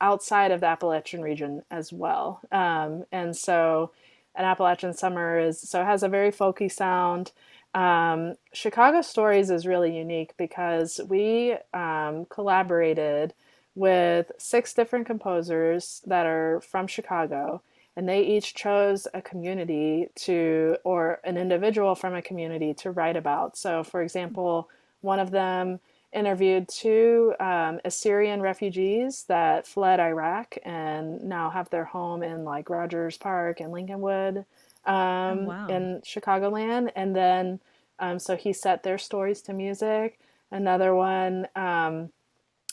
outside 0.00 0.50
of 0.50 0.60
the 0.60 0.66
Appalachian 0.66 1.22
region 1.22 1.62
as 1.70 1.92
well. 1.92 2.40
Um, 2.50 3.04
and 3.12 3.36
so, 3.36 3.90
an 4.34 4.44
Appalachian 4.44 4.94
summer 4.94 5.38
is 5.38 5.60
so 5.60 5.82
it 5.82 5.86
has 5.86 6.02
a 6.02 6.08
very 6.08 6.32
folky 6.32 6.70
sound. 6.70 7.32
Um, 7.74 8.34
Chicago 8.52 9.02
Stories 9.02 9.50
is 9.50 9.66
really 9.66 9.96
unique 9.96 10.34
because 10.36 11.00
we 11.08 11.56
um, 11.74 12.26
collaborated 12.26 13.34
with 13.74 14.32
six 14.38 14.74
different 14.74 15.06
composers 15.06 16.02
that 16.06 16.26
are 16.26 16.60
from 16.60 16.86
Chicago, 16.86 17.62
and 17.96 18.08
they 18.08 18.22
each 18.22 18.54
chose 18.54 19.06
a 19.14 19.22
community 19.22 20.08
to 20.14 20.76
or 20.84 21.20
an 21.24 21.36
individual 21.36 21.94
from 21.94 22.14
a 22.14 22.22
community 22.22 22.74
to 22.74 22.90
write 22.90 23.16
about 23.16 23.56
so 23.56 23.82
for 23.82 24.02
example 24.02 24.68
one 25.00 25.18
of 25.18 25.30
them 25.30 25.80
interviewed 26.12 26.68
two 26.68 27.34
um, 27.40 27.80
assyrian 27.84 28.40
refugees 28.42 29.24
that 29.24 29.66
fled 29.66 30.00
iraq 30.00 30.56
and 30.64 31.22
now 31.22 31.50
have 31.50 31.68
their 31.70 31.84
home 31.84 32.22
in 32.22 32.44
like 32.44 32.68
rogers 32.68 33.16
park 33.16 33.60
and 33.60 33.72
lincolnwood 33.72 34.38
um, 34.84 34.94
oh, 34.94 35.44
wow. 35.44 35.66
in 35.68 36.00
chicagoland 36.04 36.90
and 36.96 37.14
then 37.16 37.60
um, 37.98 38.18
so 38.18 38.36
he 38.36 38.52
set 38.52 38.82
their 38.82 38.98
stories 38.98 39.40
to 39.42 39.52
music 39.52 40.18
another 40.50 40.94
one 40.94 41.46
um, 41.56 42.10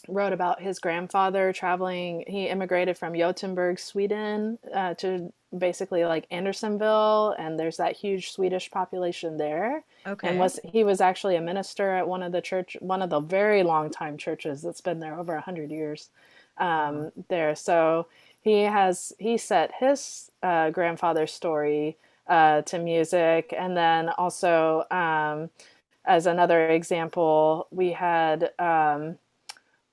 wrote 0.07 0.33
about 0.33 0.61
his 0.61 0.79
grandfather 0.79 1.53
traveling. 1.53 2.23
He 2.27 2.47
immigrated 2.47 2.97
from 2.97 3.13
Gothenburg, 3.13 3.79
Sweden, 3.79 4.57
uh, 4.73 4.93
to 4.95 5.31
basically 5.57 6.05
like 6.05 6.27
Andersonville, 6.31 7.35
and 7.37 7.59
there's 7.59 7.77
that 7.77 7.95
huge 7.95 8.31
Swedish 8.31 8.69
population 8.69 9.37
there. 9.37 9.83
Okay. 10.05 10.27
And 10.29 10.39
was 10.39 10.59
he 10.63 10.83
was 10.83 11.01
actually 11.01 11.35
a 11.35 11.41
minister 11.41 11.91
at 11.91 12.07
one 12.07 12.23
of 12.23 12.31
the 12.31 12.41
church, 12.41 12.77
one 12.79 13.01
of 13.01 13.09
the 13.09 13.19
very 13.19 13.63
long 13.63 13.89
time 13.89 14.17
churches 14.17 14.61
that's 14.61 14.81
been 14.81 14.99
there 14.99 15.19
over 15.19 15.35
a 15.35 15.41
hundred 15.41 15.71
years. 15.71 16.09
Um, 16.57 17.11
there, 17.29 17.55
so 17.55 18.07
he 18.41 18.63
has 18.63 19.13
he 19.17 19.37
set 19.37 19.71
his 19.79 20.31
uh, 20.43 20.69
grandfather's 20.69 21.31
story 21.31 21.97
uh, 22.27 22.61
to 22.63 22.77
music, 22.77 23.53
and 23.57 23.75
then 23.75 24.09
also 24.09 24.85
um, 24.91 25.49
as 26.05 26.25
another 26.25 26.69
example, 26.69 27.67
we 27.71 27.91
had. 27.91 28.51
Um, 28.59 29.17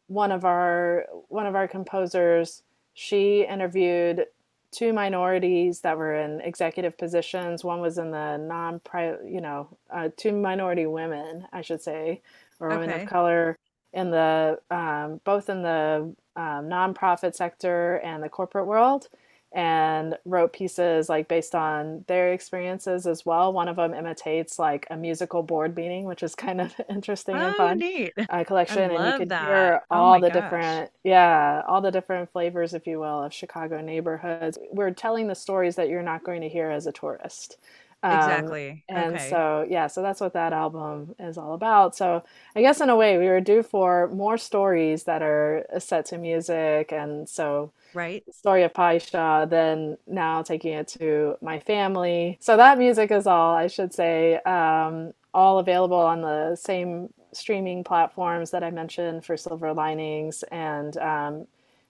one 0.09 0.32
of 0.32 0.44
our 0.44 1.07
one 1.28 1.46
of 1.46 1.54
our 1.54 1.68
composers 1.68 2.62
she 2.94 3.44
interviewed 3.44 4.26
two 4.70 4.92
minorities 4.92 5.80
that 5.80 5.96
were 5.96 6.14
in 6.14 6.40
executive 6.40 6.96
positions 6.98 7.64
one 7.64 7.80
was 7.80 7.98
in 7.98 8.11
the 8.11 8.36
non 8.36 8.80
you 9.24 9.40
know 9.40 9.68
uh, 9.90 10.09
two 10.16 10.32
minority 10.32 10.86
women 10.86 11.46
i 11.52 11.61
should 11.61 11.82
say 11.82 12.20
or 12.61 12.68
women 12.68 12.90
okay. 12.90 13.02
of 13.02 13.09
color 13.09 13.59
in 13.92 14.11
the 14.11 14.59
um, 14.70 15.20
both 15.24 15.48
in 15.48 15.62
the 15.62 16.14
um, 16.36 16.68
nonprofit 16.68 17.34
sector 17.34 17.96
and 18.04 18.22
the 18.22 18.28
corporate 18.28 18.66
world 18.66 19.09
and 19.53 20.16
wrote 20.24 20.53
pieces 20.53 21.09
like 21.09 21.28
based 21.28 21.55
on 21.55 22.05
their 22.09 22.32
experiences 22.32 23.07
as 23.07 23.24
well. 23.24 23.53
One 23.53 23.68
of 23.68 23.76
them 23.76 23.94
imitates 23.94 24.59
like 24.59 24.86
a 24.90 24.97
musical 24.97 25.42
board 25.42 25.74
meeting, 25.76 26.05
which 26.05 26.22
is 26.22 26.34
kind 26.34 26.61
of 26.61 26.74
interesting 26.90 27.36
oh, 27.36 27.47
and 27.47 27.57
fun. 27.57 27.78
Neat. 27.78 28.12
Uh, 28.28 28.44
collection, 28.44 28.90
and 28.90 28.92
you 28.92 29.18
can 29.18 29.28
that. 29.28 29.47
hear 29.47 29.82
oh 29.90 29.97
all 29.97 30.16
oh 30.16 30.20
the 30.20 30.28
gosh. 30.28 30.42
different, 30.42 30.90
yeah, 31.05 31.62
all 31.66 31.80
the 31.80 31.90
different 31.90 32.30
flavors, 32.32 32.74
if 32.74 32.86
you 32.86 32.99
will, 33.01 33.22
of 33.22 33.32
Chicago 33.32 33.80
neighborhoods. 33.80 34.59
We're 34.72 34.90
telling 34.90 35.28
the 35.28 35.34
stories 35.34 35.76
that 35.76 35.88
you're 35.88 36.03
not 36.03 36.24
going 36.24 36.42
to 36.42 36.49
hear 36.49 36.70
as 36.70 36.86
a 36.86 36.92
tourist. 36.92 37.59
Um, 38.03 38.12
exactly. 38.12 38.84
And 38.88 39.16
okay. 39.16 39.30
so, 39.30 39.66
yeah, 39.68 39.86
so 39.88 40.03
that's 40.03 40.20
what 40.20 40.34
that 40.34 40.53
album 40.53 41.14
is 41.18 41.38
all 41.38 41.55
about. 41.55 41.97
So, 41.97 42.22
I 42.55 42.61
guess 42.61 42.80
in 42.80 42.90
a 42.90 42.97
way, 42.97 43.18
we 43.18 43.26
were 43.26 43.40
due 43.40 43.62
for 43.62 44.09
more 44.09 44.38
stories 44.38 45.05
that 45.05 45.22
are 45.22 45.66
set 45.78 46.07
to 46.07 46.18
music. 46.18 46.92
And 46.92 47.28
so, 47.28 47.72
right 47.94 48.22
story 48.32 48.62
of 48.62 48.74
Pa 48.74 48.88
I 48.88 48.99
Sha, 48.99 49.47
then 49.47 49.97
now 50.07 50.42
taking 50.42 50.72
it 50.72 50.88
to 50.88 51.36
my 51.40 51.59
family. 51.59 52.38
So 52.40 52.57
that 52.57 52.78
music 52.78 53.11
is 53.11 53.26
all, 53.26 53.55
I 53.55 53.66
should 53.66 53.92
say, 53.92 54.36
um, 54.36 55.12
all 55.34 55.59
available 55.59 55.97
on 55.97 56.20
the 56.20 56.57
same 56.57 57.12
streaming 57.32 57.84
platforms 57.84 58.51
that 58.51 58.62
I 58.62 58.70
mentioned 58.70 59.24
for 59.24 59.36
Silver 59.36 59.72
Linings. 59.72 60.42
And 60.44 60.97
um, 60.99 61.47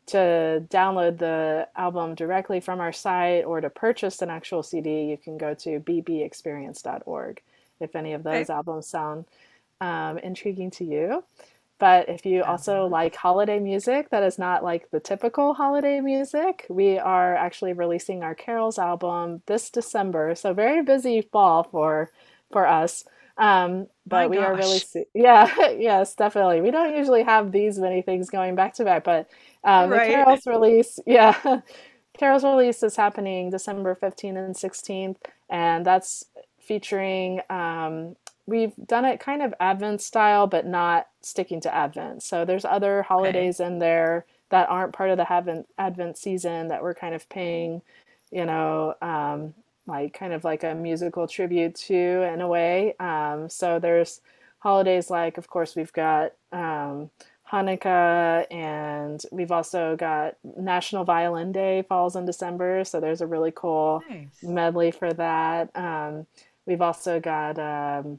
to 0.07 0.65
download 0.69 1.19
the 1.19 1.69
album 1.77 2.15
directly 2.15 2.61
from 2.61 2.81
our 2.81 2.93
site 2.93 3.45
or 3.45 3.61
to 3.61 3.71
purchase 3.71 4.23
an 4.23 4.31
actual 4.31 4.63
CD, 4.63 5.05
you 5.05 5.17
can 5.17 5.37
go 5.37 5.55
to 5.55 5.81
bbexperience.org 5.81 7.43
if 7.81 7.97
any 7.97 8.13
of 8.13 8.23
those 8.23 8.49
albums 8.49 8.87
sound 8.87 9.27
um, 9.81 10.19
intriguing 10.19 10.71
to 10.73 10.85
you. 10.85 11.25
But 11.79 12.09
if 12.09 12.25
you 12.25 12.43
also 12.43 12.87
like 12.87 13.15
holiday 13.17 13.59
music 13.59 14.09
that 14.11 14.23
is 14.23 14.39
not 14.39 14.65
like 14.65 14.91
the 14.91 15.01
typical 15.01 15.53
holiday 15.53 16.01
music, 16.01 16.65
we 16.71 16.99
are 16.99 17.35
actually 17.35 17.75
releasing 17.75 18.23
our 18.23 18.35
carols 18.35 18.79
album 18.79 19.43
this 19.47 19.69
December. 19.69 20.35
So 20.35 20.55
very 20.55 20.83
busy 20.83 21.21
fall 21.21 21.65
for 21.65 22.11
for 22.51 22.67
us. 22.67 23.05
Um, 23.39 23.87
but 24.07 24.23
My 24.23 24.27
we 24.29 24.37
gosh. 24.37 24.47
are 24.47 24.55
really 24.57 25.07
yeah 25.15 25.71
yes 25.71 26.15
definitely. 26.15 26.61
We 26.61 26.71
don't 26.71 26.97
usually 26.97 27.23
have 27.23 27.53
these 27.53 27.79
many 27.79 28.03
things 28.03 28.31
going 28.31 28.55
back 28.55 28.75
to 28.75 28.85
back, 28.85 29.05
but 29.05 29.29
um, 29.65 29.91
right. 29.91 30.09
the 30.09 30.15
carols 30.15 30.47
release 30.47 30.99
yeah. 31.07 31.61
Carols 32.19 32.45
release 32.45 32.83
is 32.83 32.97
happening 32.97 33.51
December 33.51 33.95
15th 33.95 34.39
and 34.39 34.55
16th, 34.55 35.17
and 35.51 35.85
that's 35.85 36.25
featuring 36.59 37.41
um, 37.51 38.17
we've 38.47 38.73
done 38.87 39.05
it 39.05 39.21
kind 39.21 39.43
of 39.43 39.53
Advent 39.61 40.01
style, 40.01 40.47
but 40.47 40.67
not 40.67 41.09
sticking 41.21 41.61
to 41.61 41.75
Advent. 41.75 42.23
So 42.23 42.45
there's 42.45 42.65
other 42.65 43.03
holidays 43.03 43.61
okay. 43.61 43.67
in 43.67 43.79
there 43.79 44.25
that 44.51 44.69
aren't 44.71 44.93
part 44.93 45.11
of 45.11 45.17
the 45.19 45.31
Advent 45.31 45.67
Advent 45.79 46.17
season 46.17 46.69
that 46.69 46.83
we're 46.83 46.95
kind 46.95 47.15
of 47.15 47.29
paying, 47.29 47.83
you 48.31 48.47
know, 48.47 48.95
um, 49.03 49.55
like 49.87 50.19
kind 50.19 50.33
of 50.33 50.45
like 50.45 50.65
a 50.65 50.75
musical 50.75 51.27
tribute 51.29 51.75
to 51.75 51.95
in 51.95 52.41
a 52.41 52.49
way. 52.49 52.95
Um, 52.99 53.49
so 53.49 53.79
there's 53.79 54.21
holidays 54.59 55.11
like, 55.11 55.39
of 55.39 55.49
course, 55.49 55.77
we've 55.77 55.93
got 55.93 56.33
um, 56.53 57.11
Hanukkah, 57.51 58.47
and 58.53 59.23
we've 59.31 59.53
also 59.53 59.97
got 59.97 60.37
National 60.59 61.05
Violin 61.05 61.53
Day 61.53 61.83
falls 61.83 62.17
in 62.17 62.27
December. 62.27 62.85
So 62.85 62.99
there's 62.99 63.21
a 63.21 63.27
really 63.27 63.53
cool 63.55 64.03
nice. 64.09 64.29
medley 64.43 64.91
for 64.91 65.13
that. 65.13 65.71
Um, 65.77 66.27
we've 66.67 66.83
also 66.83 67.21
got 67.21 67.59
um, 67.59 68.19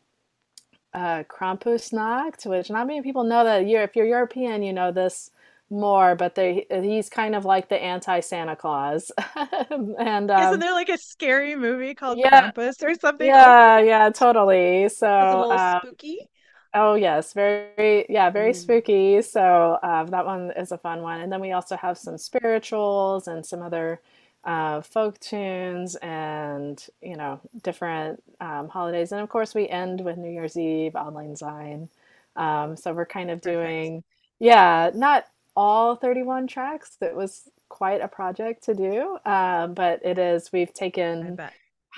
uh, 0.93 1.23
Krampusnacht, 1.23 2.45
which 2.45 2.69
not 2.69 2.87
many 2.87 3.01
people 3.01 3.25
know 3.25 3.43
that. 3.43 3.67
You're, 3.67 3.83
if 3.83 3.95
you're 3.95 4.05
European, 4.05 4.63
you 4.63 4.71
know 4.71 4.91
this 4.93 5.31
more, 5.69 6.15
but 6.15 6.35
they 6.35 6.65
he's 6.69 7.09
kind 7.09 7.35
of 7.35 7.45
like 7.45 7.69
the 7.69 7.81
anti 7.81 8.19
Santa 8.19 8.55
Claus. 8.55 9.11
and 9.69 10.31
um, 10.31 10.43
isn't 10.43 10.59
there 10.59 10.73
like 10.73 10.89
a 10.89 10.97
scary 10.97 11.55
movie 11.55 11.93
called 11.93 12.17
yeah, 12.17 12.51
Krampus 12.51 12.83
or 12.83 12.95
something? 12.95 13.27
Yeah, 13.27 13.79
yeah, 13.79 14.09
totally. 14.09 14.89
So 14.89 15.07
a 15.07 15.37
little 15.37 15.51
um, 15.51 15.79
spooky. 15.83 16.29
Oh 16.73 16.95
yes, 16.95 17.33
very 17.33 18.05
yeah, 18.09 18.29
very 18.29 18.51
mm. 18.51 18.55
spooky. 18.55 19.21
So 19.21 19.77
uh, 19.81 20.05
that 20.05 20.25
one 20.25 20.51
is 20.55 20.71
a 20.71 20.77
fun 20.77 21.01
one, 21.01 21.21
and 21.21 21.31
then 21.31 21.41
we 21.41 21.51
also 21.51 21.75
have 21.75 21.97
some 21.97 22.17
spirituals 22.17 23.27
and 23.27 23.45
some 23.45 23.61
other 23.61 24.01
uh, 24.47 24.81
folk 24.81 25.19
tunes 25.19 25.95
and 25.97 26.85
you 27.01 27.17
know 27.17 27.41
different 27.63 28.23
um, 28.39 28.69
holidays 28.69 29.11
and 29.11 29.19
of 29.19 29.27
course 29.27 29.53
we 29.53 29.67
end 29.67 29.99
with 29.99 30.17
new 30.17 30.31
year's 30.31 30.55
eve 30.55 30.95
Auld 30.95 31.13
Lang 31.13 31.35
Syne 31.35 31.89
um, 32.37 32.77
so 32.77 32.93
we're 32.93 33.05
kind 33.05 33.29
of 33.29 33.41
doing 33.41 34.05
yeah 34.39 34.89
not 34.95 35.25
all 35.57 35.95
31 35.95 36.47
tracks 36.47 36.97
it 37.01 37.15
was 37.15 37.49
quite 37.67 37.99
a 37.99 38.07
project 38.07 38.63
to 38.63 38.73
do 38.73 39.17
uh, 39.25 39.67
but 39.67 39.99
it 40.05 40.17
is 40.17 40.51
we've 40.53 40.73
taken 40.73 41.37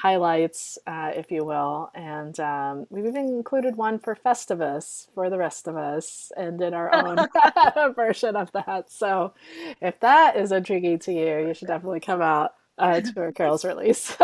highlights, 0.02 0.78
uh, 0.88 1.12
if 1.16 1.32
you 1.32 1.44
will. 1.44 1.92
And 1.94 2.40
um, 2.40 2.88
we've 2.90 3.06
even 3.06 3.28
included 3.28 3.76
one 3.76 4.00
for 4.00 4.16
Festivus 4.16 5.08
for 5.14 5.30
the 5.30 5.38
rest 5.38 5.68
of 5.68 5.76
us 5.76 6.32
and 6.38 6.58
did 6.60 6.74
our 6.74 6.94
own 6.94 7.18
version 7.96 8.36
of 8.36 8.52
that. 8.54 8.92
So 8.92 9.34
if 9.82 10.00
that 10.00 10.38
is 10.38 10.52
intriguing 10.52 11.00
to 11.00 11.12
you, 11.12 11.48
you 11.48 11.54
should 11.54 11.68
definitely 11.68 12.00
come 12.00 12.22
out 12.22 12.54
uh, 12.78 13.02
to 13.02 13.20
our 13.20 13.32
Carol's 13.34 13.66
release. 13.66 14.16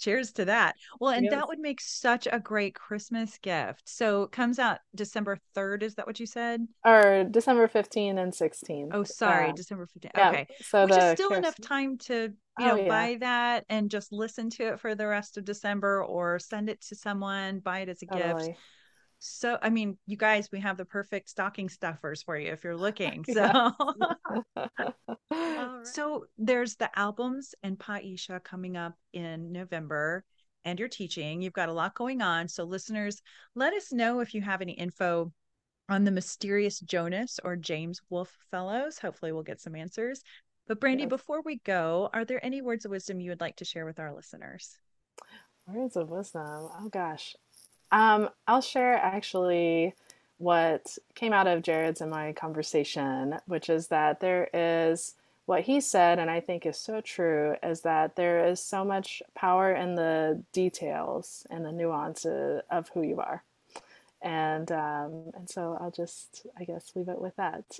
Cheers 0.00 0.32
to 0.32 0.46
that. 0.46 0.76
Well, 1.00 1.12
and 1.12 1.24
yes. 1.24 1.32
that 1.32 1.48
would 1.48 1.58
make 1.58 1.80
such 1.80 2.26
a 2.30 2.40
great 2.40 2.74
Christmas 2.74 3.38
gift. 3.38 3.82
So 3.84 4.24
it 4.24 4.32
comes 4.32 4.58
out 4.58 4.78
December 4.94 5.38
3rd. 5.56 5.82
Is 5.82 5.94
that 5.94 6.06
what 6.06 6.20
you 6.20 6.26
said? 6.26 6.66
Or 6.84 7.24
December 7.24 7.68
15 7.68 8.18
and 8.18 8.34
16. 8.34 8.90
Oh, 8.92 9.04
sorry. 9.04 9.50
Uh, 9.50 9.52
December 9.52 9.86
15. 9.86 10.10
Yeah. 10.14 10.28
Okay. 10.30 10.46
So 10.62 10.84
Which 10.84 10.96
is 10.96 11.12
still 11.12 11.32
enough 11.32 11.56
time 11.60 11.98
to, 11.98 12.32
you 12.58 12.64
know, 12.66 12.72
oh, 12.72 12.76
yeah. 12.76 12.88
buy 12.88 13.16
that 13.20 13.64
and 13.68 13.90
just 13.90 14.12
listen 14.12 14.50
to 14.50 14.68
it 14.68 14.80
for 14.80 14.94
the 14.94 15.06
rest 15.06 15.38
of 15.38 15.44
December 15.44 16.04
or 16.04 16.38
send 16.38 16.68
it 16.68 16.80
to 16.88 16.96
someone, 16.96 17.60
buy 17.60 17.80
it 17.80 17.88
as 17.88 18.02
a 18.02 18.06
totally. 18.06 18.48
gift 18.48 18.58
so 19.26 19.56
i 19.62 19.70
mean 19.70 19.96
you 20.06 20.18
guys 20.18 20.50
we 20.52 20.60
have 20.60 20.76
the 20.76 20.84
perfect 20.84 21.30
stocking 21.30 21.68
stuffers 21.68 22.22
for 22.22 22.36
you 22.36 22.52
if 22.52 22.62
you're 22.62 22.76
looking 22.76 23.24
so. 23.32 23.72
So 25.84 26.26
there's 26.38 26.76
the 26.76 26.90
albums 26.98 27.54
and 27.62 27.78
Pa 27.78 27.94
I 27.94 28.14
Sha 28.16 28.38
coming 28.38 28.76
up 28.76 28.94
in 29.12 29.52
november 29.52 30.24
and 30.64 30.78
you're 30.78 30.88
teaching. 30.88 31.42
You've 31.42 31.52
got 31.52 31.68
a 31.68 31.74
lot 31.74 31.94
going 31.94 32.22
on. 32.22 32.48
So 32.48 32.64
listeners 32.64 33.20
let 33.54 33.74
us 33.74 33.92
know 33.92 34.20
if 34.20 34.32
you 34.32 34.40
have 34.40 34.62
any 34.62 34.72
info 34.72 35.30
on 35.90 36.04
the 36.04 36.10
mysterious 36.10 36.80
jonas 36.80 37.38
or 37.44 37.56
james 37.56 38.00
wolf 38.08 38.34
fellows. 38.50 38.98
Hopefully 38.98 39.32
we'll 39.32 39.42
get 39.42 39.60
some 39.60 39.74
answers. 39.76 40.22
But 40.66 40.80
brandi 40.80 41.00
yes. 41.00 41.08
before 41.10 41.42
we 41.42 41.58
go 41.64 42.08
are 42.12 42.24
there 42.24 42.44
any 42.44 42.62
words 42.62 42.84
of 42.84 42.90
wisdom 42.90 43.20
you 43.20 43.30
would 43.30 43.40
like 43.40 43.56
to 43.56 43.64
share 43.64 43.84
with 43.84 44.00
our 44.00 44.14
listeners? 44.14 44.78
Words 45.66 45.96
of 45.96 46.08
wisdom. 46.08 46.68
Oh 46.80 46.88
gosh 46.90 47.34
um, 47.92 48.28
I'll 48.46 48.60
share 48.60 48.94
actually 48.96 49.94
what 50.38 50.98
came 51.14 51.32
out 51.32 51.46
of 51.46 51.62
Jerod's 51.62 52.00
and 52.00 52.10
my 52.10 52.32
conversation, 52.32 53.38
which 53.46 53.70
is 53.70 53.88
that 53.88 54.20
there 54.20 54.48
is 54.52 55.14
what 55.46 55.62
he 55.62 55.80
said, 55.80 56.18
and 56.18 56.30
I 56.30 56.40
think 56.40 56.64
is 56.64 56.78
so 56.78 57.00
true, 57.00 57.54
is 57.62 57.82
that 57.82 58.16
there 58.16 58.46
is 58.46 58.60
so 58.60 58.84
much 58.84 59.22
power 59.34 59.74
in 59.74 59.94
the 59.94 60.42
details 60.52 61.46
and 61.50 61.64
the 61.64 61.72
nuances 61.72 62.62
of 62.70 62.88
who 62.88 63.02
you 63.02 63.20
are. 63.20 63.42
And 64.22 64.72
um, 64.72 65.30
and 65.34 65.48
so 65.48 65.76
I'll 65.78 65.90
just, 65.90 66.46
I 66.58 66.64
guess, 66.64 66.92
leave 66.94 67.08
it 67.08 67.20
with 67.20 67.36
that. 67.36 67.78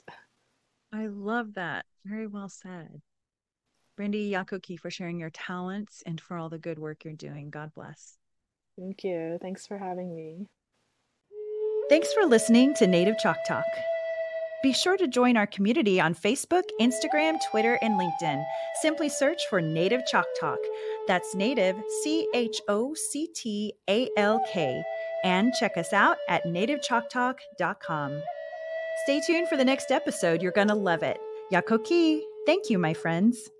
I 0.93 1.07
love 1.07 1.55
that. 1.55 1.87
Very 2.05 2.27
well 2.27 2.51
said. 2.51 3.01
Brandi 3.99 4.31
Yakoki 4.31 4.79
for 4.79 4.91
sharing 4.91 5.19
your 5.19 5.31
talents 5.31 6.03
and 6.05 6.21
for 6.21 6.37
all 6.37 6.49
the 6.49 6.59
good 6.59 6.79
work 6.79 7.05
you're 7.05 7.15
doing. 7.15 7.49
God 7.51 7.73
bless. 7.75 8.17
Thank 8.79 9.05
you. 9.05 9.39
Thanks 9.41 9.67
for 9.67 9.79
having 9.79 10.15
me. 10.15 10.47
Thanks 11.89 12.13
for 12.13 12.25
listening 12.25 12.75
to 12.75 12.87
Native 12.87 13.19
Chalk 13.19 13.37
Talk. 13.47 13.65
Be 14.63 14.73
sure 14.73 14.97
to 14.97 15.07
join 15.07 15.37
our 15.37 15.47
community 15.47 16.01
on 16.01 16.15
Facebook, 16.15 16.63
Instagram, 16.81 17.37
Twitter, 17.51 17.79
and 17.83 18.01
LinkedIn. 18.01 18.43
Simply 18.81 19.11
search 19.11 19.43
for 19.51 19.61
Native 19.61 20.07
Chalk 20.07 20.25
Talk. 20.41 20.59
That's 21.07 21.35
Native, 21.35 21.77
C 22.03 22.27
H 22.35 22.63
O 22.67 22.95
C 22.95 23.29
T 23.35 23.75
A 23.91 24.09
L 24.17 24.43
K. 24.51 24.83
And 25.23 25.53
check 25.53 25.77
us 25.77 25.93
out 25.93 26.17
at 26.31 26.45
nativechoctalk.com. 26.47 28.23
Stay 29.05 29.21
tuned 29.27 29.49
for 29.49 29.59
the 29.59 29.65
next 29.65 29.91
episode. 29.91 30.41
You're 30.41 30.53
going 30.53 30.69
to 30.69 30.75
love 30.75 31.03
it. 31.03 31.19
Yakoki. 31.53 32.23
Thank 32.47 32.71
you, 32.71 32.79
my 32.79 32.95
friends. 32.95 33.51